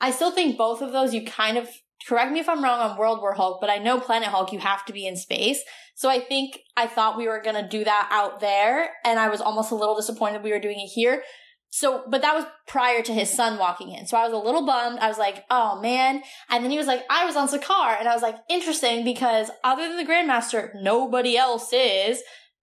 I 0.00 0.10
still 0.10 0.30
think 0.30 0.58
both 0.58 0.82
of 0.82 0.92
those 0.92 1.14
you 1.14 1.24
kind 1.24 1.56
of 1.56 1.68
correct 2.06 2.32
me 2.32 2.40
if 2.40 2.48
I'm 2.48 2.62
wrong 2.62 2.80
on 2.80 2.98
World 2.98 3.20
War 3.20 3.34
Hulk, 3.34 3.60
but 3.60 3.70
I 3.70 3.78
know 3.78 4.00
Planet 4.00 4.28
Hulk 4.28 4.52
you 4.52 4.58
have 4.58 4.84
to 4.86 4.92
be 4.92 5.06
in 5.06 5.16
space. 5.16 5.62
So 5.94 6.08
I 6.10 6.20
think 6.20 6.60
I 6.76 6.86
thought 6.86 7.16
we 7.16 7.26
were 7.26 7.40
going 7.40 7.56
to 7.56 7.68
do 7.68 7.84
that 7.84 8.08
out 8.12 8.40
there 8.40 8.90
and 9.04 9.18
I 9.18 9.28
was 9.28 9.40
almost 9.40 9.70
a 9.70 9.74
little 9.74 9.96
disappointed 9.96 10.42
we 10.42 10.52
were 10.52 10.60
doing 10.60 10.78
it 10.78 10.88
here. 10.88 11.22
So, 11.70 12.04
but 12.08 12.22
that 12.22 12.34
was 12.34 12.46
prior 12.66 13.02
to 13.02 13.12
his 13.12 13.30
son 13.30 13.58
walking 13.58 13.90
in. 13.90 14.06
So 14.06 14.16
I 14.16 14.24
was 14.24 14.32
a 14.32 14.38
little 14.38 14.64
bummed. 14.64 14.98
I 14.98 15.08
was 15.08 15.18
like, 15.18 15.44
oh 15.50 15.80
man. 15.80 16.22
And 16.48 16.64
then 16.64 16.70
he 16.70 16.78
was 16.78 16.86
like, 16.86 17.04
I 17.10 17.26
was 17.26 17.36
on 17.36 17.48
Sakaar. 17.48 17.98
And 17.98 18.08
I 18.08 18.14
was 18.14 18.22
like, 18.22 18.36
interesting 18.48 19.04
because 19.04 19.50
other 19.62 19.86
than 19.86 19.98
the 19.98 20.10
Grandmaster, 20.10 20.70
nobody 20.80 21.36
else 21.36 21.72
is. 21.72 22.22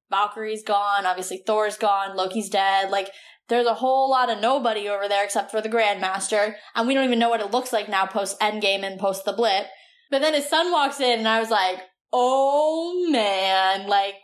Valkyrie's 0.10 0.64
gone. 0.64 1.06
Obviously 1.06 1.44
Thor's 1.46 1.78
gone. 1.78 2.16
Loki's 2.16 2.50
dead. 2.50 2.90
Like, 2.90 3.10
there's 3.50 3.68
a 3.68 3.74
whole 3.74 4.10
lot 4.10 4.30
of 4.30 4.40
nobody 4.40 4.88
over 4.88 5.08
there 5.08 5.24
except 5.24 5.52
for 5.52 5.62
the 5.62 5.70
Grandmaster, 5.70 6.56
and 6.76 6.88
we 6.88 6.94
don't 6.94 7.06
even 7.06 7.20
know 7.20 7.30
what 7.30 7.42
it 7.42 7.52
looks 7.52 7.74
like 7.74 7.90
now 7.90 8.06
post 8.06 8.40
Endgame 8.40 8.84
and 8.84 9.00
post 9.00 9.26
the 9.26 9.34
blip. 9.34 9.68
But 10.10 10.22
then 10.22 10.34
his 10.34 10.50
son 10.50 10.72
walks 10.72 11.00
in, 11.00 11.20
and 11.20 11.28
I 11.28 11.40
was 11.40 11.50
like, 11.50 11.80
oh 12.12 13.08
man, 13.12 13.88
like, 13.88 14.16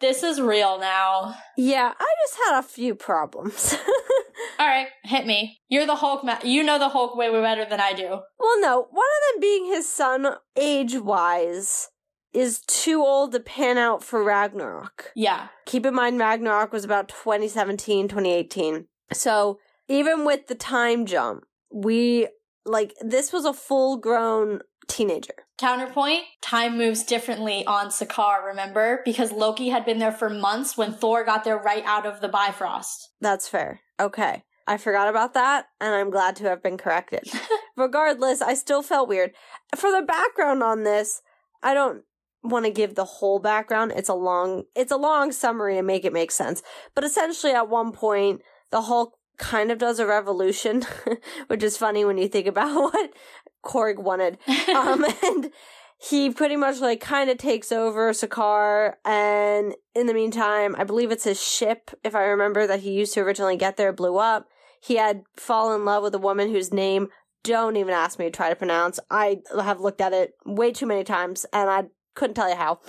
this 0.00 0.22
is 0.22 0.40
real 0.40 0.78
now. 0.78 1.34
Yeah, 1.56 1.92
I 1.98 2.14
just 2.26 2.38
had 2.46 2.58
a 2.60 2.62
few 2.62 2.94
problems. 2.94 3.76
All 4.58 4.66
right, 4.66 4.88
hit 5.04 5.26
me. 5.26 5.60
You're 5.68 5.86
the 5.86 5.96
Hulk. 5.96 6.24
Ma- 6.24 6.38
you 6.42 6.62
know 6.62 6.78
the 6.78 6.88
Hulk 6.88 7.16
way, 7.16 7.30
way 7.30 7.40
better 7.40 7.64
than 7.64 7.80
I 7.80 7.92
do. 7.92 8.20
Well, 8.38 8.60
no, 8.60 8.86
one 8.90 9.06
of 9.06 9.34
them 9.34 9.40
being 9.40 9.66
his 9.66 9.88
son, 9.88 10.26
age 10.56 10.96
wise, 10.96 11.88
is 12.32 12.60
too 12.66 13.00
old 13.00 13.32
to 13.32 13.40
pan 13.40 13.78
out 13.78 14.02
for 14.02 14.22
Ragnarok. 14.22 15.12
Yeah. 15.14 15.48
Keep 15.66 15.86
in 15.86 15.94
mind, 15.94 16.18
Ragnarok 16.18 16.72
was 16.72 16.84
about 16.84 17.08
2017, 17.08 18.08
2018. 18.08 18.86
So 19.12 19.58
even 19.88 20.24
with 20.24 20.46
the 20.46 20.54
time 20.54 21.06
jump, 21.06 21.44
we, 21.72 22.28
like, 22.64 22.94
this 23.00 23.32
was 23.32 23.44
a 23.44 23.52
full 23.52 23.96
grown 23.96 24.60
teenager. 24.86 25.34
Counterpoint, 25.58 26.22
time 26.40 26.78
moves 26.78 27.02
differently 27.02 27.66
on 27.66 27.88
Sakaar, 27.88 28.44
remember? 28.46 29.00
Because 29.04 29.32
Loki 29.32 29.70
had 29.70 29.84
been 29.84 29.98
there 29.98 30.12
for 30.12 30.30
months 30.30 30.76
when 30.76 30.92
Thor 30.92 31.24
got 31.24 31.42
there 31.44 31.58
right 31.58 31.82
out 31.84 32.06
of 32.06 32.20
the 32.20 32.28
Bifrost. 32.28 33.10
That's 33.20 33.48
fair. 33.48 33.80
Okay. 34.00 34.44
I 34.66 34.76
forgot 34.76 35.08
about 35.08 35.32
that, 35.32 35.68
and 35.80 35.94
I'm 35.94 36.10
glad 36.10 36.36
to 36.36 36.44
have 36.44 36.62
been 36.62 36.76
corrected. 36.76 37.22
Regardless, 37.76 38.42
I 38.42 38.52
still 38.52 38.82
felt 38.82 39.08
weird. 39.08 39.32
For 39.74 39.90
the 39.90 40.02
background 40.02 40.62
on 40.62 40.82
this, 40.82 41.22
I 41.62 41.72
don't 41.72 42.02
want 42.42 42.66
to 42.66 42.70
give 42.70 42.94
the 42.94 43.06
whole 43.06 43.38
background. 43.38 43.92
It's 43.96 44.10
a 44.10 44.14
long, 44.14 44.64
it's 44.76 44.92
a 44.92 44.96
long 44.96 45.32
summary 45.32 45.76
to 45.76 45.82
make 45.82 46.04
it 46.04 46.12
make 46.12 46.30
sense. 46.30 46.62
But 46.94 47.04
essentially, 47.04 47.54
at 47.54 47.70
one 47.70 47.92
point, 47.92 48.42
the 48.70 48.82
Hulk 48.82 49.14
kind 49.38 49.70
of 49.70 49.78
does 49.78 49.98
a 49.98 50.06
revolution, 50.06 50.84
which 51.46 51.62
is 51.62 51.78
funny 51.78 52.04
when 52.04 52.18
you 52.18 52.28
think 52.28 52.46
about 52.46 52.74
what 52.92 53.10
Korg 53.64 53.98
wanted. 53.98 54.36
Um, 54.68 55.04
and 55.22 55.50
he 56.00 56.30
pretty 56.30 56.56
much 56.56 56.80
like 56.80 57.00
kind 57.00 57.28
of 57.28 57.38
takes 57.38 57.72
over 57.72 58.12
Sakaar, 58.12 58.94
and 59.04 59.74
in 59.94 60.06
the 60.06 60.14
meantime, 60.14 60.76
I 60.78 60.84
believe 60.84 61.10
it's 61.10 61.24
his 61.24 61.42
ship, 61.42 61.90
if 62.04 62.14
I 62.14 62.22
remember, 62.22 62.66
that 62.66 62.80
he 62.80 62.92
used 62.92 63.14
to 63.14 63.20
originally 63.20 63.56
get 63.56 63.76
there, 63.76 63.92
blew 63.92 64.16
up. 64.16 64.48
He 64.80 64.96
had 64.96 65.24
fallen 65.36 65.80
in 65.80 65.84
love 65.84 66.04
with 66.04 66.14
a 66.14 66.18
woman 66.18 66.50
whose 66.50 66.72
name 66.72 67.08
don't 67.42 67.76
even 67.76 67.94
ask 67.94 68.18
me 68.18 68.26
to 68.26 68.30
try 68.30 68.48
to 68.48 68.56
pronounce. 68.56 69.00
I 69.10 69.38
have 69.60 69.80
looked 69.80 70.00
at 70.00 70.12
it 70.12 70.34
way 70.46 70.72
too 70.72 70.86
many 70.86 71.02
times, 71.02 71.44
and 71.52 71.68
I 71.68 71.84
couldn't 72.14 72.34
tell 72.34 72.48
you 72.48 72.56
how. 72.56 72.80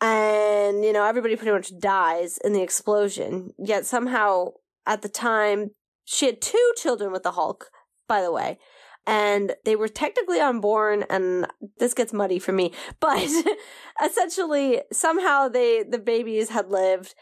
And, 0.00 0.84
you 0.84 0.92
know, 0.92 1.04
everybody 1.04 1.36
pretty 1.36 1.52
much 1.52 1.78
dies 1.78 2.38
in 2.44 2.52
the 2.52 2.62
explosion. 2.62 3.50
Yet 3.58 3.86
somehow, 3.86 4.52
at 4.86 5.02
the 5.02 5.08
time, 5.08 5.70
she 6.04 6.26
had 6.26 6.40
two 6.40 6.72
children 6.76 7.12
with 7.12 7.22
the 7.22 7.32
Hulk, 7.32 7.70
by 8.08 8.22
the 8.22 8.32
way. 8.32 8.58
And 9.06 9.54
they 9.64 9.76
were 9.76 9.88
technically 9.88 10.40
unborn, 10.40 11.04
and 11.10 11.46
this 11.78 11.92
gets 11.92 12.12
muddy 12.12 12.38
for 12.38 12.52
me, 12.52 12.72
but 13.00 13.28
essentially, 14.04 14.80
somehow 14.92 15.48
they, 15.48 15.82
the 15.82 15.98
babies 15.98 16.48
had 16.48 16.70
lived. 16.70 17.14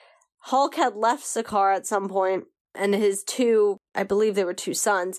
Hulk 0.45 0.77
had 0.77 0.95
left 0.95 1.25
Sakaar 1.25 1.75
at 1.75 1.87
some 1.87 2.09
point, 2.09 2.45
and 2.75 2.95
his 2.95 3.25
two, 3.25 3.79
I 3.95 4.05
believe 4.05 4.35
they 4.37 4.45
were 4.45 4.55
two 4.55 4.75
sons, 4.75 5.19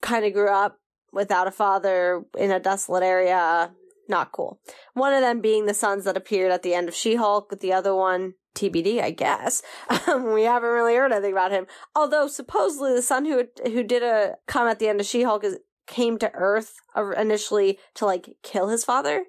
kind 0.00 0.24
of 0.24 0.32
grew 0.32 0.50
up 0.50 0.78
without 1.12 1.46
a 1.46 1.50
father 1.50 2.24
in 2.38 2.50
a 2.50 2.60
desolate 2.60 3.02
area, 3.02 3.72
not 4.08 4.32
cool. 4.32 4.60
One 4.94 5.12
of 5.12 5.20
them 5.20 5.40
being 5.40 5.66
the 5.66 5.74
sons 5.74 6.04
that 6.04 6.16
appeared 6.16 6.52
at 6.52 6.62
the 6.62 6.74
end 6.74 6.88
of 6.88 6.94
She-Hulk, 6.94 7.50
with 7.50 7.60
the 7.60 7.72
other 7.72 7.94
one 7.94 8.34
TBD, 8.58 9.00
I 9.00 9.10
guess. 9.10 9.62
Um, 10.06 10.32
we 10.34 10.42
haven't 10.42 10.68
really 10.68 10.94
heard 10.94 11.12
anything 11.12 11.32
about 11.32 11.52
him. 11.52 11.66
Although 11.94 12.26
supposedly 12.28 12.94
the 12.94 13.02
son 13.02 13.24
who 13.24 13.44
who 13.64 13.82
did 13.82 14.02
a 14.02 14.36
come 14.46 14.66
at 14.66 14.78
the 14.78 14.88
end 14.88 15.00
of 15.00 15.06
She-Hulk 15.06 15.44
is, 15.44 15.58
came 15.88 16.18
to 16.18 16.30
Earth 16.34 16.76
initially 17.16 17.78
to 17.94 18.06
like 18.06 18.36
kill 18.42 18.68
his 18.68 18.84
father. 18.84 19.24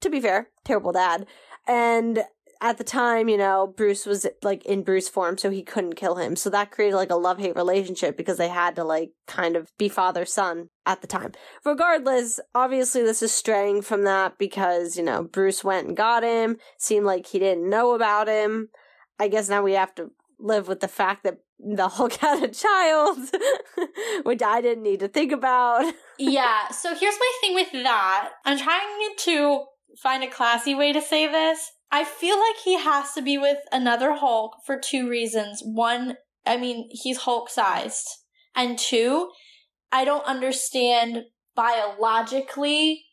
To 0.00 0.10
be 0.10 0.20
fair, 0.20 0.48
terrible 0.64 0.92
dad. 0.92 1.26
And 1.66 2.24
at 2.60 2.78
the 2.78 2.84
time, 2.84 3.28
you 3.28 3.36
know, 3.36 3.66
Bruce 3.66 4.06
was 4.06 4.26
like 4.42 4.64
in 4.64 4.82
Bruce 4.82 5.08
form, 5.08 5.36
so 5.36 5.50
he 5.50 5.62
couldn't 5.62 5.96
kill 5.96 6.16
him. 6.16 6.36
So 6.36 6.48
that 6.50 6.70
created 6.70 6.96
like 6.96 7.10
a 7.10 7.16
love 7.16 7.38
hate 7.38 7.56
relationship 7.56 8.16
because 8.16 8.38
they 8.38 8.48
had 8.48 8.76
to 8.76 8.84
like 8.84 9.10
kind 9.26 9.56
of 9.56 9.70
be 9.76 9.88
father 9.88 10.24
son 10.24 10.70
at 10.86 11.00
the 11.00 11.06
time. 11.06 11.32
Regardless, 11.64 12.40
obviously 12.54 13.02
this 13.02 13.22
is 13.22 13.32
straying 13.32 13.82
from 13.82 14.04
that 14.04 14.38
because, 14.38 14.96
you 14.96 15.02
know, 15.02 15.22
Bruce 15.22 15.62
went 15.62 15.88
and 15.88 15.96
got 15.96 16.22
him, 16.22 16.56
seemed 16.78 17.06
like 17.06 17.26
he 17.26 17.38
didn't 17.38 17.68
know 17.68 17.94
about 17.94 18.28
him. 18.28 18.68
I 19.18 19.28
guess 19.28 19.48
now 19.48 19.62
we 19.62 19.72
have 19.72 19.94
to 19.96 20.10
live 20.38 20.66
with 20.66 20.80
the 20.80 20.88
fact 20.88 21.24
that 21.24 21.38
the 21.58 21.88
Hulk 21.88 22.14
had 22.14 22.42
a 22.42 22.48
child, 22.48 23.18
which 24.24 24.42
I 24.42 24.60
didn't 24.60 24.82
need 24.82 25.00
to 25.00 25.08
think 25.08 25.32
about. 25.32 25.92
yeah, 26.18 26.68
so 26.68 26.94
here's 26.94 27.18
my 27.18 27.32
thing 27.40 27.54
with 27.54 27.72
that. 27.72 28.30
I'm 28.44 28.58
trying 28.58 29.14
to 29.18 29.64
find 30.00 30.22
a 30.22 30.30
classy 30.30 30.74
way 30.74 30.92
to 30.92 31.00
say 31.00 31.26
this. 31.26 31.70
I 31.90 32.04
feel 32.04 32.38
like 32.38 32.56
he 32.64 32.78
has 32.78 33.12
to 33.12 33.22
be 33.22 33.38
with 33.38 33.58
another 33.70 34.14
Hulk 34.14 34.56
for 34.66 34.78
two 34.78 35.08
reasons. 35.08 35.62
One, 35.64 36.16
I 36.44 36.56
mean, 36.56 36.88
he's 36.90 37.18
Hulk 37.18 37.48
sized. 37.48 38.08
And 38.56 38.78
two, 38.78 39.30
I 39.92 40.04
don't 40.04 40.24
understand 40.24 41.24
biologically 41.54 43.04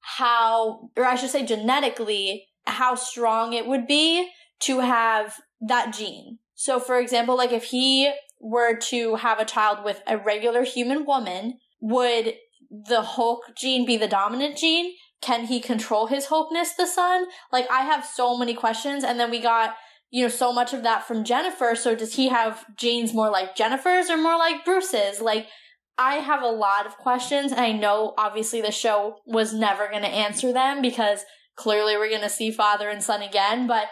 how, 0.00 0.90
or 0.96 1.04
I 1.04 1.14
should 1.14 1.30
say 1.30 1.44
genetically, 1.44 2.46
how 2.66 2.94
strong 2.94 3.52
it 3.52 3.66
would 3.66 3.86
be 3.86 4.28
to 4.60 4.80
have 4.80 5.36
that 5.60 5.94
gene. 5.94 6.38
So, 6.64 6.80
for 6.80 6.98
example, 6.98 7.36
like 7.36 7.52
if 7.52 7.64
he 7.64 8.12
were 8.40 8.76
to 8.76 9.16
have 9.16 9.38
a 9.38 9.44
child 9.44 9.84
with 9.84 10.02
a 10.06 10.16
regular 10.16 10.64
human 10.64 11.04
woman, 11.04 11.58
would 11.80 12.34
the 12.70 13.02
Hulk 13.02 13.42
gene 13.56 13.84
be 13.84 13.96
the 13.96 14.08
dominant 14.08 14.56
gene? 14.56 14.94
can 15.24 15.46
he 15.46 15.58
control 15.58 16.06
his 16.06 16.26
Hulkness, 16.26 16.76
the 16.76 16.86
son? 16.86 17.24
Like, 17.50 17.66
I 17.70 17.80
have 17.80 18.04
so 18.04 18.36
many 18.36 18.52
questions. 18.52 19.02
And 19.02 19.18
then 19.18 19.30
we 19.30 19.40
got, 19.40 19.74
you 20.10 20.22
know, 20.22 20.28
so 20.28 20.52
much 20.52 20.74
of 20.74 20.82
that 20.82 21.06
from 21.06 21.24
Jennifer. 21.24 21.74
So 21.74 21.94
does 21.94 22.14
he 22.14 22.28
have 22.28 22.64
genes 22.76 23.14
more 23.14 23.30
like 23.30 23.56
Jennifer's 23.56 24.10
or 24.10 24.18
more 24.18 24.38
like 24.38 24.66
Bruce's? 24.66 25.22
Like, 25.22 25.46
I 25.96 26.16
have 26.16 26.42
a 26.42 26.48
lot 26.48 26.86
of 26.86 26.98
questions. 26.98 27.52
And 27.52 27.60
I 27.60 27.72
know 27.72 28.12
obviously 28.18 28.60
the 28.60 28.70
show 28.70 29.16
was 29.24 29.54
never 29.54 29.88
going 29.88 30.02
to 30.02 30.08
answer 30.08 30.52
them 30.52 30.82
because 30.82 31.24
clearly 31.56 31.96
we're 31.96 32.10
going 32.10 32.20
to 32.20 32.28
see 32.28 32.50
father 32.50 32.90
and 32.90 33.02
son 33.02 33.22
again. 33.22 33.66
But 33.66 33.86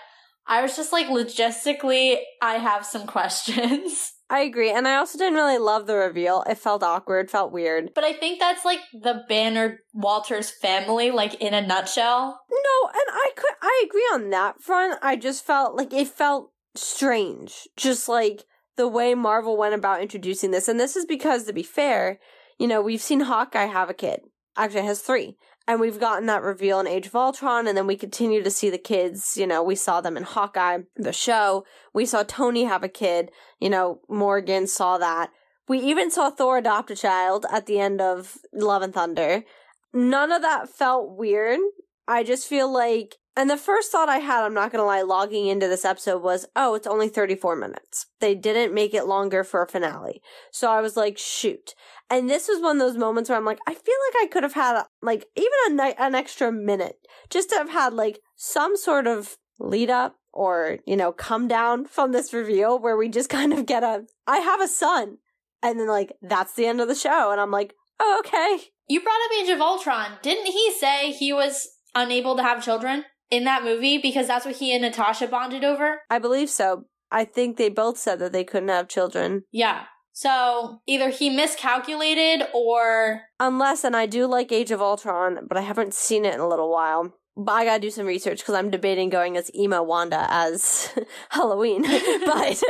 I 0.46 0.62
was 0.62 0.76
just 0.76 0.92
like, 0.92 1.06
logistically, 1.06 2.18
I 2.40 2.54
have 2.54 2.84
some 2.84 3.06
questions. 3.06 4.12
I 4.30 4.40
agree. 4.40 4.70
And 4.70 4.88
I 4.88 4.96
also 4.96 5.18
didn't 5.18 5.34
really 5.34 5.58
love 5.58 5.86
the 5.86 5.94
reveal. 5.94 6.42
It 6.48 6.56
felt 6.56 6.82
awkward, 6.82 7.30
felt 7.30 7.52
weird. 7.52 7.90
But 7.94 8.04
I 8.04 8.14
think 8.14 8.40
that's 8.40 8.64
like 8.64 8.80
the 8.94 9.24
Banner 9.28 9.80
Walters 9.92 10.50
family, 10.50 11.10
like 11.10 11.34
in 11.34 11.52
a 11.52 11.60
nutshell. 11.60 12.40
No, 12.50 12.88
and 12.88 13.04
I 13.12 13.30
could 13.36 13.50
I 13.60 13.84
agree 13.86 14.08
on 14.14 14.30
that 14.30 14.62
front. 14.62 14.98
I 15.02 15.16
just 15.16 15.44
felt 15.44 15.76
like 15.76 15.92
it 15.92 16.08
felt 16.08 16.50
strange. 16.74 17.68
Just 17.76 18.08
like 18.08 18.44
the 18.76 18.88
way 18.88 19.14
Marvel 19.14 19.58
went 19.58 19.74
about 19.74 20.00
introducing 20.00 20.50
this. 20.50 20.66
And 20.66 20.80
this 20.80 20.96
is 20.96 21.04
because 21.04 21.44
to 21.44 21.52
be 21.52 21.62
fair, 21.62 22.18
you 22.58 22.66
know, 22.66 22.80
we've 22.80 23.02
seen 23.02 23.20
Hawkeye 23.20 23.66
have 23.66 23.90
a 23.90 23.94
kid. 23.94 24.20
Actually 24.56 24.86
has 24.86 25.00
three. 25.00 25.36
And 25.66 25.80
we've 25.80 26.00
gotten 26.00 26.26
that 26.26 26.42
reveal 26.42 26.80
in 26.80 26.86
Age 26.86 27.06
of 27.06 27.14
Ultron, 27.14 27.66
and 27.66 27.76
then 27.76 27.86
we 27.86 27.96
continue 27.96 28.42
to 28.42 28.50
see 28.50 28.68
the 28.68 28.78
kids. 28.78 29.36
You 29.36 29.46
know, 29.46 29.62
we 29.62 29.76
saw 29.76 30.00
them 30.00 30.16
in 30.16 30.24
Hawkeye, 30.24 30.78
the 30.96 31.12
show. 31.12 31.64
We 31.94 32.04
saw 32.04 32.24
Tony 32.24 32.64
have 32.64 32.82
a 32.82 32.88
kid. 32.88 33.30
You 33.60 33.70
know, 33.70 34.00
Morgan 34.08 34.66
saw 34.66 34.98
that. 34.98 35.30
We 35.68 35.78
even 35.78 36.10
saw 36.10 36.30
Thor 36.30 36.58
adopt 36.58 36.90
a 36.90 36.96
child 36.96 37.46
at 37.50 37.66
the 37.66 37.78
end 37.78 38.00
of 38.00 38.38
Love 38.52 38.82
and 38.82 38.92
Thunder. 38.92 39.44
None 39.92 40.32
of 40.32 40.42
that 40.42 40.68
felt 40.68 41.16
weird. 41.16 41.60
I 42.08 42.24
just 42.24 42.48
feel 42.48 42.72
like 42.72 43.16
and 43.34 43.48
the 43.48 43.56
first 43.56 43.90
thought 43.90 44.10
I 44.10 44.18
had, 44.18 44.44
I'm 44.44 44.52
not 44.52 44.72
to 44.72 44.82
lie, 44.82 45.00
logging 45.00 45.46
into 45.46 45.66
this 45.66 45.86
episode 45.86 46.22
was, 46.22 46.44
oh, 46.54 46.74
it's 46.74 46.86
only 46.86 47.08
34 47.08 47.56
minutes. 47.56 48.06
They 48.20 48.34
didn't 48.34 48.74
make 48.74 48.92
it 48.92 49.06
longer 49.06 49.42
for 49.42 49.62
a 49.62 49.68
finale. 49.68 50.20
So 50.50 50.70
I 50.70 50.82
was 50.82 50.98
like, 50.98 51.16
shoot. 51.16 51.74
And 52.10 52.28
this 52.28 52.46
was 52.46 52.60
one 52.60 52.76
of 52.76 52.80
those 52.80 52.98
moments 52.98 53.30
where 53.30 53.38
I'm 53.38 53.46
like, 53.46 53.60
I 53.66 53.72
feel 53.72 53.94
like 54.12 54.22
I 54.22 54.28
could 54.30 54.42
have 54.42 54.52
had, 54.52 54.82
like, 55.02 55.26
even 55.36 55.50
a 55.80 55.84
ni- 55.84 55.94
an 55.98 56.14
extra 56.14 56.52
minute 56.52 56.96
just 57.30 57.50
to 57.50 57.56
have 57.56 57.70
had, 57.70 57.92
like, 57.92 58.20
some 58.36 58.76
sort 58.76 59.06
of 59.06 59.36
lead 59.58 59.90
up 59.90 60.16
or, 60.32 60.78
you 60.86 60.96
know, 60.96 61.12
come 61.12 61.48
down 61.48 61.84
from 61.84 62.12
this 62.12 62.32
reveal 62.32 62.78
where 62.78 62.96
we 62.96 63.08
just 63.08 63.28
kind 63.38 63.52
of 63.52 63.66
get 63.66 63.82
a, 63.82 64.04
I 64.26 64.38
have 64.38 64.60
a 64.60 64.68
son. 64.68 65.18
And 65.62 65.78
then, 65.78 65.88
like, 65.88 66.12
that's 66.22 66.54
the 66.54 66.66
end 66.66 66.80
of 66.80 66.88
the 66.88 66.94
show. 66.94 67.30
And 67.30 67.40
I'm 67.40 67.50
like, 67.50 67.74
oh, 68.00 68.22
okay. 68.24 68.64
You 68.88 69.00
brought 69.00 69.20
up 69.24 69.42
Age 69.42 69.50
of 69.50 69.60
Ultron. 69.60 70.12
Didn't 70.22 70.46
he 70.46 70.72
say 70.72 71.12
he 71.12 71.32
was 71.32 71.68
unable 71.94 72.36
to 72.36 72.42
have 72.42 72.64
children? 72.64 73.04
in 73.32 73.44
that 73.44 73.64
movie 73.64 73.96
because 73.96 74.26
that's 74.26 74.44
what 74.44 74.56
he 74.56 74.72
and 74.74 74.82
Natasha 74.82 75.26
bonded 75.26 75.64
over? 75.64 76.02
I 76.10 76.18
believe 76.18 76.50
so. 76.50 76.84
I 77.10 77.24
think 77.24 77.56
they 77.56 77.70
both 77.70 77.98
said 77.98 78.18
that 78.18 78.32
they 78.32 78.44
couldn't 78.44 78.68
have 78.68 78.88
children. 78.88 79.44
Yeah. 79.50 79.84
So 80.12 80.80
either 80.86 81.10
he 81.10 81.30
miscalculated 81.30 82.46
or. 82.52 83.22
Unless, 83.40 83.84
and 83.84 83.96
I 83.96 84.06
do 84.06 84.26
like 84.26 84.52
Age 84.52 84.70
of 84.70 84.82
Ultron, 84.82 85.46
but 85.48 85.56
I 85.56 85.62
haven't 85.62 85.94
seen 85.94 86.24
it 86.24 86.34
in 86.34 86.40
a 86.40 86.48
little 86.48 86.70
while. 86.70 87.14
But 87.34 87.52
I 87.52 87.64
gotta 87.64 87.80
do 87.80 87.90
some 87.90 88.04
research 88.04 88.40
because 88.40 88.54
I'm 88.54 88.70
debating 88.70 89.08
going 89.08 89.38
as 89.38 89.54
emo 89.54 89.82
Wanda 89.82 90.26
as 90.28 90.92
Halloween. 91.30 91.82
but 92.26 92.62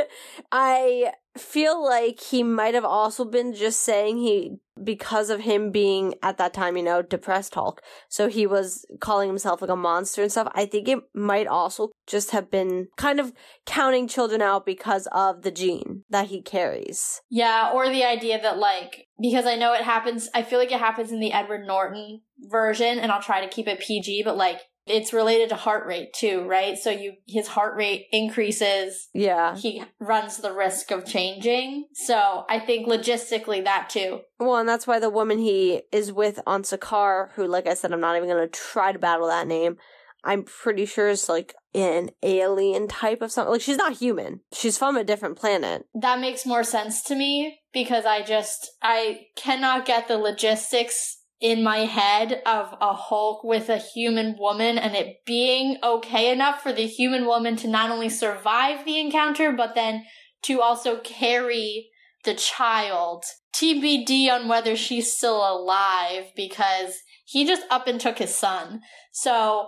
I 0.51 1.11
feel 1.37 1.83
like 1.83 2.19
he 2.19 2.43
might 2.43 2.73
have 2.73 2.85
also 2.85 3.25
been 3.25 3.53
just 3.53 3.81
saying 3.81 4.17
he 4.17 4.57
because 4.83 5.29
of 5.29 5.41
him 5.41 5.71
being 5.71 6.15
at 6.23 6.37
that 6.37 6.53
time, 6.53 6.75
you 6.75 6.83
know, 6.83 7.01
depressed 7.01 7.53
Hulk. 7.53 7.81
So 8.09 8.27
he 8.27 8.47
was 8.47 8.85
calling 8.99 9.29
himself 9.29 9.61
like 9.61 9.69
a 9.69 9.75
monster 9.75 10.23
and 10.23 10.31
stuff. 10.31 10.51
I 10.53 10.65
think 10.65 10.87
it 10.87 10.99
might 11.13 11.47
also 11.47 11.91
just 12.07 12.31
have 12.31 12.49
been 12.49 12.87
kind 12.97 13.19
of 13.19 13.33
counting 13.65 14.07
children 14.07 14.41
out 14.41 14.65
because 14.65 15.07
of 15.11 15.43
the 15.43 15.51
gene 15.51 16.03
that 16.09 16.27
he 16.27 16.41
carries. 16.41 17.21
Yeah, 17.29 17.71
or 17.73 17.89
the 17.89 18.03
idea 18.03 18.41
that 18.41 18.57
like 18.57 19.07
because 19.19 19.45
I 19.45 19.55
know 19.55 19.73
it 19.73 19.81
happens 19.81 20.29
I 20.33 20.41
feel 20.41 20.59
like 20.59 20.71
it 20.71 20.79
happens 20.79 21.11
in 21.11 21.19
the 21.19 21.33
Edward 21.33 21.65
Norton 21.65 22.21
version 22.39 22.99
and 22.99 23.11
I'll 23.11 23.21
try 23.21 23.41
to 23.41 23.53
keep 23.53 23.67
it 23.67 23.79
PG, 23.79 24.23
but 24.23 24.37
like 24.37 24.61
it's 24.85 25.13
related 25.13 25.49
to 25.49 25.55
heart 25.55 25.85
rate 25.85 26.13
too, 26.13 26.45
right? 26.47 26.77
So 26.77 26.89
you 26.89 27.13
his 27.27 27.47
heart 27.47 27.75
rate 27.75 28.07
increases. 28.11 29.09
Yeah. 29.13 29.55
He 29.55 29.83
runs 29.99 30.37
the 30.37 30.53
risk 30.53 30.91
of 30.91 31.05
changing. 31.05 31.87
So 31.93 32.45
I 32.49 32.59
think 32.59 32.87
logistically 32.87 33.63
that 33.63 33.89
too. 33.89 34.21
Well, 34.39 34.57
and 34.57 34.67
that's 34.67 34.87
why 34.87 34.99
the 34.99 35.09
woman 35.09 35.39
he 35.39 35.83
is 35.91 36.11
with 36.11 36.39
on 36.45 36.63
Sakaar, 36.63 37.31
who 37.33 37.47
like 37.47 37.67
I 37.67 37.75
said, 37.75 37.93
I'm 37.93 38.01
not 38.01 38.17
even 38.17 38.29
gonna 38.29 38.47
try 38.47 38.91
to 38.91 38.99
battle 38.99 39.27
that 39.27 39.47
name. 39.47 39.77
I'm 40.25 40.43
pretty 40.43 40.85
sure 40.85 41.09
it's 41.09 41.27
like 41.27 41.53
an 41.75 42.11
alien 42.21 42.87
type 42.87 43.21
of 43.21 43.31
something. 43.31 43.51
Like 43.51 43.61
she's 43.61 43.77
not 43.77 43.97
human. 43.97 44.41
She's 44.53 44.77
from 44.77 44.95
a 44.95 45.03
different 45.03 45.37
planet. 45.37 45.85
That 45.93 46.19
makes 46.19 46.45
more 46.45 46.63
sense 46.63 47.01
to 47.03 47.15
me 47.15 47.59
because 47.73 48.05
I 48.05 48.21
just 48.21 48.71
I 48.81 49.27
cannot 49.35 49.85
get 49.85 50.07
the 50.07 50.17
logistics 50.17 51.22
in 51.43 51.61
my 51.61 51.79
head 51.79 52.41
of 52.45 52.73
a 52.79 52.93
Hulk 52.93 53.43
with 53.43 53.67
a 53.67 53.77
human 53.77 54.37
woman 54.39 54.77
and 54.77 54.95
it 54.95 55.17
being 55.25 55.77
okay 55.83 56.31
enough 56.31 56.63
for 56.63 56.71
the 56.71 56.87
human 56.87 57.25
woman 57.25 57.57
to 57.57 57.67
not 57.67 57.91
only 57.91 58.07
survive 58.07 58.85
the 58.85 58.97
encounter, 58.97 59.51
but 59.51 59.75
then 59.75 60.05
to 60.43 60.61
also 60.61 61.01
carry 61.01 61.89
the 62.23 62.33
child. 62.33 63.25
TBD 63.53 64.29
on 64.31 64.47
whether 64.47 64.77
she's 64.77 65.11
still 65.11 65.37
alive 65.45 66.27
because 66.33 66.99
he 67.25 67.45
just 67.45 67.63
up 67.69 67.87
and 67.87 67.99
took 67.99 68.19
his 68.19 68.33
son. 68.33 68.79
So, 69.11 69.67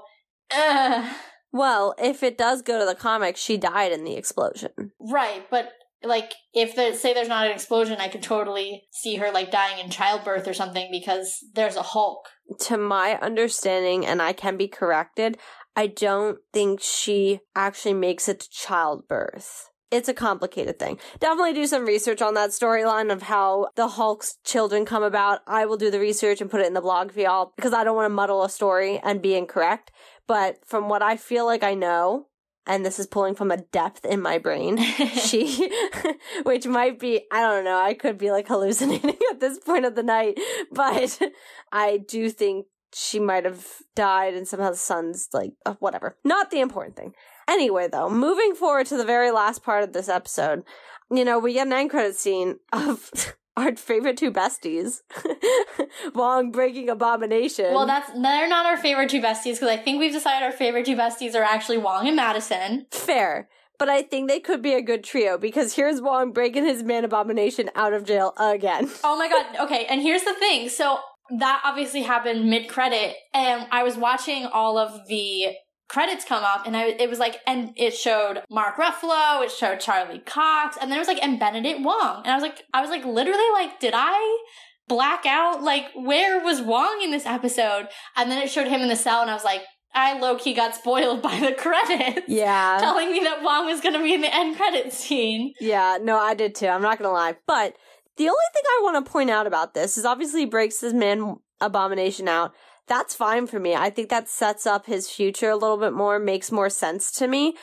uh. 0.49 1.13
Well, 1.51 1.93
if 1.97 2.23
it 2.23 2.37
does 2.37 2.61
go 2.61 2.79
to 2.79 2.85
the 2.85 2.95
comics, 2.95 3.41
she 3.41 3.57
died 3.57 3.91
in 3.91 4.05
the 4.05 4.15
explosion. 4.15 4.91
Right, 4.99 5.45
but 5.51 5.73
like 6.05 6.33
if 6.53 6.75
the 6.75 6.93
say 6.93 7.13
there's 7.13 7.27
not 7.27 7.45
an 7.45 7.51
explosion, 7.51 7.97
I 7.99 8.07
could 8.07 8.23
totally 8.23 8.83
see 8.91 9.15
her 9.15 9.31
like 9.31 9.51
dying 9.51 9.83
in 9.83 9.89
childbirth 9.89 10.47
or 10.47 10.53
something 10.53 10.89
because 10.91 11.43
there's 11.53 11.75
a 11.75 11.81
Hulk. 11.81 12.27
To 12.61 12.77
my 12.77 13.19
understanding, 13.19 14.05
and 14.05 14.21
I 14.21 14.33
can 14.33 14.57
be 14.57 14.67
corrected, 14.67 15.37
I 15.75 15.87
don't 15.87 16.39
think 16.53 16.79
she 16.81 17.41
actually 17.55 17.95
makes 17.95 18.29
it 18.29 18.41
to 18.41 18.49
childbirth. 18.49 19.69
It's 19.91 20.09
a 20.09 20.13
complicated 20.13 20.79
thing. 20.79 20.99
Definitely 21.19 21.53
do 21.53 21.67
some 21.67 21.85
research 21.85 22.21
on 22.21 22.33
that 22.33 22.49
storyline 22.49 23.11
of 23.13 23.23
how 23.23 23.67
the 23.75 23.89
Hulk's 23.89 24.37
children 24.43 24.83
come 24.83 25.03
about. 25.03 25.41
I 25.47 25.65
will 25.65 25.77
do 25.77 25.91
the 25.91 25.99
research 25.99 26.41
and 26.41 26.49
put 26.49 26.61
it 26.61 26.67
in 26.67 26.73
the 26.73 26.81
blog 26.81 27.11
for 27.11 27.19
y'all 27.19 27.53
because 27.55 27.73
I 27.73 27.83
don't 27.83 27.95
want 27.95 28.05
to 28.05 28.15
muddle 28.15 28.43
a 28.43 28.49
story 28.49 28.99
and 29.03 29.21
be 29.21 29.35
incorrect. 29.35 29.91
But 30.27 30.65
from 30.65 30.89
what 30.89 31.01
I 31.01 31.17
feel 31.17 31.45
like 31.45 31.63
I 31.63 31.75
know, 31.75 32.27
and 32.67 32.85
this 32.85 32.99
is 32.99 33.07
pulling 33.07 33.35
from 33.35 33.51
a 33.51 33.57
depth 33.57 34.05
in 34.05 34.21
my 34.21 34.37
brain. 34.37 34.77
she, 35.13 35.71
which 36.43 36.65
might 36.65 36.99
be, 36.99 37.25
I 37.31 37.41
don't 37.41 37.63
know, 37.63 37.79
I 37.79 37.93
could 37.93 38.17
be 38.17 38.31
like 38.31 38.47
hallucinating 38.47 39.17
at 39.31 39.39
this 39.39 39.59
point 39.59 39.85
of 39.85 39.95
the 39.95 40.03
night, 40.03 40.39
but 40.71 41.19
I 41.71 41.97
do 41.97 42.29
think 42.29 42.67
she 42.93 43.19
might 43.19 43.45
have 43.45 43.67
died 43.95 44.33
and 44.33 44.47
somehow 44.47 44.71
the 44.71 44.77
son's 44.77 45.29
like, 45.33 45.53
uh, 45.65 45.75
whatever. 45.79 46.17
Not 46.23 46.49
the 46.49 46.61
important 46.61 46.95
thing. 46.95 47.13
Anyway, 47.47 47.87
though, 47.87 48.09
moving 48.09 48.55
forward 48.55 48.87
to 48.87 48.97
the 48.97 49.05
very 49.05 49.31
last 49.31 49.63
part 49.63 49.83
of 49.83 49.93
this 49.93 50.09
episode, 50.09 50.63
you 51.11 51.25
know, 51.25 51.37
we 51.37 51.53
get 51.53 51.67
an 51.67 51.73
end 51.73 51.89
credit 51.89 52.15
scene 52.15 52.57
of 52.73 53.11
our 53.57 53.75
favorite 53.75 54.17
two 54.17 54.31
besties, 54.31 55.01
Wong 56.15 56.51
breaking 56.51 56.89
abomination. 56.89 57.73
Well, 57.73 57.85
that's 57.85 58.11
they're 58.11 58.47
not 58.47 58.65
our 58.65 58.77
favorite 58.77 59.09
two 59.09 59.21
besties 59.21 59.53
because 59.53 59.69
I 59.69 59.77
think 59.77 59.99
we've 59.99 60.11
decided 60.11 60.45
our 60.45 60.51
favorite 60.51 60.85
two 60.85 60.95
besties 60.95 61.35
are 61.35 61.43
actually 61.43 61.77
Wong 61.77 62.07
and 62.07 62.17
Madisynn. 62.17 62.93
Fair. 62.93 63.49
But 63.77 63.89
I 63.89 64.03
think 64.03 64.29
they 64.29 64.39
could 64.39 64.61
be 64.61 64.73
a 64.73 64.81
good 64.81 65.03
trio 65.03 65.37
because 65.37 65.75
here's 65.75 66.01
Wong 66.01 66.31
breaking 66.31 66.65
his 66.65 66.83
man 66.83 67.03
abomination 67.03 67.69
out 67.75 67.93
of 67.93 68.05
jail 68.05 68.33
again. 68.37 68.89
Oh 69.03 69.17
my 69.17 69.27
god. 69.27 69.65
Okay, 69.65 69.85
and 69.85 70.01
here's 70.01 70.23
the 70.23 70.33
thing. 70.33 70.69
So 70.69 70.99
that 71.39 71.61
obviously 71.65 72.03
happened 72.03 72.49
mid 72.49 72.69
credit, 72.69 73.15
and 73.33 73.67
I 73.71 73.83
was 73.83 73.97
watching 73.97 74.45
all 74.45 74.77
of 74.77 75.07
the 75.07 75.47
credits 75.87 76.25
come 76.25 76.43
up 76.43 76.65
and 76.65 76.75
I 76.75 76.87
it 76.87 77.09
was 77.09 77.19
like 77.19 77.41
and 77.45 77.71
it 77.75 77.93
showed 77.93 78.41
Mark 78.49 78.75
Ruffalo, 78.77 79.43
it 79.43 79.51
showed 79.51 79.79
Charlie 79.79 80.19
Cox, 80.19 80.77
and 80.79 80.89
then 80.89 80.97
it 80.97 81.01
was 81.01 81.07
like 81.07 81.23
and 81.23 81.39
Benedict 81.39 81.81
Wong. 81.81 82.21
And 82.23 82.31
I 82.31 82.35
was 82.35 82.43
like 82.43 82.63
I 82.73 82.81
was 82.81 82.89
like 82.89 83.05
literally 83.05 83.49
like, 83.53 83.79
did 83.79 83.93
I 83.95 84.43
black 84.87 85.25
out? 85.25 85.63
Like 85.63 85.85
where 85.95 86.43
was 86.43 86.61
Wong 86.61 87.01
in 87.03 87.11
this 87.11 87.25
episode? 87.25 87.87
And 88.15 88.31
then 88.31 88.41
it 88.41 88.49
showed 88.49 88.67
him 88.67 88.81
in 88.81 88.89
the 88.89 88.95
cell 88.95 89.21
and 89.21 89.29
I 89.29 89.33
was 89.33 89.43
like, 89.43 89.63
I 89.93 90.19
low 90.19 90.35
key 90.35 90.53
got 90.53 90.75
spoiled 90.75 91.21
by 91.21 91.39
the 91.39 91.53
credits. 91.57 92.27
Yeah. 92.27 92.77
Telling 92.79 93.11
me 93.11 93.19
that 93.19 93.41
Wong 93.43 93.65
was 93.65 93.81
gonna 93.81 94.01
be 94.01 94.13
in 94.13 94.21
the 94.21 94.33
end 94.33 94.57
credit 94.57 94.91
scene. 94.91 95.53
Yeah, 95.59 95.97
no, 96.01 96.17
I 96.17 96.33
did 96.33 96.55
too. 96.55 96.67
I'm 96.67 96.81
not 96.81 96.97
gonna 96.97 97.13
lie. 97.13 97.35
But 97.47 97.75
the 98.17 98.27
only 98.27 98.45
thing 98.53 98.63
I 98.65 98.79
want 98.83 99.05
to 99.05 99.11
point 99.11 99.29
out 99.29 99.47
about 99.47 99.73
this 99.73 99.97
is 99.97 100.05
obviously 100.05 100.41
he 100.41 100.45
breaks 100.45 100.79
this 100.79 100.93
man 100.93 101.37
abomination 101.61 102.27
out 102.27 102.53
that's 102.87 103.15
fine 103.15 103.47
for 103.47 103.59
me. 103.59 103.75
I 103.75 103.89
think 103.89 104.09
that 104.09 104.29
sets 104.29 104.65
up 104.65 104.85
his 104.85 105.09
future 105.09 105.49
a 105.49 105.55
little 105.55 105.77
bit 105.77 105.93
more, 105.93 106.19
makes 106.19 106.51
more 106.51 106.69
sense 106.69 107.11
to 107.13 107.27
me. 107.27 107.55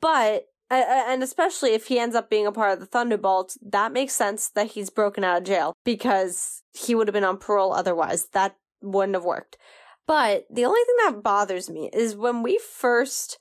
But 0.00 0.44
and 0.70 1.22
especially 1.22 1.74
if 1.74 1.88
he 1.88 1.98
ends 1.98 2.16
up 2.16 2.30
being 2.30 2.46
a 2.46 2.52
part 2.52 2.72
of 2.72 2.80
the 2.80 2.86
Thunderbolts, 2.86 3.58
that 3.60 3.92
makes 3.92 4.14
sense 4.14 4.48
that 4.54 4.68
he's 4.68 4.88
broken 4.88 5.22
out 5.22 5.38
of 5.38 5.44
jail 5.44 5.74
because 5.84 6.62
he 6.72 6.94
would 6.94 7.08
have 7.08 7.12
been 7.12 7.24
on 7.24 7.36
parole 7.36 7.74
otherwise. 7.74 8.28
That 8.32 8.56
wouldn't 8.80 9.14
have 9.14 9.24
worked. 9.24 9.58
But 10.06 10.44
the 10.50 10.64
only 10.64 10.80
thing 10.80 10.96
that 11.04 11.22
bothers 11.22 11.68
me 11.68 11.90
is 11.92 12.16
when 12.16 12.42
we 12.42 12.58
first 12.58 13.38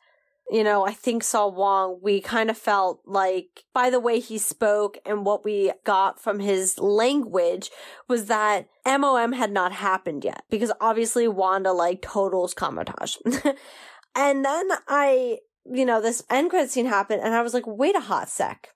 you 0.51 0.65
know, 0.65 0.85
I 0.85 0.91
think 0.91 1.23
saw 1.23 1.47
Wong, 1.47 1.99
we 2.01 2.19
kind 2.19 2.49
of 2.49 2.57
felt 2.57 3.01
like 3.05 3.63
by 3.73 3.89
the 3.89 4.01
way 4.01 4.19
he 4.19 4.37
spoke 4.37 4.97
and 5.05 5.25
what 5.25 5.45
we 5.45 5.71
got 5.85 6.19
from 6.19 6.39
his 6.39 6.77
language 6.77 7.69
was 8.09 8.25
that 8.25 8.67
MOM 8.85 9.31
had 9.31 9.51
not 9.51 9.71
happened 9.71 10.25
yet 10.25 10.43
because 10.49 10.71
obviously 10.81 11.25
Wanda 11.25 11.71
like 11.71 12.01
totals 12.01 12.53
Kamar-Taj. 12.53 13.15
and 14.15 14.43
then 14.43 14.69
I, 14.89 15.37
you 15.65 15.85
know, 15.85 16.01
this 16.01 16.21
end 16.29 16.49
credit 16.49 16.69
scene 16.69 16.85
happened 16.85 17.21
and 17.23 17.33
I 17.33 17.41
was 17.41 17.53
like, 17.53 17.65
wait 17.65 17.95
a 17.95 18.01
hot 18.01 18.27
sec. 18.27 18.69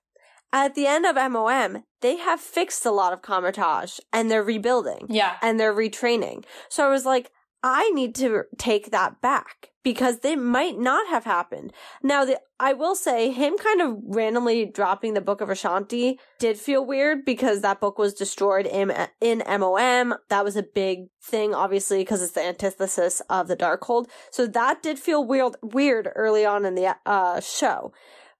At 0.54 0.74
the 0.74 0.86
end 0.86 1.04
of 1.04 1.16
MOM, 1.30 1.84
they 2.00 2.16
have 2.16 2.40
fixed 2.40 2.86
a 2.86 2.90
lot 2.90 3.12
of 3.12 3.20
Kamar-Taj 3.20 3.98
and 4.14 4.30
they're 4.30 4.42
rebuilding. 4.42 5.08
Yeah. 5.10 5.36
And 5.42 5.60
they're 5.60 5.74
retraining. 5.74 6.44
So 6.70 6.86
I 6.86 6.88
was 6.88 7.04
like, 7.04 7.30
I 7.68 7.90
need 7.90 8.14
to 8.16 8.44
take 8.58 8.92
that 8.92 9.20
back 9.20 9.70
because 9.82 10.20
they 10.20 10.36
might 10.36 10.78
not 10.78 11.08
have 11.08 11.24
happened. 11.24 11.72
Now, 12.00 12.24
the, 12.24 12.40
I 12.60 12.74
will 12.74 12.94
say 12.94 13.32
him 13.32 13.58
kind 13.58 13.80
of 13.80 13.96
randomly 14.04 14.66
dropping 14.66 15.14
the 15.14 15.20
book 15.20 15.40
of 15.40 15.48
Vishanti 15.48 16.20
did 16.38 16.58
feel 16.58 16.86
weird 16.86 17.24
because 17.24 17.62
that 17.62 17.80
book 17.80 17.98
was 17.98 18.14
destroyed 18.14 18.66
in, 18.66 18.92
in 19.20 19.42
MOM. 19.48 20.14
That 20.28 20.44
was 20.44 20.54
a 20.54 20.62
big 20.62 21.08
thing, 21.20 21.56
obviously, 21.56 21.98
because 21.98 22.22
it's 22.22 22.34
the 22.34 22.44
antithesis 22.44 23.20
of 23.28 23.48
the 23.48 23.56
Darkhold. 23.56 24.06
So 24.30 24.46
that 24.46 24.80
did 24.80 25.00
feel 25.00 25.24
weird, 25.24 25.56
weird 25.60 26.08
early 26.14 26.46
on 26.46 26.64
in 26.66 26.76
the 26.76 26.94
uh, 27.04 27.40
show. 27.40 27.92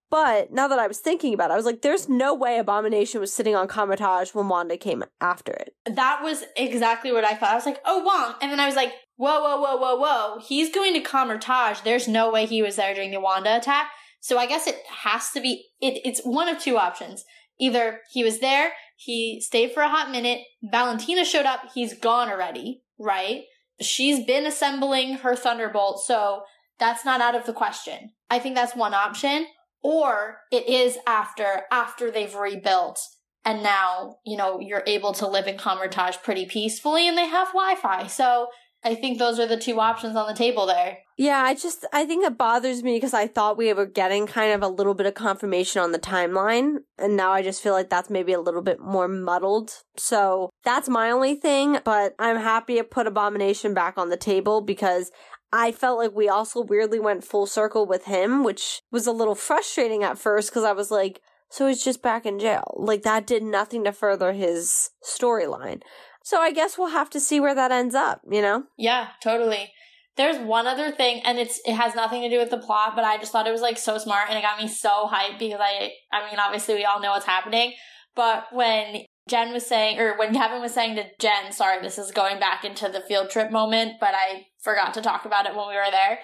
But 0.08 0.52
now 0.52 0.68
that 0.68 0.78
I 0.78 0.86
was 0.86 1.00
thinking 1.00 1.34
about 1.34 1.50
it, 1.50 1.54
I 1.54 1.56
was 1.56 1.66
like, 1.66 1.82
there's 1.82 2.08
no 2.08 2.32
way 2.32 2.58
Abomination 2.58 3.20
was 3.20 3.32
sitting 3.32 3.56
on 3.56 3.66
Kamar-Taj 3.66 4.34
when 4.34 4.48
Wanda 4.48 4.76
came 4.76 5.02
after 5.20 5.52
it. 5.52 5.74
That 5.84 6.22
was 6.22 6.44
exactly 6.56 7.10
what 7.10 7.24
I 7.24 7.34
thought. 7.34 7.50
I 7.50 7.56
was 7.56 7.66
like, 7.66 7.80
oh, 7.84 8.02
Wong. 8.04 8.34
And 8.40 8.52
then 8.52 8.60
I 8.60 8.66
was 8.66 8.76
like, 8.76 8.92
whoa, 9.16 9.40
whoa, 9.40 9.60
whoa, 9.60 9.76
whoa, 9.76 9.96
whoa, 9.96 10.40
he's 10.46 10.72
going 10.72 10.94
to 10.94 11.00
Kamar-Taj. 11.00 11.80
There's 11.80 12.06
no 12.06 12.30
way 12.30 12.46
he 12.46 12.62
was 12.62 12.76
there 12.76 12.94
during 12.94 13.10
the 13.10 13.20
Wanda 13.20 13.56
attack. 13.56 13.90
So 14.20 14.38
I 14.38 14.46
guess 14.46 14.66
it 14.66 14.76
has 15.02 15.30
to 15.30 15.40
be, 15.40 15.66
it, 15.80 16.00
it's 16.04 16.20
one 16.22 16.48
of 16.48 16.58
two 16.58 16.76
options. 16.76 17.24
Either 17.58 18.00
he 18.12 18.22
was 18.22 18.40
there, 18.40 18.72
he 18.96 19.40
stayed 19.40 19.72
for 19.72 19.82
a 19.82 19.88
hot 19.88 20.10
minute, 20.10 20.40
Valentina 20.62 21.24
showed 21.24 21.46
up, 21.46 21.60
he's 21.74 21.98
gone 21.98 22.28
already, 22.28 22.82
right? 22.98 23.42
She's 23.80 24.24
been 24.24 24.46
assembling 24.46 25.18
her 25.18 25.34
Thunderbolt, 25.34 26.04
so 26.04 26.42
that's 26.78 27.04
not 27.04 27.20
out 27.20 27.34
of 27.34 27.46
the 27.46 27.52
question. 27.52 28.12
I 28.30 28.38
think 28.38 28.54
that's 28.54 28.76
one 28.76 28.94
option. 28.94 29.46
Or 29.82 30.38
it 30.50 30.68
is 30.68 30.98
after, 31.06 31.62
after 31.70 32.10
they've 32.10 32.34
rebuilt 32.34 32.98
and 33.44 33.62
now, 33.62 34.16
you 34.26 34.36
know, 34.36 34.58
you're 34.60 34.82
able 34.86 35.12
to 35.14 35.28
live 35.28 35.46
in 35.46 35.56
Kamar-Taj 35.56 36.16
pretty 36.24 36.46
peacefully 36.46 37.06
and 37.06 37.16
they 37.16 37.28
have 37.28 37.48
Wi-Fi. 37.48 38.08
So 38.08 38.48
I 38.86 38.94
think 38.94 39.18
those 39.18 39.40
are 39.40 39.46
the 39.46 39.56
two 39.56 39.80
options 39.80 40.16
on 40.16 40.28
the 40.28 40.34
table 40.34 40.66
there. 40.66 40.98
Yeah, 41.18 41.38
I 41.38 41.54
just 41.54 41.86
I 41.92 42.04
think 42.04 42.24
it 42.26 42.36
bothers 42.36 42.82
me 42.82 42.96
because 42.96 43.14
I 43.14 43.26
thought 43.26 43.56
we 43.56 43.72
were 43.72 43.86
getting 43.86 44.26
kind 44.26 44.52
of 44.52 44.62
a 44.62 44.68
little 44.68 44.94
bit 44.94 45.06
of 45.06 45.14
confirmation 45.14 45.80
on 45.80 45.92
the 45.92 45.98
timeline, 45.98 46.76
and 46.98 47.16
now 47.16 47.32
I 47.32 47.42
just 47.42 47.62
feel 47.62 47.72
like 47.72 47.88
that's 47.88 48.10
maybe 48.10 48.34
a 48.34 48.40
little 48.40 48.60
bit 48.60 48.78
more 48.78 49.08
muddled. 49.08 49.72
So 49.96 50.50
that's 50.62 50.90
my 50.90 51.10
only 51.10 51.34
thing, 51.34 51.78
but 51.84 52.14
I'm 52.18 52.36
happy 52.36 52.76
to 52.76 52.84
put 52.84 53.06
Abomination 53.06 53.72
back 53.72 53.96
on 53.96 54.10
the 54.10 54.16
table 54.16 54.60
because 54.60 55.10
I 55.52 55.72
felt 55.72 55.98
like 55.98 56.14
we 56.14 56.28
also 56.28 56.62
weirdly 56.62 56.98
went 56.98 57.24
full 57.24 57.46
circle 57.46 57.86
with 57.86 58.04
him, 58.04 58.42
which 58.44 58.82
was 58.90 59.06
a 59.06 59.12
little 59.12 59.34
frustrating 59.34 60.02
at 60.02 60.18
first 60.18 60.50
because 60.50 60.64
I 60.64 60.72
was 60.72 60.90
like, 60.90 61.20
so 61.50 61.66
he's 61.66 61.84
just 61.84 62.02
back 62.02 62.26
in 62.26 62.38
jail. 62.38 62.74
Like 62.76 63.02
that 63.02 63.26
did 63.26 63.42
nothing 63.42 63.84
to 63.84 63.92
further 63.92 64.32
his 64.32 64.90
storyline. 65.04 65.82
So 66.24 66.40
I 66.40 66.52
guess 66.52 66.76
we'll 66.76 66.88
have 66.88 67.10
to 67.10 67.20
see 67.20 67.38
where 67.38 67.54
that 67.54 67.70
ends 67.70 67.94
up, 67.94 68.20
you 68.28 68.42
know? 68.42 68.64
Yeah, 68.76 69.08
totally. 69.22 69.72
There's 70.16 70.38
one 70.38 70.66
other 70.66 70.90
thing, 70.90 71.20
and 71.24 71.38
it's 71.38 71.60
it 71.66 71.74
has 71.74 71.94
nothing 71.94 72.22
to 72.22 72.30
do 72.30 72.38
with 72.38 72.50
the 72.50 72.58
plot, 72.58 72.94
but 72.96 73.04
I 73.04 73.18
just 73.18 73.32
thought 73.32 73.46
it 73.46 73.52
was 73.52 73.60
like 73.60 73.76
so 73.76 73.98
smart, 73.98 74.30
and 74.30 74.38
it 74.38 74.42
got 74.42 74.58
me 74.58 74.66
so 74.66 75.06
hyped 75.12 75.38
because 75.38 75.60
I, 75.60 75.92
I 76.10 76.28
mean, 76.28 76.38
obviously 76.38 76.74
we 76.74 76.86
all 76.86 77.00
know 77.00 77.10
what's 77.10 77.26
happening, 77.26 77.74
but 78.14 78.46
when 78.50 79.04
Jen 79.28 79.52
was 79.52 79.66
saying, 79.66 79.98
or 79.98 80.16
when 80.16 80.34
Kevin 80.34 80.60
was 80.60 80.72
saying 80.72 80.96
to 80.96 81.04
Jen, 81.18 81.52
sorry, 81.52 81.82
this 81.82 81.98
is 81.98 82.12
going 82.12 82.38
back 82.38 82.64
into 82.64 82.88
the 82.88 83.00
field 83.00 83.30
trip 83.30 83.50
moment, 83.50 83.94
but 84.00 84.14
I 84.14 84.46
forgot 84.62 84.94
to 84.94 85.00
talk 85.00 85.24
about 85.24 85.46
it 85.46 85.56
when 85.56 85.68
we 85.68 85.74
were 85.74 85.90
there, 85.90 86.18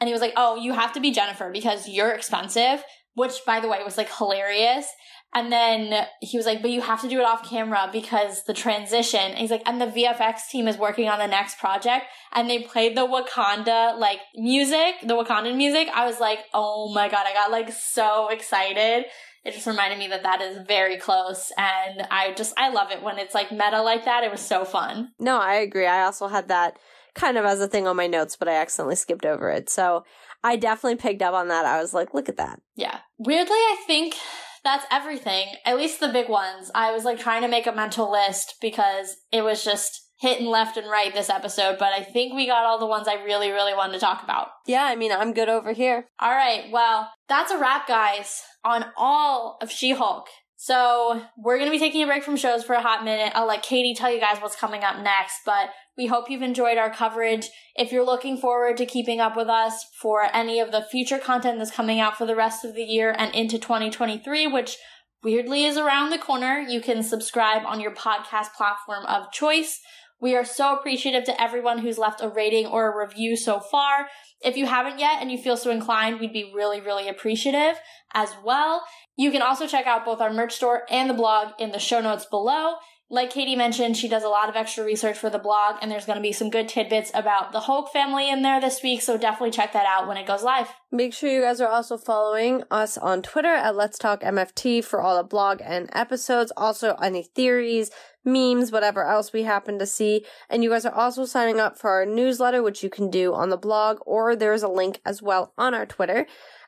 and 0.00 0.08
he 0.08 0.12
was 0.12 0.20
like, 0.20 0.34
"Oh, 0.36 0.56
you 0.56 0.72
have 0.72 0.92
to 0.92 1.00
be 1.00 1.10
Jennifer 1.10 1.50
because 1.50 1.88
you're 1.88 2.10
expensive," 2.10 2.84
which, 3.14 3.40
by 3.46 3.60
the 3.60 3.68
way, 3.68 3.82
was 3.82 3.96
like 3.96 4.14
hilarious. 4.14 4.86
And 5.34 5.52
then 5.52 6.06
he 6.22 6.38
was 6.38 6.46
like, 6.46 6.62
but 6.62 6.70
you 6.70 6.80
have 6.80 7.02
to 7.02 7.08
do 7.08 7.18
it 7.18 7.24
off 7.26 7.46
camera 7.46 7.90
because 7.92 8.44
the 8.44 8.54
transition. 8.54 9.20
And 9.20 9.38
he's 9.38 9.50
like, 9.50 9.62
and 9.66 9.80
the 9.80 9.86
VFX 9.86 10.48
team 10.50 10.66
is 10.66 10.78
working 10.78 11.08
on 11.08 11.18
the 11.18 11.26
next 11.26 11.58
project. 11.58 12.06
And 12.32 12.48
they 12.48 12.62
played 12.62 12.96
the 12.96 13.06
Wakanda, 13.06 13.98
like, 13.98 14.20
music, 14.34 14.94
the 15.02 15.14
Wakandan 15.14 15.56
music. 15.56 15.88
I 15.94 16.06
was 16.06 16.20
like, 16.20 16.38
oh 16.54 16.90
my 16.94 17.08
God, 17.10 17.26
I 17.26 17.34
got 17.34 17.50
like 17.50 17.70
so 17.70 18.28
excited. 18.28 19.04
It 19.46 19.54
just 19.54 19.66
reminded 19.66 20.00
me 20.00 20.08
that 20.08 20.24
that 20.24 20.40
is 20.40 20.58
very 20.66 20.96
close. 20.96 21.52
And 21.56 22.02
I 22.10 22.34
just, 22.34 22.52
I 22.58 22.70
love 22.70 22.90
it 22.90 23.00
when 23.00 23.18
it's 23.18 23.32
like 23.32 23.52
meta 23.52 23.80
like 23.80 24.04
that. 24.04 24.24
It 24.24 24.32
was 24.32 24.40
so 24.40 24.64
fun. 24.64 25.12
No, 25.20 25.38
I 25.38 25.54
agree. 25.54 25.86
I 25.86 26.02
also 26.02 26.26
had 26.26 26.48
that 26.48 26.78
kind 27.14 27.38
of 27.38 27.44
as 27.44 27.60
a 27.60 27.68
thing 27.68 27.86
on 27.86 27.94
my 27.94 28.08
notes, 28.08 28.34
but 28.36 28.48
I 28.48 28.56
accidentally 28.56 28.96
skipped 28.96 29.24
over 29.24 29.48
it. 29.50 29.70
So 29.70 30.04
I 30.42 30.56
definitely 30.56 30.96
picked 30.96 31.22
up 31.22 31.32
on 31.32 31.46
that. 31.48 31.64
I 31.64 31.80
was 31.80 31.94
like, 31.94 32.12
look 32.12 32.28
at 32.28 32.36
that. 32.38 32.60
Yeah. 32.74 32.98
Weirdly, 33.18 33.54
I 33.54 33.76
think 33.86 34.16
that's 34.64 34.84
everything. 34.90 35.46
At 35.64 35.76
least 35.76 36.00
the 36.00 36.08
big 36.08 36.28
ones. 36.28 36.70
I 36.74 36.90
was 36.90 37.04
like 37.04 37.20
trying 37.20 37.42
to 37.42 37.48
make 37.48 37.68
a 37.68 37.72
mental 37.72 38.10
list 38.10 38.56
because 38.60 39.16
it 39.30 39.42
was 39.42 39.64
just 39.64 40.05
hitting 40.18 40.46
left 40.46 40.76
and 40.76 40.90
right 40.90 41.12
this 41.12 41.30
episode, 41.30 41.76
but 41.78 41.92
I 41.92 42.02
think 42.02 42.34
we 42.34 42.46
got 42.46 42.64
all 42.64 42.78
the 42.78 42.86
ones 42.86 43.06
I 43.06 43.22
really, 43.22 43.50
really 43.50 43.74
wanted 43.74 43.94
to 43.94 43.98
talk 43.98 44.22
about. 44.22 44.48
Yeah, 44.66 44.84
I 44.84 44.96
mean, 44.96 45.12
I'm 45.12 45.34
good 45.34 45.48
over 45.48 45.72
here. 45.72 46.06
All 46.18 46.30
right. 46.30 46.70
Well, 46.70 47.10
that's 47.28 47.52
a 47.52 47.58
wrap, 47.58 47.86
guys, 47.86 48.42
on 48.64 48.86
all 48.96 49.58
of 49.60 49.70
She 49.70 49.92
Hulk. 49.92 50.26
So 50.58 51.22
we're 51.36 51.58
going 51.58 51.70
to 51.70 51.74
be 51.74 51.78
taking 51.78 52.02
a 52.02 52.06
break 52.06 52.24
from 52.24 52.36
shows 52.36 52.64
for 52.64 52.72
a 52.72 52.82
hot 52.82 53.04
minute. 53.04 53.32
I'll 53.34 53.46
let 53.46 53.62
Katie 53.62 53.94
tell 53.94 54.10
you 54.10 54.18
guys 54.18 54.38
what's 54.40 54.56
coming 54.56 54.82
up 54.82 55.02
next, 55.02 55.40
but 55.44 55.68
we 55.98 56.06
hope 56.06 56.30
you've 56.30 56.42
enjoyed 56.42 56.78
our 56.78 56.90
coverage. 56.90 57.50
If 57.76 57.92
you're 57.92 58.06
looking 58.06 58.38
forward 58.38 58.78
to 58.78 58.86
keeping 58.86 59.20
up 59.20 59.36
with 59.36 59.48
us 59.48 59.84
for 60.00 60.34
any 60.34 60.58
of 60.60 60.72
the 60.72 60.82
future 60.82 61.18
content 61.18 61.58
that's 61.58 61.70
coming 61.70 62.00
out 62.00 62.16
for 62.16 62.26
the 62.26 62.34
rest 62.34 62.64
of 62.64 62.74
the 62.74 62.82
year 62.82 63.14
and 63.16 63.34
into 63.34 63.58
2023, 63.58 64.46
which 64.46 64.78
weirdly 65.22 65.64
is 65.64 65.76
around 65.76 66.10
the 66.10 66.18
corner, 66.18 66.58
you 66.58 66.80
can 66.80 67.02
subscribe 67.02 67.62
on 67.66 67.80
your 67.80 67.94
podcast 67.94 68.54
platform 68.56 69.04
of 69.06 69.30
choice. 69.32 69.80
We 70.20 70.34
are 70.34 70.44
so 70.44 70.74
appreciative 70.74 71.24
to 71.24 71.40
everyone 71.40 71.78
who's 71.78 71.98
left 71.98 72.22
a 72.22 72.28
rating 72.28 72.66
or 72.66 72.90
a 72.90 73.06
review 73.06 73.36
so 73.36 73.60
far. 73.60 74.08
If 74.42 74.56
you 74.56 74.66
haven't 74.66 74.98
yet 74.98 75.20
and 75.20 75.30
you 75.30 75.38
feel 75.38 75.56
so 75.56 75.70
inclined, 75.70 76.20
we'd 76.20 76.32
be 76.32 76.52
really, 76.54 76.80
really 76.80 77.08
appreciative 77.08 77.78
as 78.14 78.30
well. 78.42 78.84
You 79.16 79.30
can 79.30 79.42
also 79.42 79.66
check 79.66 79.86
out 79.86 80.04
both 80.04 80.20
our 80.20 80.32
merch 80.32 80.54
store 80.54 80.82
and 80.90 81.10
the 81.10 81.14
blog 81.14 81.48
in 81.58 81.70
the 81.70 81.78
show 81.78 82.00
notes 82.00 82.24
below. 82.24 82.76
Like 83.08 83.30
Katie 83.30 83.54
mentioned, 83.54 83.96
she 83.96 84.08
does 84.08 84.24
a 84.24 84.28
lot 84.28 84.48
of 84.48 84.56
extra 84.56 84.82
research 84.82 85.16
for 85.16 85.30
the 85.30 85.38
blog, 85.38 85.76
and 85.80 85.88
there's 85.88 86.06
going 86.06 86.16
to 86.16 86.22
be 86.22 86.32
some 86.32 86.50
good 86.50 86.68
tidbits 86.68 87.12
about 87.14 87.52
the 87.52 87.60
Hulk 87.60 87.92
family 87.92 88.28
in 88.28 88.42
there 88.42 88.60
this 88.60 88.82
week, 88.82 89.00
so 89.00 89.16
definitely 89.16 89.52
check 89.52 89.72
that 89.74 89.86
out 89.86 90.08
when 90.08 90.16
it 90.16 90.26
goes 90.26 90.42
live. 90.42 90.68
Make 90.90 91.14
sure 91.14 91.30
you 91.30 91.42
guys 91.42 91.60
are 91.60 91.68
also 91.68 91.98
following 91.98 92.64
us 92.68 92.98
on 92.98 93.22
Twitter 93.22 93.54
at 93.54 93.76
Let's 93.76 93.96
Talk 93.96 94.22
MFT 94.22 94.84
for 94.84 95.00
all 95.00 95.16
the 95.16 95.22
blog 95.22 95.60
and 95.62 95.88
episodes, 95.92 96.52
also 96.56 96.96
any 97.00 97.22
theories, 97.22 97.92
memes, 98.24 98.72
whatever 98.72 99.04
else 99.04 99.32
we 99.32 99.44
happen 99.44 99.78
to 99.78 99.86
see. 99.86 100.26
And 100.50 100.64
you 100.64 100.70
guys 100.70 100.84
are 100.84 100.92
also 100.92 101.26
signing 101.26 101.60
up 101.60 101.78
for 101.78 101.90
our 101.90 102.06
newsletter, 102.06 102.60
which 102.60 102.82
you 102.82 102.90
can 102.90 103.08
do 103.08 103.32
on 103.32 103.50
the 103.50 103.56
blog, 103.56 103.98
or 104.04 104.34
there's 104.34 104.64
a 104.64 104.68
link 104.68 105.00
as 105.04 105.22
well 105.22 105.52
on 105.56 105.74
our 105.74 105.86
Twitter. 105.86 106.26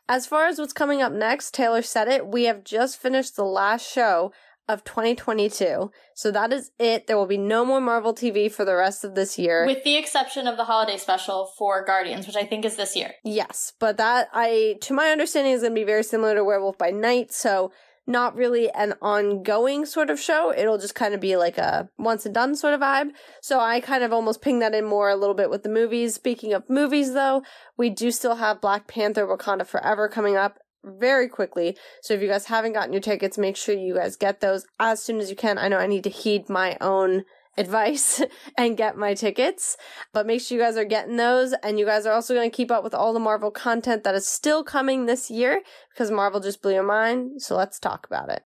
As 0.09 0.26
far 0.26 0.47
as 0.47 0.59
what's 0.59 0.72
coming 0.72 1.03
up 1.03 1.12
next, 1.12 1.53
Taylor 1.53 1.82
said 1.82 2.09
it, 2.09 2.28
we 2.28 2.45
have 2.45 2.64
just 2.64 2.97
finished 2.99 3.34
the 3.34 3.45
last 3.45 3.86
show 3.86 4.32
of 4.69 4.85
2022. 4.85 5.91
So 6.14 6.31
that 6.31 6.53
is 6.53 6.71
it. 6.79 7.07
There 7.07 7.16
will 7.16 7.27
be 7.27 7.39
no 7.39 7.64
more 7.64 7.81
Marvel 7.81 8.14
TV 8.14 8.51
for 8.51 8.64
the 8.64 8.75
rest 8.75 9.05
of 9.05 9.14
this 9.14 9.39
year. 9.39 9.66
With 9.66 9.85
the 9.85 9.97
exception 9.97 10.47
of 10.47 10.57
the 10.57 10.64
holiday 10.64 10.99
special 10.99 11.51
for 11.57 11.85
Guardians, 11.85 12.27
which 12.27 12.37
I 12.37 12.45
think 12.45 12.64
is 12.64 12.77
this 12.77 12.95
year. 12.95 13.12
Yes, 13.25 13.73
but 13.79 13.97
that 13.97 14.29
I 14.33 14.77
to 14.83 14.95
my 14.95 15.11
understanding 15.11 15.53
is 15.53 15.62
going 15.62 15.73
to 15.73 15.81
be 15.81 15.85
very 15.85 16.05
similar 16.05 16.35
to 16.35 16.45
Werewolf 16.45 16.79
by 16.79 16.91
Night, 16.91 17.33
so 17.33 17.73
not 18.09 18.35
really 18.35 18.71
an 18.71 18.95
ongoing 19.03 19.85
sort 19.85 20.09
of 20.09 20.19
show. 20.19 20.53
It'll 20.57 20.79
just 20.79 20.95
kind 20.95 21.12
of 21.12 21.21
be 21.21 21.37
like 21.37 21.59
a 21.59 21.91
once 21.99 22.25
and 22.25 22.35
done 22.35 22.57
sort 22.57 22.73
of 22.73 22.81
vibe. 22.81 23.11
So 23.43 23.61
I 23.61 23.81
kind 23.81 24.03
of 24.03 24.12
almost 24.14 24.41
ping 24.41 24.61
that 24.61 24.75
in 24.75 24.87
more 24.87 25.11
a 25.11 25.16
little 25.16 25.35
bit 25.35 25.51
with 25.51 25.62
the 25.62 25.69
movies. 25.69 26.14
Speaking 26.14 26.55
of 26.55 26.71
movies 26.71 27.12
though, 27.12 27.43
we 27.77 27.91
do 27.91 28.11
still 28.11 28.37
have 28.37 28.62
Black 28.62 28.89
Panther 28.89 29.27
Wakanda 29.27 29.66
Forever 29.66 30.09
coming 30.09 30.37
up 30.37 30.59
very 30.85 31.29
quickly. 31.29 31.76
So 32.03 32.14
if 32.14 32.22
you 32.22 32.29
guys 32.29 32.47
haven't 32.47 32.72
gotten 32.72 32.93
your 32.93 33.03
tickets, 33.03 33.39
make 33.39 33.57
sure 33.57 33.74
you 33.74 33.95
guys 33.95 34.16
get 34.16 34.41
those 34.41 34.66
as 34.79 35.03
soon 35.03 35.20
as 35.20 35.31
you 35.31 35.37
can. 35.37 35.59
I 35.59 35.68
know 35.68 35.79
I 35.79 35.87
need 35.87 36.05
to 36.05 36.11
heed 36.11 36.49
my 36.49 36.76
own 36.81 37.24
advice 37.59 38.22
and 38.57 38.76
get 38.76 38.97
my 38.97 39.14
tickets, 39.14 39.76
but 40.12 40.26
make 40.26 40.41
sure 40.41 40.57
you 40.57 40.62
guys 40.62 40.76
are 40.76 40.85
getting 40.85 41.16
those. 41.16 41.55
And 41.62 41.79
you 41.79 41.85
guys 41.85 42.07
are 42.07 42.12
also 42.12 42.35
going 42.35 42.51
to 42.51 42.57
keep 42.57 42.70
up 42.70 42.85
with 42.85 42.95
all 42.95 43.12
the 43.12 43.18
Marvel 43.18 43.51
content 43.51 44.05
that 44.05 44.14
is 44.14 44.29
still 44.29 44.62
coming 44.62 45.07
this 45.07 45.31
year 45.31 45.62
because 45.93 46.11
Marvel 46.11 46.41
just 46.41 46.62
blew 46.62 46.74
your 46.74 46.85
mind. 46.85 47.43
So 47.43 47.57
let's 47.57 47.81
talk 47.81 48.07
about 48.07 48.31
it. 48.31 48.45